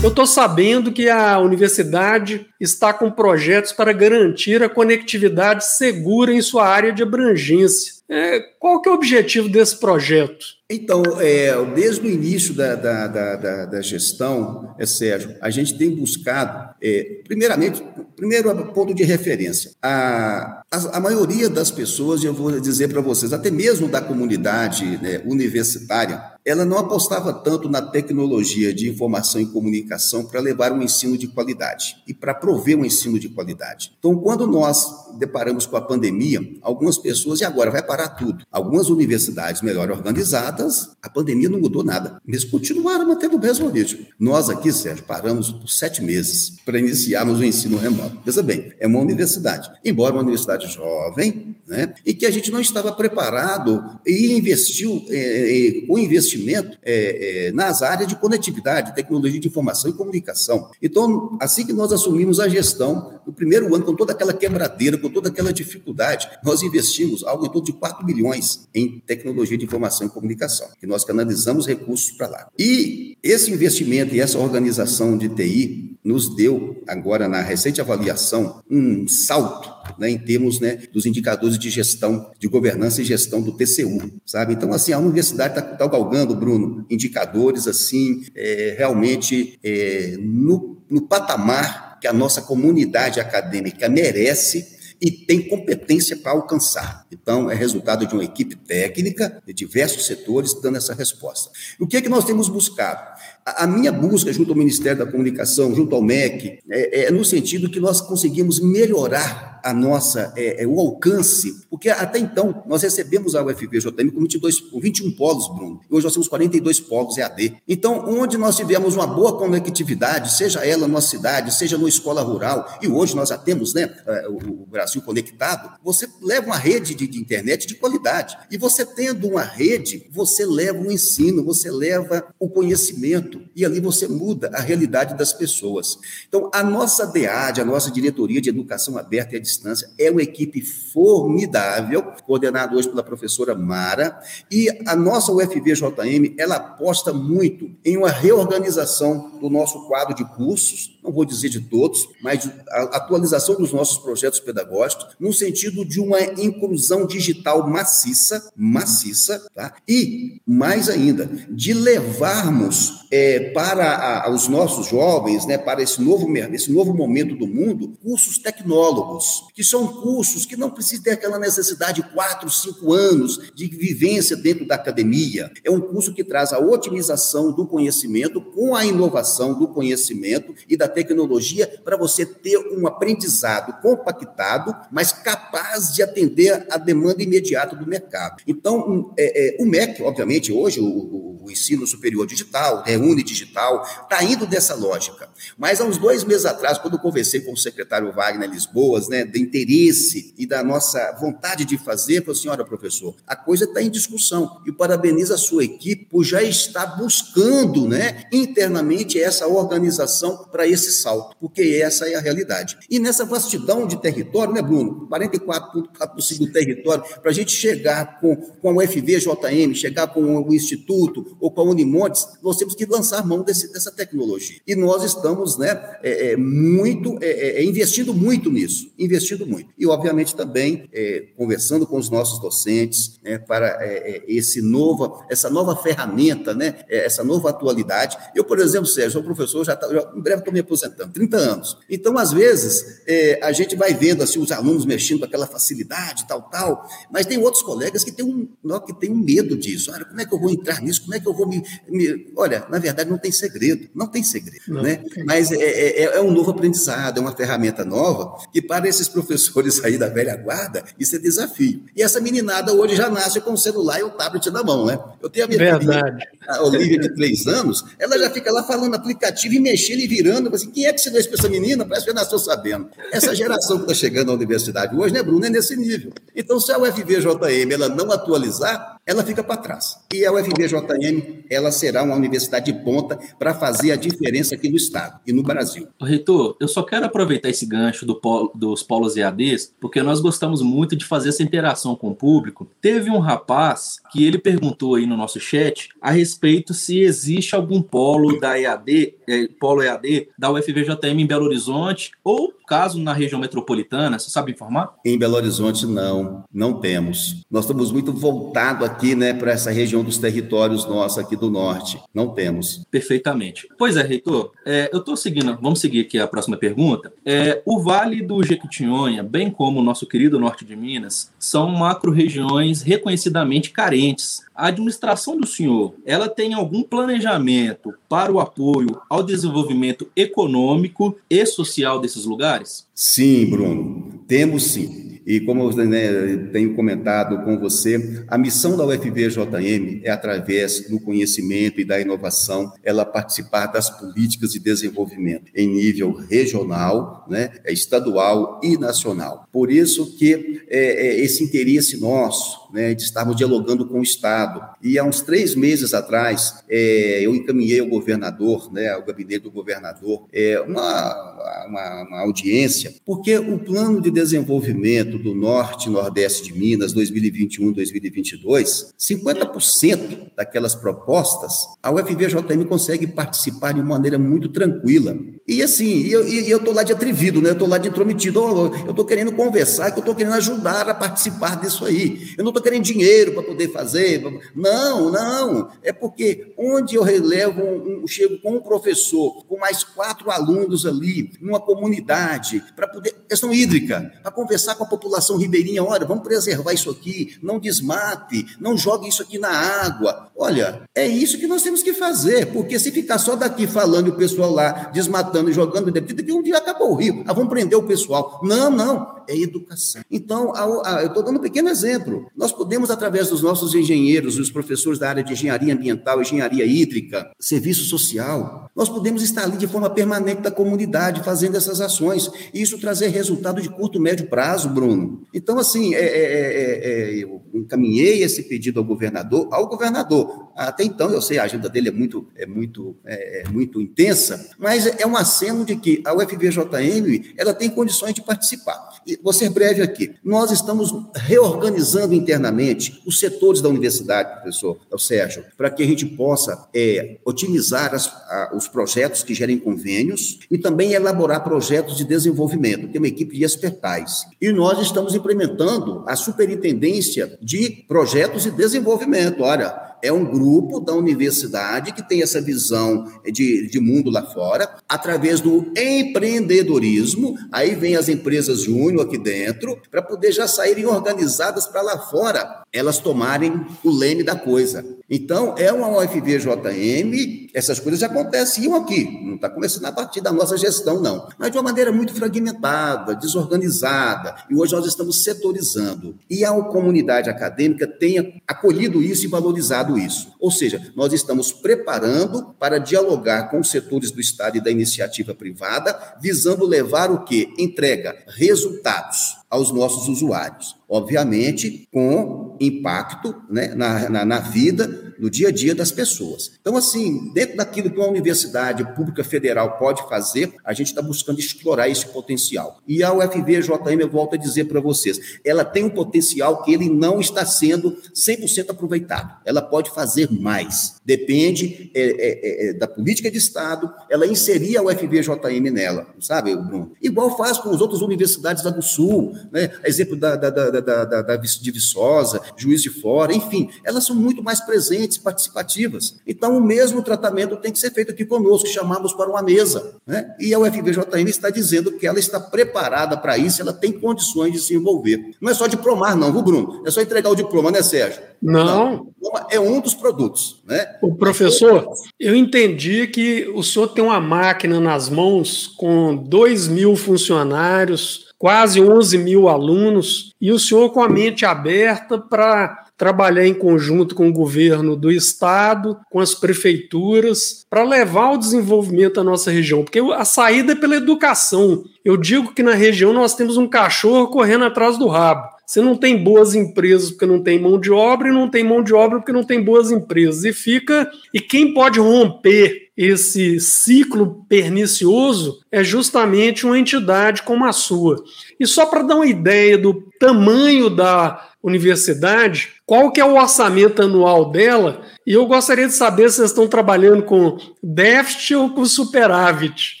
Eu 0.01 0.07
estou 0.07 0.25
sabendo 0.25 0.89
que 0.89 1.09
a 1.09 1.37
universidade 1.37 2.47
está 2.57 2.93
com 2.93 3.11
projetos 3.11 3.73
para 3.73 3.91
garantir 3.91 4.63
a 4.63 4.69
conectividade 4.69 5.65
segura 5.65 6.33
em 6.33 6.41
sua 6.41 6.65
área 6.65 6.93
de 6.93 7.03
abrangência. 7.03 8.00
É, 8.13 8.41
qual 8.59 8.81
que 8.81 8.89
é 8.89 8.91
o 8.91 8.95
objetivo 8.95 9.47
desse 9.47 9.79
projeto? 9.79 10.45
Então, 10.69 11.01
é, 11.19 11.53
desde 11.73 12.05
o 12.05 12.09
início 12.09 12.53
da, 12.53 12.75
da, 12.75 13.07
da, 13.07 13.65
da, 13.65 13.81
gestão, 13.81 14.73
é, 14.77 14.85
Sérgio, 14.85 15.35
a 15.41 15.49
gente 15.49 15.77
tem 15.77 15.93
buscado, 15.93 16.75
é, 16.81 17.21
primeiramente, 17.25 17.83
primeiro 18.15 18.53
ponto 18.73 18.93
de 18.93 19.03
referência, 19.03 19.71
a, 19.81 20.61
a, 20.71 20.97
a, 20.97 20.99
maioria 20.99 21.49
das 21.49 21.71
pessoas, 21.71 22.23
eu 22.23 22.33
vou 22.33 22.59
dizer 22.59 22.87
para 22.87 23.01
vocês, 23.01 23.33
até 23.33 23.51
mesmo 23.51 23.89
da 23.89 23.99
comunidade 23.99 24.85
né, 25.01 25.21
universitária, 25.25 26.21
ela 26.45 26.65
não 26.65 26.77
apostava 26.77 27.33
tanto 27.33 27.69
na 27.69 27.81
tecnologia 27.81 28.73
de 28.73 28.89
informação 28.89 29.39
e 29.41 29.45
comunicação 29.45 30.23
para 30.23 30.39
levar 30.39 30.71
um 30.71 30.81
ensino 30.81 31.17
de 31.17 31.27
qualidade 31.27 31.97
e 32.07 32.13
para 32.13 32.33
prover 32.33 32.77
um 32.77 32.85
ensino 32.85 33.19
de 33.19 33.29
qualidade. 33.29 33.91
Então, 33.99 34.15
quando 34.15 34.47
nós 34.47 34.87
deparamos 35.19 35.65
com 35.65 35.77
a 35.77 35.81
pandemia, 35.81 36.39
algumas 36.61 36.97
pessoas, 36.97 37.41
e 37.41 37.45
agora 37.45 37.69
vai 37.69 37.83
parar 37.83 38.00
tudo? 38.07 38.45
Algumas 38.51 38.89
universidades 38.89 39.61
melhor 39.61 39.89
organizadas, 39.91 40.91
a 41.01 41.09
pandemia 41.09 41.49
não 41.49 41.59
mudou 41.59 41.83
nada. 41.83 42.21
Eles 42.27 42.43
continuaram 42.43 43.07
mantendo 43.07 43.37
o 43.37 43.39
mesmo 43.39 43.69
ritmo. 43.69 44.05
Nós 44.19 44.49
aqui, 44.49 44.71
Sérgio, 44.71 45.03
paramos 45.05 45.51
por 45.51 45.67
sete 45.67 46.03
meses 46.03 46.57
para 46.65 46.79
iniciarmos 46.79 47.39
o 47.39 47.43
ensino 47.43 47.77
remoto. 47.77 48.17
Veja 48.25 48.41
bem, 48.43 48.73
é 48.79 48.87
uma 48.87 48.99
universidade, 48.99 49.69
embora 49.83 50.13
uma 50.13 50.21
universidade 50.21 50.67
jovem, 50.67 51.55
né, 51.67 51.93
e 52.05 52.13
que 52.13 52.25
a 52.25 52.31
gente 52.31 52.51
não 52.51 52.59
estava 52.59 52.91
preparado 52.91 53.99
e 54.05 54.33
investiu 54.33 55.05
é, 55.09 55.85
com 55.87 55.97
investimento 55.97 56.77
é, 56.83 57.47
é, 57.47 57.51
nas 57.51 57.81
áreas 57.81 58.07
de 58.07 58.15
conectividade, 58.15 58.93
tecnologia 58.93 59.39
de 59.39 59.47
informação 59.47 59.89
e 59.89 59.93
comunicação. 59.93 60.69
Então, 60.81 61.37
assim 61.39 61.65
que 61.65 61.73
nós 61.73 61.91
assumimos 61.91 62.39
a 62.39 62.47
gestão, 62.47 63.21
no 63.25 63.33
primeiro 63.33 63.73
ano, 63.73 63.85
com 63.85 63.95
toda 63.95 64.11
aquela 64.11 64.33
quebradeira, 64.33 64.97
com 64.97 65.09
toda 65.09 65.29
aquela 65.29 65.53
dificuldade, 65.53 66.29
nós 66.43 66.61
investimos 66.61 67.23
algo 67.23 67.45
em 67.45 67.49
torno 67.49 67.65
de 67.65 67.73
4 67.73 67.90
milhões 68.03 68.67
em 68.73 68.99
tecnologia 68.99 69.57
de 69.57 69.65
informação 69.65 70.07
e 70.07 70.09
comunicação, 70.09 70.67
que 70.79 70.87
nós 70.87 71.03
canalizamos 71.03 71.67
recursos 71.67 72.11
para 72.11 72.27
lá. 72.27 72.47
E 72.57 73.17
esse 73.23 73.51
investimento 73.51 74.15
e 74.15 74.19
essa 74.19 74.37
organização 74.37 75.17
de 75.17 75.29
TI 75.29 75.91
nos 76.03 76.35
deu, 76.35 76.81
agora 76.87 77.27
na 77.27 77.41
recente 77.41 77.79
avaliação, 77.79 78.61
um 78.69 79.07
salto 79.07 79.69
né, 79.99 80.09
em 80.09 80.17
termos 80.17 80.59
né, 80.59 80.79
dos 80.91 81.05
indicadores 81.05 81.59
de 81.59 81.69
gestão, 81.69 82.31
de 82.39 82.47
governança 82.47 83.01
e 83.01 83.05
gestão 83.05 83.41
do 83.41 83.51
TCU, 83.51 84.11
sabe? 84.25 84.53
Então, 84.53 84.73
assim, 84.73 84.93
a 84.93 84.99
universidade 84.99 85.59
está 85.59 85.61
tá 85.61 85.87
galgando, 85.87 86.35
Bruno, 86.35 86.85
indicadores, 86.89 87.67
assim, 87.67 88.23
é, 88.35 88.75
realmente 88.77 89.59
é, 89.63 90.17
no, 90.19 90.81
no 90.89 91.03
patamar 91.03 91.99
que 92.01 92.07
a 92.07 92.13
nossa 92.13 92.41
comunidade 92.41 93.19
acadêmica 93.19 93.87
merece 93.87 94.80
e 95.01 95.09
tem 95.09 95.41
competência 95.47 96.15
para 96.15 96.31
alcançar. 96.31 97.07
Então, 97.11 97.49
é 97.49 97.55
resultado 97.55 98.05
de 98.05 98.13
uma 98.13 98.23
equipe 98.23 98.55
técnica 98.55 99.41
de 99.45 99.51
diversos 99.51 100.05
setores 100.05 100.53
dando 100.61 100.77
essa 100.77 100.93
resposta. 100.93 101.49
O 101.79 101.87
que 101.87 101.97
é 101.97 102.01
que 102.01 102.09
nós 102.09 102.23
temos 102.23 102.47
buscado? 102.47 103.19
A, 103.43 103.65
minha 103.65 103.91
busca 103.91 104.31
junto 104.31 104.51
ao 104.51 104.57
Ministério 104.57 105.03
da 105.03 105.11
Comunicação, 105.11 105.73
junto 105.73 105.95
ao 105.95 106.01
MEC, 106.03 106.59
é, 106.69 107.05
é 107.05 107.11
no 107.11 107.25
sentido 107.25 107.69
que 107.69 107.79
nós 107.79 107.99
conseguimos 107.99 108.59
melhorar 108.59 109.50
a 109.63 109.73
nossa, 109.73 110.33
é, 110.35 110.63
é, 110.63 110.67
o 110.67 110.79
alcance, 110.79 111.65
porque 111.69 111.89
até 111.89 112.19
então 112.19 112.63
nós 112.67 112.81
recebemos 112.81 113.35
a 113.35 113.43
UFVJM 113.43 114.09
com, 114.13 114.21
22, 114.21 114.59
com 114.61 114.79
21 114.79 115.11
polos, 115.11 115.47
Bruno, 115.47 115.81
hoje 115.89 116.03
nós 116.03 116.13
temos 116.13 116.27
42 116.27 116.79
polos 116.79 117.17
EAD. 117.17 117.57
Então, 117.67 118.05
onde 118.07 118.37
nós 118.37 118.55
tivemos 118.55 118.95
uma 118.95 119.07
boa 119.07 119.37
conectividade, 119.37 120.33
seja 120.33 120.65
ela 120.65 120.87
na 120.87 121.01
cidade, 121.01 121.53
seja 121.53 121.77
na 121.77 121.87
escola 121.87 122.21
rural, 122.21 122.79
e 122.81 122.87
hoje 122.87 123.15
nós 123.15 123.29
já 123.29 123.37
temos 123.37 123.73
né, 123.73 123.89
é, 124.05 124.27
o 124.27 124.65
Brasil 124.65 125.01
conectado, 125.01 125.79
você 125.83 126.07
leva 126.21 126.47
uma 126.47 126.57
rede 126.57 126.95
de, 126.95 127.07
de 127.07 127.19
internet 127.19 127.67
de 127.67 127.75
qualidade. 127.75 128.37
E 128.49 128.57
você 128.57 128.85
tendo 128.85 129.27
uma 129.27 129.43
rede, 129.43 130.07
você 130.11 130.45
leva 130.45 130.79
o 130.79 130.87
um 130.87 130.91
ensino, 130.91 131.43
você 131.43 131.69
leva 131.69 132.25
o 132.39 132.49
conhecimento, 132.49 133.41
e 133.55 133.65
ali 133.65 133.79
você 133.79 134.07
muda 134.07 134.49
a 134.53 134.59
realidade 134.59 135.17
das 135.17 135.33
pessoas. 135.33 135.97
Então, 136.27 136.49
a 136.53 136.63
nossa 136.63 137.05
DEAD, 137.05 137.61
a 137.61 137.65
nossa 137.65 137.91
Diretoria 137.91 138.41
de 138.41 138.49
Educação 138.49 138.97
Aberta 138.97 139.35
e 139.35 139.39
distância. 139.51 139.89
É 139.97 140.09
uma 140.09 140.21
equipe 140.21 140.61
formidável, 140.61 142.03
coordenada 142.25 142.75
hoje 142.75 142.89
pela 142.89 143.03
professora 143.03 143.53
Mara, 143.53 144.19
e 144.49 144.69
a 144.87 144.95
nossa 144.95 145.31
UFVJM, 145.31 146.35
ela 146.37 146.55
aposta 146.55 147.13
muito 147.13 147.69
em 147.83 147.97
uma 147.97 148.09
reorganização 148.09 149.39
do 149.39 149.49
nosso 149.49 149.87
quadro 149.87 150.15
de 150.15 150.25
cursos, 150.35 150.99
não 151.03 151.11
vou 151.11 151.25
dizer 151.25 151.49
de 151.49 151.61
todos, 151.61 152.09
mas 152.21 152.49
a 152.69 152.97
atualização 152.97 153.55
dos 153.55 153.71
nossos 153.71 153.97
projetos 153.97 154.39
pedagógicos, 154.39 155.07
no 155.19 155.33
sentido 155.33 155.83
de 155.85 155.99
uma 155.99 156.21
inclusão 156.21 157.05
digital 157.05 157.67
maciça, 157.67 158.51
maciça, 158.55 159.45
tá? 159.53 159.73
e, 159.87 160.41
mais 160.45 160.89
ainda, 160.89 161.29
de 161.49 161.73
levarmos 161.73 163.05
é, 163.11 163.51
para 163.51 164.23
a, 164.25 164.31
os 164.31 164.47
nossos 164.47 164.87
jovens, 164.87 165.45
né, 165.45 165.57
para 165.57 165.81
esse 165.81 166.01
novo, 166.01 166.27
esse 166.37 166.71
novo 166.71 166.93
momento 166.93 167.35
do 167.35 167.47
mundo, 167.47 167.97
cursos 168.01 168.37
tecnólogos, 168.37 169.47
que 169.53 169.63
são 169.63 169.87
cursos 169.87 170.45
que 170.45 170.55
não 170.55 170.69
precisam 170.69 171.03
ter 171.03 171.11
aquela 171.11 171.39
necessidade 171.39 172.01
de 172.01 172.09
quatro, 172.13 172.49
cinco 172.49 172.93
anos 172.93 173.51
de 173.53 173.67
vivência 173.67 174.35
dentro 174.35 174.65
da 174.65 174.75
academia. 174.75 175.51
É 175.63 175.69
um 175.69 175.81
curso 175.81 176.13
que 176.13 176.23
traz 176.23 176.53
a 176.53 176.59
otimização 176.59 177.51
do 177.51 177.67
conhecimento 177.67 178.41
com 178.41 178.75
a 178.75 178.85
inovação 178.85 179.57
do 179.57 179.67
conhecimento 179.67 180.53
e 180.69 180.77
da 180.77 180.87
tecnologia 180.91 181.67
para 181.83 181.97
você 181.97 182.25
ter 182.25 182.57
um 182.57 182.85
aprendizado 182.87 183.81
compactado, 183.81 184.75
mas 184.91 185.11
capaz 185.11 185.93
de 185.93 186.03
atender 186.03 186.65
a 186.69 186.77
demanda 186.77 187.23
imediata 187.23 187.75
do 187.75 187.87
mercado. 187.87 188.41
Então, 188.45 189.13
é, 189.17 189.59
é, 189.59 189.63
o 189.63 189.65
MEC, 189.65 190.01
obviamente, 190.03 190.51
hoje, 190.51 190.79
o, 190.79 191.31
o 191.43 191.51
ensino 191.51 191.85
superior 191.87 192.27
digital, 192.27 192.83
reúne 192.85 193.23
digital, 193.23 193.83
está 194.03 194.23
indo 194.23 194.45
dessa 194.45 194.75
lógica. 194.75 195.29
Mas 195.57 195.81
há 195.81 195.85
uns 195.85 195.97
dois 195.97 196.23
meses 196.23 196.45
atrás, 196.45 196.77
quando 196.77 196.95
eu 196.95 196.99
conversei 196.99 197.41
com 197.41 197.53
o 197.53 197.57
secretário 197.57 198.11
Wagner 198.13 198.49
Lisboas, 198.49 199.07
né, 199.09 199.25
do 199.25 199.37
interesse 199.37 200.33
e 200.37 200.45
da 200.45 200.63
nossa 200.63 201.17
vontade 201.19 201.65
de 201.65 201.77
fazer, 201.77 202.21
falou 202.21 202.37
assim: 202.37 202.47
olha, 202.47 202.63
professor, 202.63 203.15
a 203.25 203.35
coisa 203.35 203.65
está 203.65 203.81
em 203.81 203.89
discussão. 203.89 204.61
E 204.65 204.71
parabenizo 204.71 205.33
a 205.33 205.37
sua 205.37 205.63
equipe 205.63 206.05
por 206.05 206.23
já 206.23 206.43
estar 206.43 206.97
buscando 206.97 207.87
né, 207.87 208.23
internamente 208.31 209.19
essa 209.19 209.47
organização 209.47 210.45
para 210.51 210.67
esse 210.67 210.80
esse 210.81 210.91
salto, 211.01 211.35
porque 211.39 211.79
essa 211.81 212.07
é 212.07 212.15
a 212.15 212.19
realidade. 212.19 212.77
E 212.89 212.99
nessa 212.99 213.25
vastidão 213.25 213.85
de 213.85 214.01
território, 214.01 214.53
né, 214.53 214.61
Bruno? 214.61 215.07
44,4% 215.09 216.39
do 216.39 216.51
território, 216.51 217.03
para 217.21 217.31
a 217.31 217.33
gente 217.33 217.51
chegar 217.51 218.19
com, 218.19 218.35
com 218.35 218.69
a 218.69 218.83
UFV-JM, 218.83 219.73
chegar 219.73 220.07
com 220.07 220.41
o 220.41 220.53
Instituto 220.53 221.37
ou 221.39 221.51
com 221.51 221.61
a 221.61 221.63
Unimontes, 221.63 222.27
nós 222.41 222.57
temos 222.57 222.75
que 222.75 222.85
lançar 222.85 223.25
mão 223.25 223.43
desse, 223.43 223.71
dessa 223.71 223.91
tecnologia. 223.91 224.59
E 224.65 224.75
nós 224.75 225.03
estamos 225.03 225.57
né, 225.57 225.97
é, 226.03 226.31
é, 226.31 226.37
muito, 226.37 227.17
é, 227.21 227.29
é, 227.29 227.61
é 227.61 227.63
investindo 227.63 228.13
muito 228.13 228.51
nisso, 228.51 228.91
investindo 228.97 229.45
muito. 229.45 229.69
E, 229.77 229.85
obviamente, 229.85 230.35
também 230.35 230.89
é, 230.91 231.27
conversando 231.37 231.85
com 231.85 231.97
os 231.97 232.09
nossos 232.09 232.39
docentes 232.39 233.19
né, 233.23 233.37
para 233.37 233.79
esse 234.27 234.61
novo, 234.61 235.23
essa 235.29 235.49
nova 235.49 235.75
ferramenta, 235.75 236.53
né, 236.53 236.79
essa 236.89 237.23
nova 237.23 237.49
atualidade. 237.49 238.17
Eu, 238.35 238.43
por 238.43 238.59
exemplo, 238.59 238.87
Sérgio, 238.87 239.11
sou 239.11 239.23
professor, 239.23 239.65
já, 239.65 239.75
tá, 239.75 239.87
já 239.87 240.11
em 240.15 240.21
breve 240.21 240.39
estou 240.39 240.53
me 240.53 240.59
aposentando, 240.71 241.11
30 241.11 241.37
anos. 241.37 241.77
Então, 241.89 242.17
às 242.17 242.31
vezes, 242.31 243.01
a 243.41 243.51
gente 243.51 243.75
vai 243.75 243.93
vendo 243.93 244.23
assim, 244.23 244.39
os 244.39 244.51
alunos 244.51 244.85
mexendo 244.85 245.19
com 245.19 245.25
aquela 245.25 245.45
facilidade, 245.45 246.25
tal, 246.27 246.43
tal, 246.43 246.87
mas 247.11 247.25
tem 247.25 247.37
outros 247.37 247.61
colegas 247.61 248.03
que 248.03 248.11
têm 248.11 248.25
um, 248.25 248.79
que 248.79 248.93
têm 248.93 249.11
um 249.11 249.17
medo 249.17 249.57
disso. 249.57 249.91
Olha, 249.93 250.05
como 250.05 250.19
é 250.21 250.25
que 250.25 250.33
eu 250.33 250.39
vou 250.39 250.49
entrar 250.49 250.81
nisso? 250.81 251.01
Como 251.01 251.13
é 251.13 251.19
que 251.19 251.27
eu 251.27 251.33
vou 251.33 251.47
me. 251.47 251.61
me... 251.89 252.31
Olha, 252.35 252.65
na 252.69 252.79
verdade, 252.79 253.09
não 253.09 253.17
tem 253.17 253.31
segredo, 253.31 253.89
não 253.93 254.07
tem 254.07 254.23
segredo. 254.23 254.63
Não, 254.67 254.81
né? 254.81 255.03
Mas 255.25 255.51
é, 255.51 255.57
é, 255.57 256.03
é, 256.03 256.21
um 256.21 256.31
novo 256.31 256.51
aprendizado, 256.51 257.17
é 257.17 257.21
uma 257.21 257.35
ferramenta 257.35 257.83
nova, 257.83 258.37
que 258.51 258.61
para 258.61 258.87
esses 258.87 259.07
professores 259.09 259.83
aí 259.83 259.97
da 259.97 260.07
velha 260.07 260.35
guarda, 260.35 260.83
isso 260.99 261.15
é 261.15 261.19
desafio. 261.19 261.83
E 261.95 262.01
essa 262.01 262.19
meninada 262.19 262.73
hoje 262.73 262.95
já 262.95 263.09
nasce 263.09 263.41
com 263.41 263.53
o 263.53 263.57
celular 263.57 263.99
e 263.99 264.03
o 264.03 264.11
tablet 264.11 264.49
na 264.49 264.63
mão, 264.63 264.85
né? 264.85 264.99
Eu 265.21 265.29
tenho 265.29 265.45
a 265.45 265.47
minha 265.47 265.59
Verdade. 265.59 266.11
Filha, 266.11 266.29
a 266.47 266.63
Olivia, 266.63 266.99
de 266.99 267.13
três 267.15 267.45
anos, 267.47 267.83
ela 267.99 268.17
já 268.17 268.29
fica 268.29 268.51
lá 268.51 268.63
falando 268.63 268.95
aplicativo 268.95 269.55
e 269.55 269.59
mexendo 269.59 269.99
e 269.99 270.07
virando. 270.07 270.49
Assim, 270.61 270.71
quem 270.71 270.85
é 270.85 270.93
que 270.93 270.99
ensinou 270.99 271.19
isso 271.19 271.29
para 271.29 271.39
essa 271.39 271.49
menina? 271.49 271.85
Parece 271.85 272.05
que 272.05 272.11
eu 272.11 272.15
nasceu 272.15 272.37
sabendo. 272.37 272.89
Essa 273.11 273.33
geração 273.35 273.77
que 273.77 273.83
está 273.83 273.93
chegando 273.95 274.31
à 274.31 274.35
universidade 274.35 274.95
hoje, 274.95 275.13
né, 275.13 275.23
Bruno, 275.23 275.45
é 275.45 275.49
nesse 275.49 275.75
nível. 275.75 276.13
Então, 276.35 276.59
se 276.59 276.71
a 276.71 276.77
UFVJM 276.77 277.71
ela 277.71 277.89
não 277.89 278.11
atualizar, 278.11 279.00
ela 279.11 279.23
fica 279.23 279.43
para 279.43 279.57
trás. 279.57 279.97
E 280.13 280.25
a 280.25 280.31
UFVJM, 280.31 281.43
ela 281.49 281.69
será 281.69 282.01
uma 282.01 282.15
universidade 282.15 282.71
de 282.71 282.79
ponta 282.79 283.19
para 283.37 283.53
fazer 283.53 283.91
a 283.91 283.97
diferença 283.97 284.55
aqui 284.55 284.69
no 284.69 284.77
Estado 284.77 285.19
e 285.27 285.33
no 285.33 285.43
Brasil. 285.43 285.89
Reitor, 286.01 286.55
eu 286.61 286.67
só 286.67 286.81
quero 286.81 287.05
aproveitar 287.05 287.49
esse 287.49 287.65
gancho 287.65 288.05
do 288.05 288.15
polo, 288.15 288.51
dos 288.55 288.81
polos 288.81 289.17
EADs, 289.17 289.73
porque 289.81 290.01
nós 290.01 290.21
gostamos 290.21 290.61
muito 290.61 290.95
de 290.95 291.03
fazer 291.03 291.29
essa 291.29 291.43
interação 291.43 291.93
com 291.93 292.11
o 292.11 292.15
público. 292.15 292.69
Teve 292.79 293.09
um 293.09 293.19
rapaz 293.19 293.97
que 294.11 294.23
ele 294.23 294.37
perguntou 294.37 294.95
aí 294.95 295.05
no 295.05 295.17
nosso 295.17 295.39
chat 295.39 295.89
a 296.01 296.11
respeito 296.11 296.73
se 296.73 296.99
existe 296.99 297.53
algum 297.53 297.81
polo 297.81 298.39
da 298.39 298.57
EAD, 298.57 299.15
é, 299.27 299.47
polo 299.59 299.83
EAD 299.83 300.29
da 300.37 300.49
UFVJM 300.51 301.19
em 301.19 301.27
Belo 301.27 301.45
Horizonte 301.45 302.11
ou 302.23 302.53
caso 302.71 303.01
na 303.01 303.11
região 303.11 303.37
metropolitana, 303.37 304.17
você 304.17 304.29
sabe 304.29 304.53
informar? 304.53 304.95
Em 305.03 305.19
Belo 305.19 305.35
Horizonte 305.35 305.85
não, 305.85 306.45
não 306.53 306.79
temos. 306.79 307.41
Nós 307.51 307.65
estamos 307.65 307.91
muito 307.91 308.13
voltados 308.13 308.87
aqui, 308.87 309.00
né, 309.15 309.33
para 309.33 309.51
essa 309.51 309.71
região 309.71 310.03
dos 310.03 310.17
territórios 310.17 310.85
nossos 310.85 311.17
aqui 311.17 311.35
do 311.35 311.49
norte. 311.49 311.99
Não 312.13 312.29
temos. 312.29 312.85
Perfeitamente. 312.89 313.67
Pois 313.77 313.97
é, 313.97 314.03
reitor, 314.03 314.51
é, 314.65 314.89
eu 314.93 314.99
estou 314.99 315.17
seguindo, 315.17 315.57
vamos 315.61 315.79
seguir 315.79 316.01
aqui 316.01 316.19
a 316.19 316.27
próxima 316.27 316.57
pergunta. 316.57 317.11
É, 317.25 317.61
o 317.65 317.79
Vale 317.79 318.21
do 318.21 318.41
Jequitinhonha, 318.43 319.23
bem 319.23 319.49
como 319.49 319.79
o 319.79 319.83
nosso 319.83 320.07
querido 320.07 320.39
norte 320.39 320.63
de 320.63 320.75
Minas, 320.75 321.31
são 321.39 321.69
macro-regiões 321.69 322.81
reconhecidamente 322.81 323.71
carentes. 323.71 324.41
A 324.55 324.67
administração 324.67 325.37
do 325.37 325.47
senhor, 325.47 325.95
ela 326.05 326.29
tem 326.29 326.53
algum 326.53 326.83
planejamento 326.83 327.93
para 328.07 328.31
o 328.31 328.39
apoio 328.39 329.01
ao 329.09 329.23
desenvolvimento 329.23 330.07
econômico 330.15 331.17
e 331.29 331.45
social 331.45 331.99
desses 331.99 332.25
lugares? 332.25 332.85
Sim, 332.93 333.49
Bruno, 333.49 334.23
temos 334.27 334.63
sim. 334.63 335.00
E 335.25 335.39
como 335.39 335.63
eu 335.63 335.75
né, 335.85 336.49
tenho 336.51 336.73
comentado 336.75 337.43
com 337.43 337.59
você, 337.59 338.23
a 338.27 338.37
missão 338.37 338.75
da 338.75 338.85
UFVJM 338.85 340.01
é, 340.03 340.09
através 340.09 340.89
do 340.89 340.99
conhecimento 340.99 341.79
e 341.79 341.85
da 341.85 341.99
inovação, 341.99 342.71
ela 342.83 343.05
participar 343.05 343.67
das 343.67 343.89
políticas 343.89 344.51
de 344.51 344.59
desenvolvimento 344.59 345.51
em 345.55 345.67
nível 345.67 346.11
regional, 346.11 347.25
né, 347.29 347.51
estadual 347.67 348.59
e 348.63 348.77
nacional. 348.77 349.47
Por 349.51 349.71
isso 349.71 350.17
que 350.17 350.61
é, 350.67 351.07
é, 351.07 351.19
esse 351.21 351.43
interesse 351.43 351.99
nosso 351.99 352.60
né, 352.73 352.93
de 352.93 353.03
estarmos 353.03 353.35
dialogando 353.35 353.85
com 353.85 353.99
o 353.99 354.03
Estado. 354.03 354.61
E 354.81 354.97
há 354.97 355.03
uns 355.03 355.21
três 355.21 355.55
meses 355.55 355.93
atrás, 355.93 356.63
é, 356.69 357.19
eu 357.21 357.35
encaminhei 357.35 357.79
ao 357.79 357.87
governador, 357.87 358.71
né, 358.71 358.89
ao 358.89 359.03
gabinete 359.03 359.43
do 359.43 359.51
governador, 359.51 360.27
é, 360.31 360.59
uma, 360.61 361.65
uma, 361.67 362.07
uma 362.07 362.19
audiência, 362.21 362.93
porque 363.05 363.37
o 363.37 363.59
plano 363.59 364.01
de 364.01 364.11
desenvolvimento 364.11 365.17
do 365.17 365.33
Norte 365.33 365.87
e 365.87 365.91
Nordeste 365.91 366.51
de 366.51 366.59
Minas, 366.59 366.93
2021-2022, 366.93 368.91
50% 368.99 370.31
daquelas 370.35 370.75
propostas, 370.75 371.67
a 371.81 371.91
UFVJM 371.91 372.63
consegue 372.67 373.07
participar 373.07 373.73
de 373.73 373.81
maneira 373.81 374.17
muito 374.17 374.49
tranquila. 374.49 375.17
E 375.47 375.61
assim, 375.61 376.07
eu 376.07 376.57
estou 376.57 376.73
lá 376.73 376.83
de 376.83 376.93
atrevido, 376.93 377.41
né? 377.41 377.49
eu 377.49 377.53
estou 377.53 377.67
lá 377.67 377.77
de 377.77 377.89
intrometido, 377.89 378.39
eu 378.85 378.91
estou 378.91 379.05
querendo 379.05 379.31
conversar, 379.33 379.89
eu 379.89 379.99
estou 379.99 380.15
querendo 380.15 380.33
ajudar 380.33 380.89
a 380.89 380.93
participar 380.93 381.59
disso 381.59 381.85
aí. 381.85 382.33
Eu 382.37 382.43
não 382.43 382.51
estou 382.61 382.63
querendo 382.63 382.83
dinheiro 382.83 383.33
para 383.33 383.43
poder 383.43 383.69
fazer. 383.69 384.21
Não, 384.55 385.09
não. 385.09 385.71
É 385.81 385.91
porque 385.91 386.53
onde 386.57 386.95
eu 386.95 387.03
relevo, 387.03 387.61
um, 387.61 388.03
um, 388.03 388.07
chego 388.07 388.37
com 388.39 388.55
um 388.55 388.61
professor, 388.61 389.43
com 389.45 389.57
mais 389.57 389.83
quatro 389.83 390.29
alunos 390.29 390.85
ali, 390.85 391.31
numa 391.41 391.59
comunidade, 391.59 392.63
para 392.75 392.87
poder. 392.87 393.13
questão 393.27 393.51
hídrica, 393.51 394.11
para 394.21 394.31
conversar 394.31 394.75
com 394.75 394.83
a 394.83 394.87
população 394.87 395.37
ribeirinha: 395.37 395.83
olha, 395.83 396.05
vamos 396.05 396.23
preservar 396.23 396.73
isso 396.73 396.89
aqui, 396.89 397.37
não 397.41 397.59
desmate, 397.59 398.45
não 398.59 398.77
jogue 398.77 399.09
isso 399.09 399.21
aqui 399.21 399.37
na 399.37 399.49
água. 399.49 400.31
Olha, 400.35 400.83
é 400.95 401.07
isso 401.07 401.37
que 401.37 401.47
nós 401.47 401.61
temos 401.61 401.83
que 401.83 401.93
fazer, 401.93 402.47
porque 402.47 402.79
se 402.79 402.91
ficar 402.91 403.17
só 403.17 403.35
daqui 403.35 403.67
falando 403.67 404.09
o 404.09 404.15
pessoal 404.15 404.51
lá 404.51 404.89
desmatando 404.93 405.49
e 405.49 405.53
jogando, 405.53 405.91
daqui 405.91 406.31
um 406.31 406.41
dia 406.41 406.57
acabou 406.57 406.91
o 406.91 406.95
rio, 406.95 407.23
ah, 407.27 407.33
vamos 407.33 407.49
prender 407.49 407.77
o 407.77 407.83
pessoal. 407.83 408.39
Não, 408.43 408.69
não, 408.69 409.20
é 409.31 409.37
educação. 409.37 410.01
Então, 410.11 410.53
a, 410.53 410.97
a, 410.97 411.01
eu 411.03 411.07
estou 411.07 411.23
dando 411.23 411.37
um 411.37 411.41
pequeno 411.41 411.69
exemplo. 411.69 412.27
Nós 412.35 412.51
podemos, 412.51 412.91
através 412.91 413.29
dos 413.29 413.41
nossos 413.41 413.73
engenheiros, 413.73 414.37
os 414.37 414.51
professores 414.51 414.99
da 414.99 415.09
área 415.09 415.23
de 415.23 415.33
engenharia 415.33 415.73
ambiental, 415.73 416.21
engenharia 416.21 416.65
hídrica, 416.65 417.31
serviço 417.39 417.85
social, 417.85 418.69
nós 418.75 418.89
podemos 418.89 419.21
estar 419.21 419.43
ali 419.43 419.57
de 419.57 419.67
forma 419.67 419.89
permanente 419.89 420.41
da 420.41 420.51
comunidade, 420.51 421.23
fazendo 421.23 421.55
essas 421.55 421.81
ações, 421.81 422.29
e 422.53 422.61
isso 422.61 422.79
trazer 422.79 423.07
resultado 423.07 423.61
de 423.61 423.69
curto, 423.69 423.99
médio 423.99 424.27
prazo, 424.27 424.69
Bruno. 424.69 425.23
Então, 425.33 425.57
assim, 425.57 425.93
é, 425.93 425.99
é, 425.99 426.79
é, 426.83 427.23
eu 427.23 427.41
encaminhei 427.53 428.23
esse 428.23 428.43
pedido 428.43 428.79
ao 428.79 428.85
governador, 428.85 429.47
ao 429.51 429.67
governador. 429.67 430.51
Até 430.55 430.83
então, 430.83 431.11
eu 431.11 431.21
sei, 431.21 431.37
a 431.37 431.43
agenda 431.43 431.69
dele 431.69 431.89
é 431.89 431.91
muito, 431.91 432.27
é 432.35 432.45
muito, 432.45 432.95
é, 433.05 433.43
muito 433.49 433.81
intensa, 433.81 434.49
mas 434.57 434.85
é 434.85 435.05
um 435.05 435.15
aceno 435.15 435.65
de 435.65 435.75
que 435.75 436.01
a 436.05 436.13
UFVJM 436.13 437.33
ela 437.37 437.53
tem 437.53 437.69
condições 437.69 438.13
de 438.13 438.21
participar. 438.21 439.01
E 439.05 439.17
vou 439.23 439.33
ser 439.33 439.49
breve 439.49 439.81
aqui. 439.81 440.15
Nós 440.23 440.51
estamos 440.51 440.93
reorganizando 441.15 442.13
internamente 442.13 443.01
os 443.05 443.19
setores 443.19 443.61
da 443.61 443.69
universidade, 443.69 444.41
professor 444.41 444.77
é 444.91 444.97
Sérgio, 444.97 445.43
para 445.57 445.69
que 445.69 445.83
a 445.83 445.85
gente 445.85 446.05
possa 446.05 446.67
é, 446.73 447.17
otimizar 447.25 447.93
as, 447.93 448.07
a, 448.07 448.51
os 448.55 448.67
projetos 448.67 449.23
que 449.23 449.33
gerem 449.33 449.57
convênios 449.57 450.39
e 450.49 450.57
também 450.57 450.93
elaborar 450.93 451.43
projetos 451.43 451.97
de 451.97 452.03
desenvolvimento. 452.03 452.87
Tem 452.87 452.99
uma 452.99 453.07
equipe 453.07 453.35
de 453.35 453.43
expertais. 453.43 454.25
E 454.39 454.51
nós 454.51 454.79
estamos 454.79 455.15
implementando 455.15 456.03
a 456.07 456.15
superintendência 456.15 457.37
de 457.41 457.83
projetos 457.87 458.43
de 458.43 458.51
desenvolvimento. 458.51 459.43
Olha, 459.43 459.90
é 460.03 460.11
um 460.11 460.25
grupo 460.25 460.79
da 460.79 460.93
universidade 460.93 461.93
que 461.93 462.07
tem 462.07 462.21
essa 462.21 462.41
visão 462.41 463.05
de, 463.25 463.67
de 463.67 463.79
mundo 463.79 464.09
lá 464.09 464.23
fora, 464.23 464.75
através 464.87 465.39
do 465.39 465.71
empreendedorismo. 465.77 467.35
Aí 467.51 467.75
vem 467.75 467.95
as 467.95 468.09
empresas 468.09 468.61
júnior 468.61 469.05
aqui 469.05 469.17
dentro, 469.17 469.77
para 469.89 470.01
poder 470.01 470.31
já 470.31 470.47
saírem 470.47 470.85
organizadas 470.85 471.67
para 471.67 471.81
lá 471.81 471.97
fora, 471.97 472.63
elas 472.73 472.99
tomarem 472.99 473.65
o 473.83 473.91
leme 473.91 474.23
da 474.23 474.35
coisa. 474.35 474.85
Então, 475.13 475.55
é 475.57 475.73
uma 475.73 475.89
UFVJM, 475.89 477.49
essas 477.53 477.81
coisas 477.81 478.01
aconteciam 478.01 478.75
aqui, 478.75 479.03
não 479.25 479.35
está 479.35 479.49
começando 479.49 479.83
a 479.83 479.91
partir 479.91 480.21
da 480.21 480.31
nossa 480.31 480.57
gestão, 480.57 481.01
não, 481.01 481.27
mas 481.37 481.51
de 481.51 481.57
uma 481.57 481.63
maneira 481.63 481.91
muito 481.91 482.13
fragmentada, 482.13 483.13
desorganizada, 483.13 484.33
e 484.49 484.55
hoje 484.55 484.73
nós 484.73 484.85
estamos 484.85 485.21
setorizando. 485.21 486.15
E 486.29 486.45
a 486.45 486.53
comunidade 486.53 487.29
acadêmica 487.29 487.85
tem 487.85 488.41
acolhido 488.47 489.03
isso 489.03 489.25
e 489.25 489.27
valorizado 489.27 489.99
isso. 489.99 490.31
Ou 490.39 490.49
seja, 490.49 490.81
nós 490.95 491.11
estamos 491.11 491.51
preparando 491.51 492.55
para 492.57 492.77
dialogar 492.77 493.49
com 493.49 493.59
os 493.59 493.69
setores 493.69 494.11
do 494.11 494.21
Estado 494.21 494.59
e 494.59 494.61
da 494.61 494.71
iniciativa 494.71 495.35
privada, 495.35 496.15
visando 496.21 496.65
levar 496.65 497.11
o 497.11 497.25
que? 497.25 497.53
Entrega, 497.59 498.15
resultados 498.27 499.40
aos 499.51 499.71
nossos 499.71 500.07
usuários. 500.07 500.77
Obviamente, 500.87 501.87
com 501.91 502.57
impacto 502.59 503.35
né, 503.49 503.75
na, 503.75 504.09
na, 504.09 504.25
na 504.25 504.39
vida 504.39 505.11
no 505.21 505.29
dia 505.29 505.49
a 505.49 505.51
dia 505.51 505.75
das 505.75 505.91
pessoas. 505.91 506.53
Então, 506.59 506.75
assim, 506.75 507.31
dentro 507.31 507.55
daquilo 507.55 507.91
que 507.91 507.97
uma 507.99 508.07
universidade 508.07 508.83
pública 508.95 509.23
federal 509.23 509.77
pode 509.77 510.01
fazer, 510.09 510.55
a 510.65 510.73
gente 510.73 510.87
está 510.87 511.01
buscando 511.01 511.39
explorar 511.39 511.87
esse 511.87 512.07
potencial. 512.07 512.79
E 512.87 513.03
a 513.03 513.13
UFVJM, 513.13 513.99
eu 513.99 514.09
volto 514.09 514.33
a 514.33 514.37
dizer 514.37 514.65
para 514.65 514.81
vocês, 514.81 515.39
ela 515.45 515.63
tem 515.63 515.83
um 515.83 515.91
potencial 515.91 516.63
que 516.63 516.73
ele 516.73 516.89
não 516.89 517.21
está 517.21 517.45
sendo 517.45 517.95
100% 518.15 518.71
aproveitado. 518.71 519.39
Ela 519.45 519.61
pode 519.61 519.91
fazer 519.91 520.27
mais. 520.31 520.95
Depende 521.05 521.91
é, 521.93 522.01
é, 522.01 522.69
é, 522.69 522.73
da 522.73 522.87
política 522.87 523.29
de 523.29 523.37
Estado, 523.37 523.93
ela 524.09 524.25
inserir 524.25 524.77
a 524.77 524.81
UFVJM 524.81 525.69
nela, 525.71 526.07
sabe, 526.19 526.55
Bruno? 526.55 526.93
Igual 526.99 527.37
faz 527.37 527.59
com 527.59 527.69
as 527.69 527.79
outras 527.79 528.01
universidades 528.01 528.63
lá 528.63 528.71
do 528.71 528.81
Sul, 528.81 529.35
né? 529.51 529.71
exemplo 529.83 530.15
da, 530.15 530.35
da, 530.35 530.49
da, 530.49 530.69
da, 530.69 531.05
da, 531.05 531.21
da 531.21 531.35
de 531.35 531.71
Viçosa, 531.71 532.41
Juiz 532.55 532.81
de 532.81 532.89
Fora, 532.89 533.33
enfim, 533.33 533.69
elas 533.83 534.05
são 534.05 534.15
muito 534.15 534.43
mais 534.43 534.59
presentes, 534.61 535.17
participativas. 535.17 536.15
Então, 536.25 536.57
o 536.57 536.61
mesmo 536.61 537.01
tratamento 537.01 537.57
tem 537.57 537.71
que 537.71 537.79
ser 537.79 537.91
feito 537.91 538.11
aqui 538.11 538.25
conosco, 538.25 538.67
chamamos 538.67 539.13
para 539.13 539.29
uma 539.29 539.41
mesa. 539.41 539.95
Né? 540.05 540.35
E 540.39 540.53
a 540.53 540.59
UFVJM 540.59 541.27
está 541.27 541.49
dizendo 541.49 541.91
que 541.93 542.07
ela 542.07 542.19
está 542.19 542.39
preparada 542.39 543.17
para 543.17 543.37
isso, 543.37 543.61
ela 543.61 543.73
tem 543.73 543.91
condições 543.91 544.53
de 544.53 544.59
se 544.59 544.75
envolver. 544.75 545.35
Não 545.39 545.49
é 545.49 545.53
só 545.53 545.67
diplomar, 545.67 546.15
não, 546.15 546.31
viu, 546.31 546.41
Bruno? 546.41 546.83
É 546.85 546.91
só 546.91 547.01
entregar 547.01 547.29
o 547.29 547.35
diploma, 547.35 547.71
né, 547.71 547.81
Sérgio? 547.81 548.30
Não. 548.41 548.65
não. 548.65 549.11
É 549.49 549.59
um 549.59 549.79
dos 549.79 549.93
produtos. 549.93 550.61
Né? 550.65 550.85
O 551.01 551.15
professor, 551.15 551.87
eu 552.19 552.35
entendi 552.35 553.07
que 553.07 553.49
o 553.53 553.61
senhor 553.63 553.87
tem 553.87 554.03
uma 554.03 554.19
máquina 554.19 554.79
nas 554.79 555.09
mãos 555.09 555.67
com 555.67 556.15
2 556.15 556.67
mil 556.67 556.95
funcionários, 556.95 558.31
quase 558.37 558.81
11 558.81 559.17
mil 559.19 559.47
alunos, 559.47 560.33
e 560.41 560.51
o 560.51 560.57
senhor 560.57 560.89
com 560.89 561.03
a 561.03 561.07
mente 561.07 561.45
aberta 561.45 562.17
para 562.17 562.81
trabalhar 562.97 563.47
em 563.47 563.53
conjunto 563.53 564.13
com 564.13 564.29
o 564.29 564.33
governo 564.33 564.95
do 564.95 565.11
estado, 565.11 565.97
com 566.11 566.19
as 566.19 566.35
prefeituras, 566.35 567.65
para 567.67 567.83
levar 567.83 568.31
o 568.31 568.37
desenvolvimento 568.37 569.19
à 569.19 569.23
nossa 569.23 569.49
região, 569.49 569.83
porque 569.83 569.99
a 569.99 570.23
saída 570.23 570.73
é 570.73 570.75
pela 570.75 570.95
educação. 570.95 571.83
Eu 572.05 572.15
digo 572.15 572.53
que 572.53 572.61
na 572.61 572.75
região 572.75 573.11
nós 573.11 573.33
temos 573.33 573.57
um 573.57 573.67
cachorro 573.67 574.27
correndo 574.27 574.65
atrás 574.65 574.99
do 574.99 575.07
rabo. 575.07 575.49
Você 575.71 575.79
não 575.79 575.95
tem 575.95 576.21
boas 576.21 576.53
empresas 576.53 577.11
porque 577.11 577.25
não 577.25 577.41
tem 577.41 577.57
mão 577.57 577.79
de 577.79 577.89
obra 577.89 578.27
e 578.27 578.33
não 578.33 578.49
tem 578.49 578.61
mão 578.61 578.83
de 578.83 578.93
obra 578.93 579.19
porque 579.19 579.31
não 579.31 579.45
tem 579.45 579.63
boas 579.63 579.89
empresas. 579.89 580.43
E 580.43 580.51
fica. 580.51 581.09
E 581.33 581.39
quem 581.39 581.73
pode 581.73 581.97
romper 581.97 582.89
esse 582.97 583.57
ciclo 583.57 584.45
pernicioso 584.49 585.61
é 585.71 585.81
justamente 585.81 586.65
uma 586.65 586.77
entidade 586.77 587.43
como 587.43 587.63
a 587.63 587.71
sua. 587.71 588.21
E 588.59 588.67
só 588.67 588.85
para 588.85 589.03
dar 589.03 589.15
uma 589.15 589.25
ideia 589.25 589.77
do 589.77 589.93
tamanho 590.19 590.89
da 590.89 591.51
universidade, 591.63 592.73
qual 592.85 593.09
que 593.09 593.21
é 593.21 593.25
o 593.25 593.39
orçamento 593.39 594.01
anual 594.01 594.51
dela? 594.51 595.01
E 595.25 595.31
eu 595.31 595.45
gostaria 595.45 595.87
de 595.87 595.93
saber 595.93 596.29
se 596.29 596.35
vocês 596.35 596.49
estão 596.49 596.67
trabalhando 596.67 597.23
com 597.23 597.55
déficit 597.81 598.55
ou 598.55 598.71
com 598.71 598.83
superávit. 598.83 600.00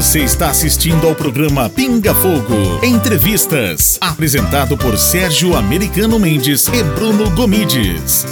Você 0.00 0.20
está 0.20 0.48
assistindo 0.48 1.06
ao 1.06 1.14
programa 1.14 1.68
Pinga 1.68 2.14
Fogo 2.14 2.82
Entrevistas, 2.82 3.98
apresentado 4.00 4.74
por 4.74 4.96
Sérgio 4.96 5.54
Americano 5.54 6.18
Mendes 6.18 6.68
e 6.68 6.82
Bruno 6.82 7.30
Gomides. 7.32 8.24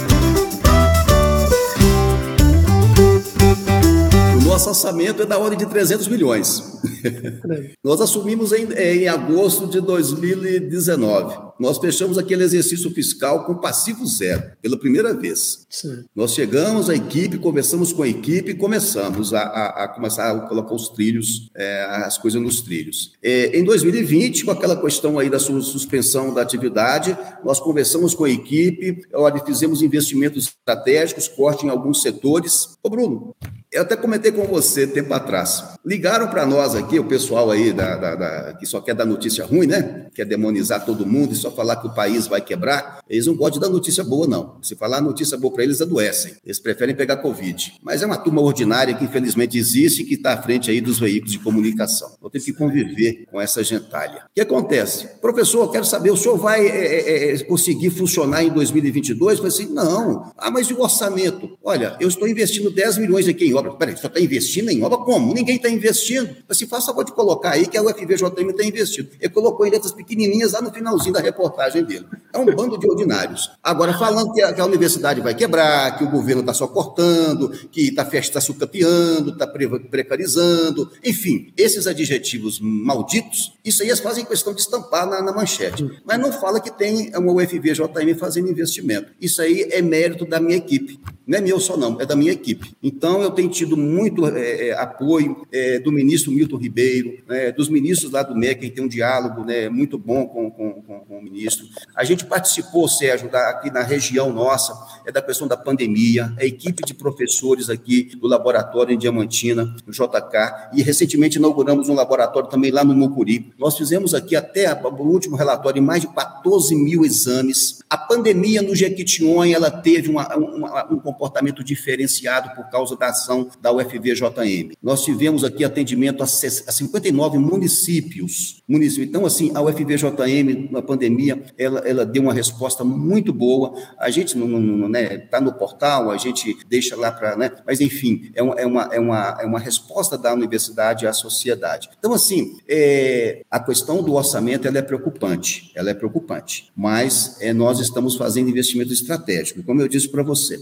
nosso 4.43 4.69
orçamento 4.69 5.21
é 5.21 5.25
da 5.27 5.37
ordem 5.37 5.59
de 5.59 5.67
300 5.67 6.07
milhões. 6.07 6.79
Nós 7.85 8.01
assumimos 8.01 8.51
em, 8.51 8.73
em 8.73 9.07
agosto 9.07 9.67
de 9.67 9.79
2019. 9.79 11.48
Nós 11.59 11.77
fechamos 11.77 12.17
aquele 12.17 12.43
exercício 12.43 12.89
fiscal 12.91 13.43
com 13.45 13.55
passivo 13.55 14.05
zero, 14.05 14.51
pela 14.61 14.79
primeira 14.79 15.13
vez. 15.13 15.65
Sim. 15.69 16.05
Nós 16.15 16.33
chegamos, 16.33 16.89
a 16.89 16.95
equipe, 16.95 17.37
conversamos 17.37 17.91
com 17.91 18.03
a 18.03 18.07
equipe 18.07 18.51
e 18.51 18.55
começamos 18.55 19.33
a, 19.33 19.41
a, 19.41 19.83
a 19.83 19.87
começar 19.89 20.31
a 20.31 20.39
colocar 20.47 20.73
os 20.73 20.89
trilhos, 20.89 21.49
é, 21.55 21.83
as 22.05 22.17
coisas 22.17 22.41
nos 22.41 22.61
trilhos. 22.61 23.13
É, 23.21 23.57
em 23.57 23.63
2020, 23.63 24.45
com 24.45 24.51
aquela 24.51 24.79
questão 24.79 25.19
aí 25.19 25.29
da 25.29 25.39
suspensão 25.39 26.33
da 26.33 26.41
atividade, 26.41 27.17
nós 27.43 27.59
conversamos 27.59 28.15
com 28.15 28.23
a 28.23 28.29
equipe, 28.29 29.01
olha, 29.13 29.43
fizemos 29.43 29.81
investimentos 29.81 30.45
estratégicos, 30.45 31.27
corte 31.27 31.65
em 31.65 31.69
alguns 31.69 32.01
setores. 32.01 32.77
Ô, 32.81 32.89
Bruno, 32.89 33.35
eu 33.71 33.83
até 33.83 33.95
comentei 33.95 34.31
com 34.31 34.45
você 34.45 34.87
tempo 34.87 35.13
atrás. 35.13 35.63
Ligaram 35.85 36.27
para 36.27 36.45
nós 36.45 36.73
aqui, 36.73 36.99
o 36.99 37.05
pessoal 37.05 37.51
aí 37.51 37.71
da, 37.71 37.95
da, 37.95 38.15
da, 38.15 38.53
que 38.53 38.65
só 38.65 38.81
quer 38.81 38.95
dar 38.95 39.05
notícia 39.05 39.45
ruim, 39.45 39.67
né? 39.67 40.07
Quer 40.15 40.25
demonizar 40.25 40.83
todo 40.85 41.05
mundo 41.05 41.33
e 41.33 41.35
só 41.35 41.48
falar 41.51 41.77
que 41.77 41.87
o 41.87 41.93
país 41.93 42.27
vai 42.27 42.41
quebrar. 42.41 43.01
Eles 43.09 43.25
não 43.25 43.35
gostam 43.35 43.59
de 43.59 43.67
dar 43.67 43.69
notícia 43.69 44.03
boa, 44.03 44.27
não. 44.27 44.57
Se 44.61 44.75
falar 44.75 45.01
notícia 45.01 45.37
boa 45.37 45.53
para 45.53 45.63
eles, 45.63 45.81
adoecem. 45.81 46.35
Eles 46.45 46.59
preferem 46.59 46.95
pegar 46.95 47.17
Covid. 47.17 47.73
Mas 47.81 48.01
é 48.01 48.05
uma 48.05 48.17
turma 48.17 48.41
ordinária 48.41 48.93
que 48.93 49.03
infelizmente 49.03 49.57
existe 49.57 50.01
e 50.01 50.05
que 50.05 50.13
está 50.13 50.33
à 50.33 50.41
frente 50.41 50.69
aí 50.69 50.81
dos 50.81 50.99
veículos 50.99 51.31
de 51.31 51.39
comunicação. 51.39 52.11
Vou 52.21 52.29
ter 52.29 52.39
que 52.39 52.53
conviver 52.53 53.25
com 53.31 53.41
essa 53.41 53.63
gentalha. 53.63 54.25
O 54.29 54.33
que 54.35 54.41
acontece? 54.41 55.07
Professor, 55.21 55.63
eu 55.63 55.69
quero 55.69 55.85
saber, 55.85 56.11
o 56.11 56.17
senhor 56.17 56.37
vai 56.37 56.65
é, 56.65 57.31
é, 57.31 57.35
é 57.35 57.39
conseguir 57.43 57.89
funcionar 57.89 58.43
em 58.43 58.49
2022? 58.49 59.39
Eu 59.39 59.49
falei 59.49 59.65
assim, 59.65 59.73
não. 59.73 60.31
Ah, 60.37 60.51
mas 60.51 60.67
e 60.67 60.73
o 60.73 60.81
orçamento? 60.81 61.57
Olha, 61.63 61.97
eu 61.99 62.07
estou 62.07 62.27
investindo 62.27 62.69
10 62.69 62.97
milhões 62.99 63.27
aqui 63.27 63.45
em 63.45 63.53
obra. 63.53 63.73
Peraí, 63.73 63.97
só 63.97 64.07
está 64.07 64.19
investindo 64.19 64.69
em 64.69 64.83
obra 64.83 64.97
como? 64.99 65.33
Ninguém 65.33 65.55
está 65.55 65.69
investindo. 65.69 66.35
Assim, 66.47 66.67
faça 66.67 66.93
favor 66.99 67.05
de 67.05 67.13
colocar 67.13 67.51
aí 67.51 67.67
que 67.67 67.77
a 67.77 67.83
UFVJM 67.83 68.49
está 68.49 68.63
investindo. 68.63 69.09
Ele 69.19 69.33
colocou 69.33 69.65
em 69.65 69.69
letras 69.69 69.91
pequenininhas 69.91 70.53
lá 70.53 70.61
no 70.61 70.71
finalzinho 70.71 71.13
da 71.13 71.19
reportagem 71.19 71.38
dele. 71.85 72.05
É 72.33 72.37
um 72.37 72.45
bando 72.45 72.77
de 72.77 72.87
ordinários. 72.87 73.51
Agora, 73.63 73.93
falando 73.97 74.33
que 74.33 74.41
a, 74.41 74.53
que 74.53 74.61
a 74.61 74.65
universidade 74.65 75.21
vai 75.21 75.33
quebrar, 75.33 75.97
que 75.97 76.03
o 76.03 76.09
governo 76.09 76.41
está 76.41 76.53
só 76.53 76.67
cortando, 76.67 77.49
que 77.71 77.89
está 77.89 78.05
tá 78.05 78.41
sucateando, 78.41 79.31
está 79.31 79.47
precarizando, 79.47 80.91
enfim, 81.03 81.51
esses 81.57 81.87
adjetivos 81.87 82.59
malditos, 82.59 83.53
isso 83.63 83.83
aí 83.83 83.89
fazem 83.97 84.25
questão 84.25 84.53
de 84.53 84.61
estampar 84.61 85.07
na, 85.07 85.21
na 85.21 85.33
manchete. 85.33 85.85
Mas 86.05 86.19
não 86.19 86.31
fala 86.31 86.59
que 86.59 86.71
tem 86.71 87.11
uma 87.15 87.33
UFVJM 87.33 88.15
fazendo 88.17 88.49
investimento. 88.49 89.11
Isso 89.19 89.41
aí 89.41 89.67
é 89.71 89.81
mérito 89.81 90.25
da 90.25 90.39
minha 90.39 90.57
equipe. 90.57 90.99
Não 91.29 91.37
é 91.37 91.41
meu 91.41 91.59
só, 91.59 91.77
não, 91.77 92.01
é 92.01 92.07
da 92.07 92.15
minha 92.15 92.31
equipe. 92.31 92.75
Então, 92.81 93.21
eu 93.21 93.29
tenho 93.29 93.49
tido 93.49 93.77
muito 93.77 94.25
é, 94.25 94.69
é, 94.69 94.73
apoio 94.73 95.45
é, 95.51 95.77
do 95.77 95.91
ministro 95.91 96.31
Milton 96.31 96.57
Ribeiro, 96.57 97.19
né, 97.27 97.51
dos 97.51 97.69
ministros 97.69 98.11
lá 98.11 98.23
do 98.23 98.35
MEC, 98.35 98.61
que 98.61 98.71
tem 98.71 98.83
um 98.83 98.87
diálogo 98.87 99.45
né, 99.45 99.69
muito 99.69 99.95
bom 99.95 100.25
com, 100.25 100.49
com, 100.49 100.81
com, 100.81 100.99
com, 101.01 101.19
o 101.19 101.21
ministro. 101.21 101.67
A 101.95 102.03
gente 102.03 102.25
participou, 102.25 102.87
Sérgio, 102.87 103.29
da, 103.29 103.47
aqui 103.51 103.69
na 103.69 103.83
região 103.83 104.33
nossa, 104.33 104.73
é 105.05 105.11
da 105.11 105.21
questão 105.21 105.47
da 105.47 105.55
pandemia, 105.55 106.33
a 106.35 106.43
equipe 106.43 106.83
de 106.83 106.95
professores 106.95 107.69
aqui 107.69 108.05
do 108.19 108.27
laboratório 108.27 108.95
em 108.95 108.97
Diamantina, 108.97 109.65
no 109.85 109.93
JK, 109.93 110.71
e 110.73 110.81
recentemente 110.81 111.37
inauguramos 111.37 111.89
um 111.89 111.93
laboratório 111.93 112.49
também 112.49 112.71
lá 112.71 112.83
no 112.83 112.95
Mucuri. 112.95 113.53
Nós 113.59 113.77
fizemos 113.77 114.15
aqui 114.15 114.35
até 114.35 114.73
o 114.73 115.03
último 115.03 115.35
relatório 115.35 115.83
mais 115.83 116.01
de 116.01 116.07
14 116.07 116.75
mil 116.75 117.05
exames. 117.05 117.83
A 117.87 117.97
pandemia 117.97 118.63
no 118.63 118.75
Jequitinhonha, 118.75 119.55
ela 119.55 119.69
teve 119.69 120.09
uma, 120.09 120.35
uma, 120.35 120.91
um 120.91 120.97
comportamento 121.19 121.61
diferenciado 121.61 122.55
por 122.55 122.69
causa 122.69 122.95
da 122.95 123.09
ação 123.09 123.49
da 123.61 123.73
UFVJM. 123.73 124.71
Nós 124.81 125.03
tivemos 125.03 125.43
aqui 125.43 125.65
atendimento 125.65 126.23
a 126.23 126.27
59 126.27 127.37
municípios. 127.37 128.63
Então, 128.69 129.25
assim, 129.25 129.51
a 129.53 129.61
UFVJM, 129.61 130.69
na 130.71 130.81
pandemia, 130.81 131.43
ela, 131.57 131.79
ela 131.81 132.05
deu 132.05 132.23
uma 132.23 132.33
resposta 132.33 132.85
muito 132.85 133.33
boa. 133.33 133.73
A 133.97 134.09
gente 134.09 134.37
não 134.37 134.87
está 134.87 134.87
né, 134.87 135.17
tá 135.17 135.41
no 135.41 135.53
portal, 135.53 136.09
a 136.09 136.17
gente 136.17 136.57
deixa 136.69 136.95
lá 136.95 137.11
para. 137.11 137.35
Né, 137.35 137.51
mas, 137.67 137.81
enfim, 137.81 138.31
é, 138.33 138.39
é, 138.39 138.65
uma, 138.65 138.83
é, 138.93 138.99
uma, 138.99 139.37
é 139.41 139.45
uma 139.45 139.59
resposta 139.59 140.17
da 140.17 140.33
universidade 140.33 141.05
à 141.05 141.11
sociedade. 141.11 141.89
Então, 141.99 142.13
assim, 142.13 142.57
é, 142.67 143.41
a 143.51 143.59
questão 143.59 144.01
do 144.01 144.13
orçamento 144.13 144.67
ela 144.67 144.77
é 144.77 144.81
preocupante. 144.81 145.71
Ela 145.75 145.89
é 145.89 145.93
preocupante. 145.93 146.71
Mas 146.73 147.37
é, 147.41 147.51
nós 147.51 147.79
estamos 147.79 148.15
fazendo 148.15 148.49
investimento 148.49 148.93
estratégico. 148.93 149.63
Como 149.63 149.81
eu 149.81 149.87
disse 149.87 150.07
para 150.07 150.23
você, 150.23 150.57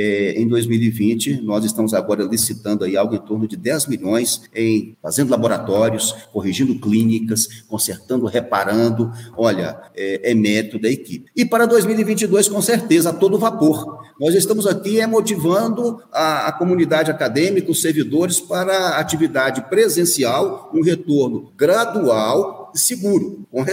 é, 0.00 0.40
em 0.40 0.46
2020, 0.46 1.42
nós 1.42 1.64
estamos 1.64 1.94
agora 1.94 2.24
licitando 2.24 2.84
aí 2.84 2.96
algo 2.96 3.14
em 3.14 3.18
torno 3.18 3.46
de 3.46 3.56
10 3.56 3.86
milhões 3.86 4.42
em 4.54 4.96
fazendo 5.02 5.30
laboratórios, 5.30 6.12
corrigindo 6.32 6.78
clínicas, 6.78 7.64
consertando, 7.68 8.26
reparando. 8.26 9.12
Olha, 9.36 9.78
é, 9.96 10.30
é 10.30 10.34
mérito 10.34 10.78
da 10.78 10.88
equipe. 10.88 11.30
E 11.36 11.44
para 11.44 11.66
2022, 11.66 12.48
com 12.48 12.60
certeza, 12.60 13.10
a 13.10 13.12
todo 13.12 13.38
vapor. 13.38 13.98
Nós 14.20 14.34
estamos 14.34 14.66
aqui 14.66 15.00
é, 15.00 15.06
motivando 15.06 16.02
a, 16.12 16.48
a 16.48 16.52
comunidade 16.52 17.10
acadêmica, 17.10 17.70
os 17.70 17.80
servidores, 17.80 18.40
para 18.40 18.98
atividade 18.98 19.62
presencial, 19.68 20.70
um 20.74 20.82
retorno 20.82 21.52
gradual 21.56 22.57
seguro, 22.74 23.46
com, 23.50 23.64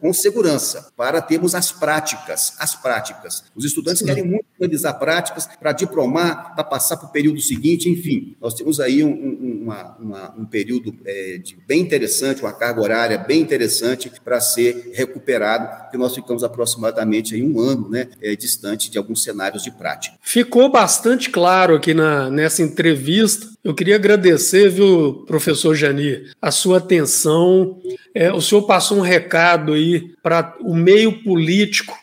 com 0.00 0.12
segurança, 0.12 0.92
para 0.96 1.20
termos 1.20 1.54
as 1.54 1.72
práticas, 1.72 2.54
as 2.58 2.74
práticas. 2.74 3.44
Os 3.54 3.64
estudantes 3.64 4.02
querem 4.02 4.24
muito 4.24 4.46
realizar 4.58 4.94
práticas 4.94 5.46
para 5.46 5.72
diplomar, 5.72 6.54
para 6.54 6.64
passar 6.64 6.96
para 6.96 7.08
o 7.08 7.12
período 7.12 7.40
seguinte, 7.40 7.88
enfim, 7.88 8.36
nós 8.40 8.54
temos 8.54 8.80
aí 8.80 9.02
um, 9.04 9.10
um, 9.10 9.47
uma, 9.68 9.96
uma, 9.98 10.34
um 10.38 10.44
período 10.46 10.94
é, 11.04 11.38
de 11.38 11.56
bem 11.66 11.80
interessante, 11.80 12.40
uma 12.40 12.52
carga 12.52 12.80
horária 12.80 13.18
bem 13.18 13.40
interessante 13.40 14.10
para 14.24 14.40
ser 14.40 14.92
recuperado, 14.94 15.90
que 15.90 15.98
nós 15.98 16.14
ficamos 16.14 16.42
aproximadamente 16.42 17.34
aí 17.34 17.42
um 17.42 17.60
ano 17.60 17.88
né, 17.90 18.08
é, 18.22 18.34
distante 18.34 18.90
de 18.90 18.96
alguns 18.96 19.22
cenários 19.22 19.62
de 19.62 19.70
prática. 19.70 20.16
Ficou 20.22 20.70
bastante 20.70 21.28
claro 21.28 21.74
aqui 21.76 21.92
na, 21.92 22.30
nessa 22.30 22.62
entrevista. 22.62 23.46
Eu 23.62 23.74
queria 23.74 23.96
agradecer, 23.96 24.70
viu, 24.70 25.24
professor 25.26 25.74
Jani, 25.74 26.24
a 26.40 26.50
sua 26.50 26.78
atenção. 26.78 27.78
É, 28.14 28.32
o 28.32 28.40
senhor 28.40 28.62
passou 28.62 28.98
um 28.98 29.02
recado 29.02 29.74
aí 29.74 30.14
para 30.22 30.56
o 30.60 30.74
meio 30.74 31.22
político 31.22 31.94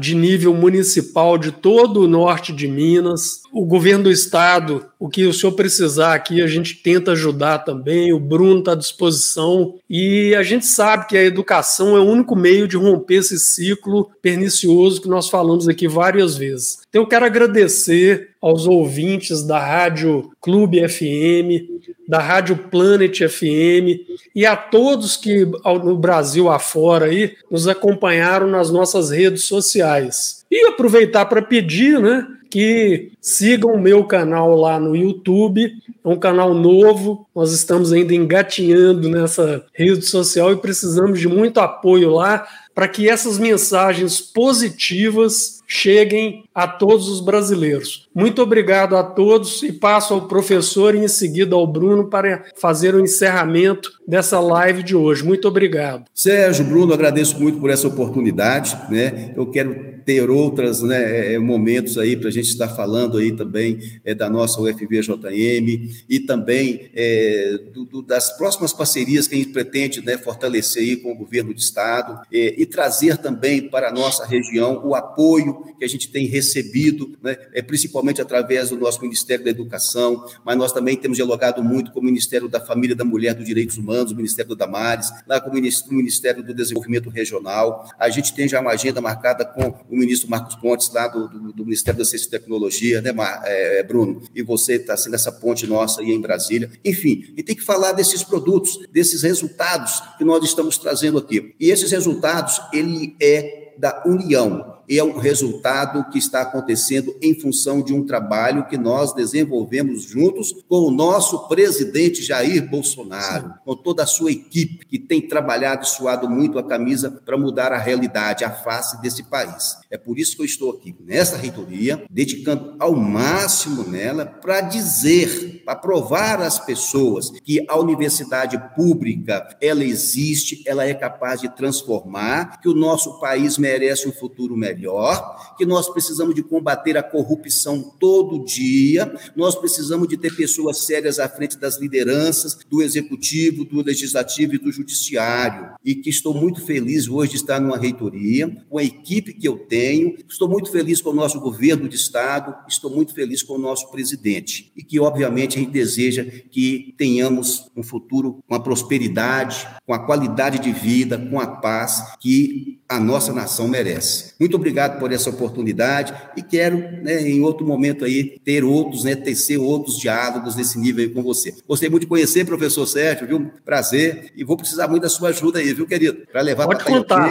de 0.00 0.14
nível 0.14 0.52
municipal 0.54 1.38
de 1.38 1.52
todo 1.52 2.00
o 2.00 2.08
norte 2.08 2.52
de 2.52 2.66
Minas. 2.66 3.42
O 3.54 3.64
governo 3.64 4.04
do 4.04 4.10
estado, 4.10 4.84
o 4.98 5.08
que 5.08 5.24
o 5.26 5.32
senhor 5.32 5.52
precisar 5.52 6.12
aqui, 6.12 6.42
a 6.42 6.46
gente 6.48 6.74
tenta 6.74 7.12
ajudar 7.12 7.60
também. 7.60 8.12
O 8.12 8.18
Bruno 8.18 8.58
está 8.58 8.72
à 8.72 8.74
disposição. 8.74 9.76
E 9.88 10.34
a 10.34 10.42
gente 10.42 10.66
sabe 10.66 11.06
que 11.06 11.16
a 11.16 11.22
educação 11.22 11.96
é 11.96 12.00
o 12.00 12.04
único 12.04 12.34
meio 12.34 12.66
de 12.66 12.76
romper 12.76 13.18
esse 13.18 13.38
ciclo 13.38 14.10
pernicioso 14.20 15.00
que 15.00 15.08
nós 15.08 15.28
falamos 15.28 15.68
aqui 15.68 15.86
várias 15.86 16.36
vezes. 16.36 16.80
Então, 16.88 17.02
eu 17.02 17.06
quero 17.06 17.24
agradecer 17.24 18.30
aos 18.42 18.66
ouvintes 18.66 19.44
da 19.46 19.58
Rádio 19.58 20.32
Clube 20.40 20.86
FM, 20.88 21.84
da 22.08 22.18
Rádio 22.18 22.56
Planet 22.56 23.20
FM 23.20 24.02
e 24.34 24.44
a 24.44 24.56
todos 24.56 25.16
que 25.16 25.46
no 25.46 25.96
Brasil 25.96 26.50
afora 26.50 27.06
aí 27.06 27.34
nos 27.50 27.68
acompanharam 27.68 28.48
nas 28.48 28.70
nossas 28.70 29.10
redes 29.10 29.44
sociais. 29.44 30.44
E 30.50 30.66
aproveitar 30.66 31.24
para 31.26 31.40
pedir, 31.40 31.98
né, 32.00 32.26
que 32.54 33.10
sigam 33.20 33.72
o 33.72 33.80
meu 33.80 34.04
canal 34.04 34.54
lá 34.54 34.78
no 34.78 34.94
YouTube. 34.94 35.72
É 36.04 36.08
um 36.08 36.16
canal 36.16 36.54
novo, 36.54 37.26
nós 37.34 37.50
estamos 37.50 37.92
ainda 37.92 38.14
engatinhando 38.14 39.08
nessa 39.08 39.66
rede 39.72 40.06
social 40.06 40.52
e 40.52 40.56
precisamos 40.56 41.18
de 41.18 41.26
muito 41.26 41.58
apoio 41.58 42.10
lá 42.10 42.46
para 42.72 42.86
que 42.86 43.08
essas 43.08 43.40
mensagens 43.40 44.20
positivas 44.20 45.64
cheguem 45.66 46.44
a 46.54 46.68
todos 46.68 47.08
os 47.08 47.20
brasileiros. 47.20 48.03
Muito 48.14 48.40
obrigado 48.40 48.96
a 48.96 49.02
todos 49.02 49.62
e 49.64 49.72
passo 49.72 50.14
ao 50.14 50.28
professor 50.28 50.94
e 50.94 50.98
em 50.98 51.08
seguida 51.08 51.56
ao 51.56 51.66
Bruno 51.66 52.08
para 52.08 52.44
fazer 52.54 52.94
o 52.94 53.00
encerramento 53.00 53.90
dessa 54.06 54.38
live 54.38 54.82
de 54.82 54.94
hoje. 54.94 55.24
Muito 55.24 55.48
obrigado. 55.48 56.04
Sérgio, 56.14 56.64
Bruno, 56.64 56.94
agradeço 56.94 57.40
muito 57.40 57.58
por 57.58 57.70
essa 57.70 57.88
oportunidade. 57.88 58.78
Né? 58.88 59.32
Eu 59.36 59.46
quero 59.46 59.94
ter 60.04 60.28
outros 60.30 60.82
né, 60.82 61.34
é, 61.34 61.38
momentos 61.38 61.96
aí 61.98 62.16
para 62.16 62.28
a 62.28 62.32
gente 62.32 62.48
estar 62.48 62.68
falando 62.68 63.16
aí 63.16 63.32
também 63.32 63.78
é, 64.04 64.14
da 64.14 64.28
nossa 64.28 64.60
UFVJM 64.60 65.88
e 66.08 66.20
também 66.20 66.90
é, 66.94 67.58
do, 67.72 67.84
do, 67.84 68.02
das 68.02 68.36
próximas 68.36 68.72
parcerias 68.72 69.26
que 69.26 69.34
a 69.34 69.38
gente 69.38 69.50
pretende 69.50 70.04
né, 70.04 70.18
fortalecer 70.18 70.82
aí 70.82 70.96
com 70.96 71.12
o 71.12 71.16
governo 71.16 71.54
do 71.54 71.58
Estado 71.58 72.20
é, 72.32 72.54
e 72.58 72.66
trazer 72.66 73.16
também 73.16 73.68
para 73.68 73.88
a 73.88 73.92
nossa 73.92 74.26
região 74.26 74.82
o 74.84 74.94
apoio 74.94 75.64
que 75.78 75.84
a 75.84 75.88
gente 75.88 76.10
tem 76.10 76.26
recebido, 76.26 77.16
né, 77.22 77.36
é, 77.52 77.62
principalmente 77.62 78.03
através 78.20 78.70
do 78.70 78.76
nosso 78.76 79.00
Ministério 79.02 79.44
da 79.44 79.50
Educação, 79.50 80.26
mas 80.44 80.56
nós 80.56 80.72
também 80.72 80.96
temos 80.96 81.16
dialogado 81.16 81.62
muito 81.62 81.92
com 81.92 82.00
o 82.00 82.04
Ministério 82.04 82.48
da 82.48 82.60
Família, 82.60 82.96
da 82.96 83.04
Mulher, 83.04 83.34
dos 83.34 83.44
Direitos 83.44 83.78
Humanos, 83.78 84.12
o 84.12 84.16
Ministério 84.16 84.54
da 84.54 84.64
Damares, 84.64 85.10
lá 85.26 85.40
com 85.40 85.50
o 85.50 85.52
Ministério 85.52 86.42
do 86.42 86.54
Desenvolvimento 86.54 87.10
Regional. 87.10 87.88
A 87.98 88.08
gente 88.08 88.34
tem 88.34 88.48
já 88.48 88.60
uma 88.60 88.72
agenda 88.72 89.00
marcada 89.00 89.44
com 89.44 89.74
o 89.88 89.96
ministro 89.96 90.28
Marcos 90.28 90.56
Pontes, 90.56 90.90
lá 90.92 91.06
do, 91.06 91.28
do, 91.28 91.52
do 91.52 91.64
Ministério 91.64 91.98
da 91.98 92.04
Ciência 92.04 92.26
e 92.26 92.30
Tecnologia, 92.30 93.00
né, 93.00 93.14
é, 93.44 93.82
Bruno? 93.82 94.22
E 94.34 94.42
você 94.42 94.74
está 94.74 94.96
sendo 94.96 95.14
essa 95.14 95.30
ponte 95.30 95.66
nossa 95.66 96.00
aí 96.00 96.10
em 96.10 96.20
Brasília. 96.20 96.70
Enfim, 96.84 97.32
e 97.36 97.42
tem 97.42 97.54
que 97.54 97.62
falar 97.62 97.92
desses 97.92 98.22
produtos, 98.22 98.78
desses 98.90 99.22
resultados 99.22 100.02
que 100.18 100.24
nós 100.24 100.44
estamos 100.44 100.78
trazendo 100.78 101.18
aqui. 101.18 101.54
E 101.60 101.70
esses 101.70 101.90
resultados, 101.90 102.60
ele 102.72 103.16
é 103.20 103.74
da 103.78 104.02
união 104.06 104.73
é 104.88 105.02
um 105.02 105.18
resultado 105.18 106.08
que 106.10 106.18
está 106.18 106.42
acontecendo 106.42 107.14
em 107.20 107.38
função 107.38 107.82
de 107.82 107.92
um 107.92 108.04
trabalho 108.04 108.66
que 108.66 108.76
nós 108.76 109.14
desenvolvemos 109.14 110.02
juntos 110.02 110.54
com 110.68 110.86
o 110.86 110.90
nosso 110.90 111.48
presidente 111.48 112.22
Jair 112.22 112.68
Bolsonaro, 112.68 113.54
com 113.64 113.74
toda 113.74 114.02
a 114.02 114.06
sua 114.06 114.30
equipe 114.30 114.86
que 114.86 114.98
tem 114.98 115.20
trabalhado 115.20 115.84
e 115.84 115.88
suado 115.88 116.28
muito 116.28 116.58
a 116.58 116.62
camisa 116.62 117.10
para 117.10 117.38
mudar 117.38 117.72
a 117.72 117.78
realidade, 117.78 118.44
a 118.44 118.50
face 118.50 119.00
desse 119.00 119.24
país. 119.24 119.76
É 119.90 119.96
por 119.96 120.18
isso 120.18 120.36
que 120.36 120.42
eu 120.42 120.46
estou 120.46 120.72
aqui 120.72 120.94
nessa 121.00 121.36
reitoria, 121.36 122.04
dedicando 122.10 122.76
ao 122.78 122.94
máximo 122.94 123.84
nela 123.84 124.26
para 124.26 124.60
dizer, 124.60 125.53
para 125.64 125.76
provar 125.76 126.40
às 126.40 126.58
pessoas 126.58 127.30
que 127.42 127.64
a 127.68 127.78
universidade 127.78 128.60
pública, 128.74 129.56
ela 129.60 129.84
existe, 129.84 130.62
ela 130.66 130.84
é 130.84 130.94
capaz 130.94 131.40
de 131.40 131.48
transformar, 131.48 132.60
que 132.60 132.68
o 132.68 132.74
nosso 132.74 133.18
país 133.20 133.58
merece 133.58 134.08
um 134.08 134.12
futuro 134.12 134.56
melhor 134.56 135.54
que 135.56 135.64
nós 135.64 135.88
precisamos 135.88 136.34
de 136.34 136.42
combater 136.42 136.96
a 136.96 137.02
corrupção 137.02 137.82
todo 137.98 138.44
dia, 138.44 139.14
nós 139.36 139.54
precisamos 139.54 140.08
de 140.08 140.16
ter 140.16 140.34
pessoas 140.34 140.78
sérias 140.78 141.18
à 141.18 141.28
frente 141.28 141.58
das 141.58 141.78
lideranças, 141.78 142.58
do 142.68 142.82
executivo, 142.82 143.64
do 143.64 143.82
legislativo 143.82 144.54
e 144.54 144.58
do 144.58 144.72
judiciário. 144.72 145.74
E 145.84 145.94
que 145.94 146.10
estou 146.10 146.34
muito 146.34 146.60
feliz 146.64 147.08
hoje 147.08 147.32
de 147.32 147.36
estar 147.36 147.60
numa 147.60 147.78
reitoria, 147.78 148.54
com 148.68 148.78
a 148.78 148.84
equipe 148.84 149.32
que 149.32 149.46
eu 149.46 149.58
tenho, 149.58 150.16
estou 150.28 150.48
muito 150.48 150.70
feliz 150.70 151.00
com 151.00 151.10
o 151.10 151.14
nosso 151.14 151.40
governo 151.40 151.88
de 151.88 151.96
Estado, 151.96 152.54
estou 152.68 152.90
muito 152.90 153.14
feliz 153.14 153.42
com 153.42 153.54
o 153.54 153.58
nosso 153.58 153.90
presidente. 153.90 154.72
E 154.76 154.82
que, 154.82 154.98
obviamente, 155.00 155.53
a 155.58 155.62
gente 155.62 155.70
deseja 155.70 156.24
que 156.50 156.94
tenhamos 156.96 157.70
um 157.76 157.82
futuro 157.82 158.42
com 158.46 158.54
a 158.54 158.60
prosperidade, 158.60 159.66
com 159.86 159.94
a 159.94 159.98
qualidade 159.98 160.58
de 160.58 160.72
vida, 160.72 161.18
com 161.18 161.40
a 161.40 161.46
paz 161.46 162.14
que 162.20 162.80
a 162.88 163.00
nossa 163.00 163.32
nação 163.32 163.66
merece. 163.66 164.34
Muito 164.38 164.56
obrigado 164.56 164.98
por 164.98 165.10
essa 165.12 165.30
oportunidade 165.30 166.14
e 166.36 166.42
quero, 166.42 166.76
né, 167.02 167.22
em 167.22 167.40
outro 167.40 167.66
momento 167.66 168.04
aí, 168.04 168.38
ter 168.44 168.62
outros, 168.62 169.04
né, 169.04 169.16
tecer 169.16 169.58
outros 169.58 169.98
diálogos 169.98 170.54
nesse 170.54 170.78
nível 170.78 171.04
aí 171.04 171.10
com 171.10 171.22
você. 171.22 171.54
Gostei 171.66 171.88
muito 171.88 172.02
de 172.02 172.08
conhecer, 172.08 172.44
professor 172.44 172.86
Sérgio, 172.86 173.26
viu? 173.26 173.50
Prazer 173.64 174.32
e 174.36 174.44
vou 174.44 174.56
precisar 174.56 174.86
muito 174.88 175.02
da 175.02 175.08
sua 175.08 175.30
ajuda 175.30 175.58
aí, 175.58 175.72
viu, 175.72 175.86
querido? 175.86 176.26
Para 176.30 176.42
levar 176.42 176.66
para 176.66 177.30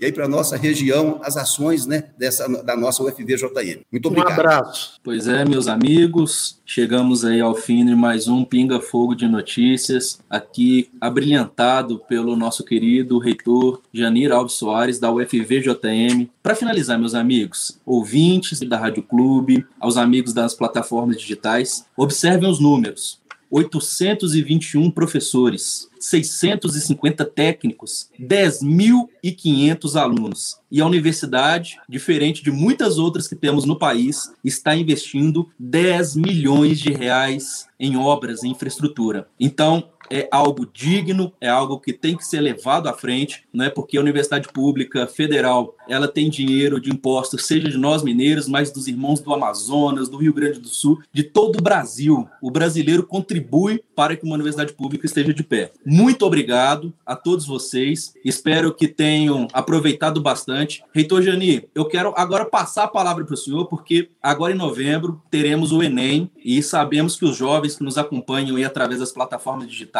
e 0.00 0.04
aí 0.04 0.12
para 0.12 0.28
nossa 0.28 0.56
região 0.56 1.20
as 1.22 1.36
ações, 1.36 1.86
né, 1.86 2.04
dessa 2.18 2.46
da 2.62 2.76
nossa 2.76 3.02
UFVJM. 3.02 3.80
Muito 3.90 4.06
obrigado. 4.06 4.30
Um 4.30 4.40
abraço. 4.40 5.00
Pois 5.02 5.26
é, 5.26 5.44
meus 5.44 5.66
amigos, 5.66 6.60
chegamos 6.64 7.24
aí 7.24 7.40
ao 7.40 7.54
fim 7.60 7.94
mais 7.94 8.26
um 8.26 8.42
Pinga 8.42 8.80
Fogo 8.80 9.14
de 9.14 9.28
Notícias, 9.28 10.18
aqui 10.28 10.88
abrilhantado 11.00 11.98
pelo 12.08 12.34
nosso 12.34 12.64
querido 12.64 13.18
reitor 13.18 13.82
Janir 13.92 14.32
Alves 14.32 14.54
Soares 14.54 14.98
da 14.98 15.12
UFVJM. 15.12 16.26
Para 16.42 16.54
finalizar, 16.54 16.98
meus 16.98 17.14
amigos, 17.14 17.78
ouvintes 17.84 18.60
da 18.60 18.78
Rádio 18.78 19.02
Clube, 19.02 19.64
aos 19.78 19.98
amigos 19.98 20.32
das 20.32 20.54
plataformas 20.54 21.20
digitais, 21.20 21.86
observem 21.96 22.48
os 22.48 22.58
números. 22.58 23.19
821 23.50 24.90
professores, 24.90 25.88
650 25.98 27.24
técnicos, 27.24 28.08
10.500 28.18 30.00
alunos. 30.00 30.60
E 30.70 30.80
a 30.80 30.86
universidade, 30.86 31.78
diferente 31.88 32.42
de 32.44 32.50
muitas 32.50 32.96
outras 32.96 33.26
que 33.26 33.34
temos 33.34 33.64
no 33.64 33.76
país, 33.76 34.32
está 34.44 34.76
investindo 34.76 35.50
10 35.58 36.16
milhões 36.16 36.78
de 36.78 36.92
reais 36.92 37.66
em 37.78 37.96
obras, 37.96 38.44
em 38.44 38.52
infraestrutura. 38.52 39.28
Então, 39.38 39.88
é 40.10 40.28
algo 40.30 40.66
digno, 40.66 41.32
é 41.40 41.48
algo 41.48 41.78
que 41.78 41.92
tem 41.92 42.16
que 42.16 42.26
ser 42.26 42.40
levado 42.40 42.88
à 42.88 42.92
frente, 42.92 43.44
não 43.52 43.64
é 43.64 43.70
porque 43.70 43.96
a 43.96 44.00
universidade 44.00 44.48
pública 44.48 45.06
federal 45.06 45.74
ela 45.88 46.08
tem 46.08 46.28
dinheiro 46.28 46.80
de 46.80 46.90
impostos, 46.90 47.46
seja 47.46 47.68
de 47.68 47.76
nós 47.76 48.02
mineiros, 48.02 48.48
mas 48.48 48.70
dos 48.70 48.86
irmãos 48.86 49.20
do 49.20 49.32
Amazonas, 49.32 50.08
do 50.08 50.16
Rio 50.16 50.32
Grande 50.32 50.60
do 50.60 50.68
Sul, 50.68 51.00
de 51.12 51.22
todo 51.22 51.58
o 51.58 51.62
Brasil. 51.62 52.28
O 52.40 52.50
brasileiro 52.50 53.04
contribui 53.04 53.82
para 53.94 54.16
que 54.16 54.24
uma 54.24 54.34
universidade 54.34 54.72
pública 54.72 55.06
esteja 55.06 55.34
de 55.34 55.42
pé. 55.42 55.72
Muito 55.84 56.24
obrigado 56.24 56.92
a 57.04 57.16
todos 57.16 57.46
vocês. 57.46 58.14
Espero 58.24 58.74
que 58.74 58.88
tenham 58.88 59.48
aproveitado 59.52 60.20
bastante. 60.20 60.82
Reitor 60.92 61.22
Jani, 61.22 61.68
eu 61.74 61.84
quero 61.84 62.14
agora 62.16 62.44
passar 62.44 62.84
a 62.84 62.88
palavra 62.88 63.24
para 63.24 63.34
o 63.34 63.36
senhor, 63.36 63.66
porque 63.66 64.08
agora 64.22 64.52
em 64.52 64.56
novembro 64.56 65.20
teremos 65.30 65.72
o 65.72 65.82
Enem 65.82 66.30
e 66.42 66.62
sabemos 66.62 67.16
que 67.16 67.24
os 67.24 67.36
jovens 67.36 67.76
que 67.76 67.84
nos 67.84 67.98
acompanham 67.98 68.56
aí 68.56 68.64
através 68.64 69.00
das 69.00 69.12
plataformas 69.12 69.68
digitais, 69.68 69.99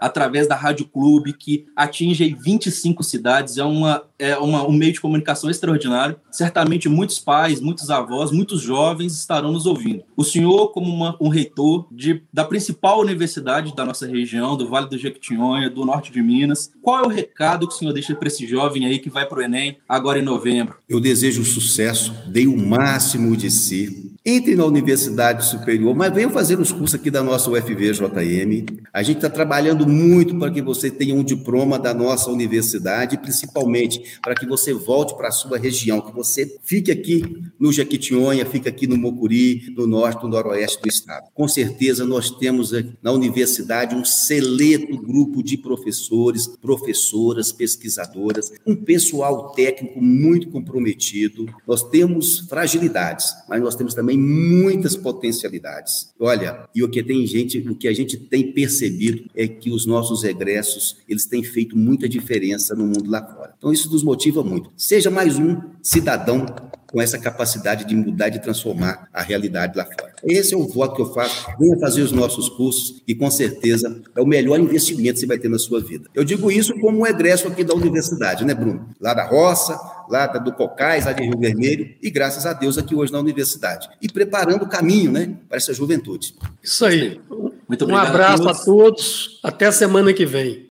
através 0.00 0.48
da 0.48 0.54
Rádio 0.54 0.86
Clube, 0.86 1.32
que 1.32 1.66
atinge 1.74 2.36
25 2.40 3.02
cidades, 3.02 3.58
é, 3.58 3.64
uma, 3.64 4.02
é 4.18 4.36
uma, 4.38 4.66
um 4.66 4.72
meio 4.72 4.92
de 4.92 5.00
comunicação 5.00 5.50
extraordinário. 5.50 6.16
Certamente 6.30 6.88
muitos 6.88 7.18
pais, 7.18 7.60
muitos 7.60 7.90
avós, 7.90 8.30
muitos 8.30 8.60
jovens 8.60 9.14
estarão 9.14 9.52
nos 9.52 9.66
ouvindo. 9.66 10.02
O 10.16 10.24
senhor, 10.24 10.68
como 10.68 10.92
uma, 10.92 11.16
um 11.20 11.28
reitor 11.28 11.86
de, 11.90 12.22
da 12.32 12.44
principal 12.44 13.00
universidade 13.00 13.74
da 13.74 13.84
nossa 13.84 14.06
região, 14.06 14.56
do 14.56 14.68
Vale 14.68 14.88
do 14.88 14.98
Jequitinhonha, 14.98 15.70
do 15.70 15.84
norte 15.84 16.12
de 16.12 16.22
Minas, 16.22 16.70
qual 16.82 17.04
é 17.04 17.06
o 17.06 17.10
recado 17.10 17.66
que 17.66 17.74
o 17.74 17.76
senhor 17.76 17.92
deixa 17.92 18.14
para 18.14 18.28
esse 18.28 18.46
jovem 18.46 18.86
aí 18.86 18.98
que 18.98 19.10
vai 19.10 19.26
para 19.26 19.38
o 19.38 19.42
Enem 19.42 19.78
agora 19.88 20.18
em 20.18 20.22
novembro? 20.22 20.76
Eu 20.88 21.00
desejo 21.00 21.44
sucesso, 21.44 22.14
dei 22.26 22.46
o 22.46 22.56
máximo 22.56 23.36
de 23.36 23.50
si 23.50 24.07
entre 24.28 24.54
na 24.54 24.66
universidade 24.66 25.46
superior, 25.46 25.96
mas 25.96 26.12
venham 26.12 26.30
fazer 26.30 26.60
os 26.60 26.70
cursos 26.70 26.94
aqui 26.94 27.10
da 27.10 27.22
nossa 27.22 27.50
UFVJM. 27.50 28.66
A 28.92 29.02
gente 29.02 29.16
está 29.16 29.30
trabalhando 29.30 29.88
muito 29.88 30.38
para 30.38 30.50
que 30.50 30.60
você 30.60 30.90
tenha 30.90 31.14
um 31.14 31.24
diploma 31.24 31.78
da 31.78 31.94
nossa 31.94 32.30
universidade, 32.30 33.16
principalmente 33.16 34.18
para 34.22 34.34
que 34.34 34.44
você 34.44 34.74
volte 34.74 35.16
para 35.16 35.28
a 35.28 35.32
sua 35.32 35.56
região, 35.56 36.02
que 36.02 36.14
você 36.14 36.58
fique 36.62 36.92
aqui 36.92 37.24
no 37.58 37.72
Jequitinhonha, 37.72 38.44
fique 38.44 38.68
aqui 38.68 38.86
no 38.86 38.98
Mocuri, 38.98 39.72
no 39.74 39.86
norte, 39.86 40.22
no 40.22 40.28
noroeste 40.28 40.82
do 40.82 40.88
estado. 40.88 41.28
Com 41.32 41.48
certeza 41.48 42.04
nós 42.04 42.30
temos 42.30 42.72
na 43.02 43.12
universidade 43.12 43.94
um 43.94 44.04
seleto 44.04 44.98
grupo 44.98 45.42
de 45.42 45.56
professores, 45.56 46.46
professoras, 46.46 47.50
pesquisadoras, 47.50 48.52
um 48.66 48.76
pessoal 48.76 49.52
técnico 49.52 50.02
muito 50.02 50.50
comprometido. 50.50 51.46
Nós 51.66 51.82
temos 51.82 52.40
fragilidades, 52.40 53.32
mas 53.48 53.62
nós 53.62 53.74
temos 53.74 53.94
também 53.94 54.17
muitas 54.18 54.96
potencialidades. 54.96 56.12
Olha, 56.18 56.68
e 56.74 56.82
o 56.82 56.88
que 56.88 57.02
tem 57.02 57.26
gente, 57.26 57.58
o 57.58 57.74
que 57.74 57.88
a 57.88 57.92
gente 57.92 58.16
tem 58.16 58.52
percebido 58.52 59.24
é 59.34 59.46
que 59.46 59.70
os 59.70 59.86
nossos 59.86 60.24
egressos, 60.24 60.96
eles 61.08 61.26
têm 61.26 61.42
feito 61.42 61.76
muita 61.76 62.08
diferença 62.08 62.74
no 62.74 62.84
mundo 62.84 63.10
lá 63.10 63.24
fora. 63.24 63.54
Então 63.56 63.72
isso 63.72 63.90
nos 63.90 64.02
motiva 64.02 64.42
muito. 64.42 64.70
Seja 64.76 65.10
mais 65.10 65.38
um 65.38 65.60
cidadão 65.82 66.46
com 66.90 67.02
essa 67.02 67.18
capacidade 67.18 67.84
de 67.84 67.94
mudar, 67.94 68.30
de 68.30 68.40
transformar 68.40 69.08
a 69.12 69.22
realidade 69.22 69.76
lá 69.76 69.84
fora. 69.84 70.14
Esse 70.24 70.54
é 70.54 70.56
o 70.56 70.66
voto 70.66 70.96
que 70.96 71.02
eu 71.02 71.12
faço. 71.12 71.46
Venha 71.58 71.78
fazer 71.78 72.02
os 72.02 72.12
nossos 72.12 72.48
cursos 72.48 73.02
e, 73.06 73.14
com 73.14 73.30
certeza, 73.30 74.00
é 74.16 74.20
o 74.20 74.26
melhor 74.26 74.58
investimento 74.58 75.14
que 75.14 75.20
você 75.20 75.26
vai 75.26 75.38
ter 75.38 75.48
na 75.48 75.58
sua 75.58 75.80
vida. 75.80 76.08
Eu 76.14 76.24
digo 76.24 76.50
isso 76.50 76.74
como 76.80 77.00
um 77.00 77.06
egresso 77.06 77.46
aqui 77.46 77.62
da 77.62 77.74
universidade, 77.74 78.44
né, 78.44 78.54
Bruno? 78.54 78.88
Lá 79.00 79.12
da 79.12 79.26
roça, 79.26 79.78
lá 80.10 80.26
do 80.26 80.52
Cocais, 80.52 81.06
lá 81.06 81.12
de 81.12 81.22
Rio 81.22 81.38
Vermelho, 81.38 81.94
e 82.02 82.10
graças 82.10 82.46
a 82.46 82.52
Deus 82.52 82.78
aqui 82.78 82.94
hoje 82.94 83.12
na 83.12 83.18
universidade. 83.18 83.88
E 84.00 84.08
preparando 84.08 84.62
o 84.62 84.68
caminho, 84.68 85.12
né, 85.12 85.34
para 85.48 85.56
essa 85.56 85.72
juventude. 85.72 86.34
Isso 86.62 86.84
aí. 86.84 87.20
Muito 87.68 87.84
obrigado. 87.84 88.06
Um 88.06 88.08
abraço 88.08 88.48
a 88.48 88.54
todos. 88.54 88.60
a 88.60 88.64
todos. 88.64 89.40
Até 89.42 89.66
a 89.66 89.72
semana 89.72 90.12
que 90.12 90.24
vem. 90.24 90.67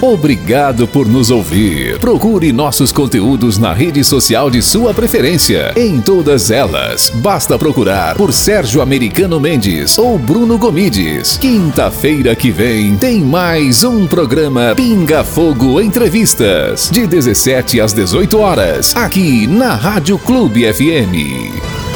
Obrigado 0.00 0.86
por 0.86 1.08
nos 1.08 1.28
ouvir. 1.28 1.98
Procure 1.98 2.52
nossos 2.52 2.92
conteúdos 2.92 3.58
na 3.58 3.72
rede 3.72 4.04
social 4.04 4.48
de 4.48 4.62
sua 4.62 4.94
preferência. 4.94 5.72
Em 5.76 6.00
todas 6.00 6.52
elas, 6.52 7.10
basta 7.16 7.58
procurar 7.58 8.16
por 8.16 8.32
Sérgio 8.32 8.80
Americano 8.80 9.40
Mendes 9.40 9.98
ou 9.98 10.16
Bruno 10.16 10.56
Gomides. 10.56 11.36
Quinta-feira 11.38 12.36
que 12.36 12.52
vem 12.52 12.96
tem 12.96 13.20
mais 13.20 13.82
um 13.82 14.06
programa 14.06 14.72
Pinga 14.76 15.24
Fogo 15.24 15.80
Entrevistas, 15.80 16.88
de 16.92 17.04
17 17.04 17.80
às 17.80 17.92
18 17.92 18.38
horas, 18.38 18.94
aqui 18.94 19.48
na 19.48 19.74
Rádio 19.74 20.16
Clube 20.16 20.72
FM. 20.72 21.87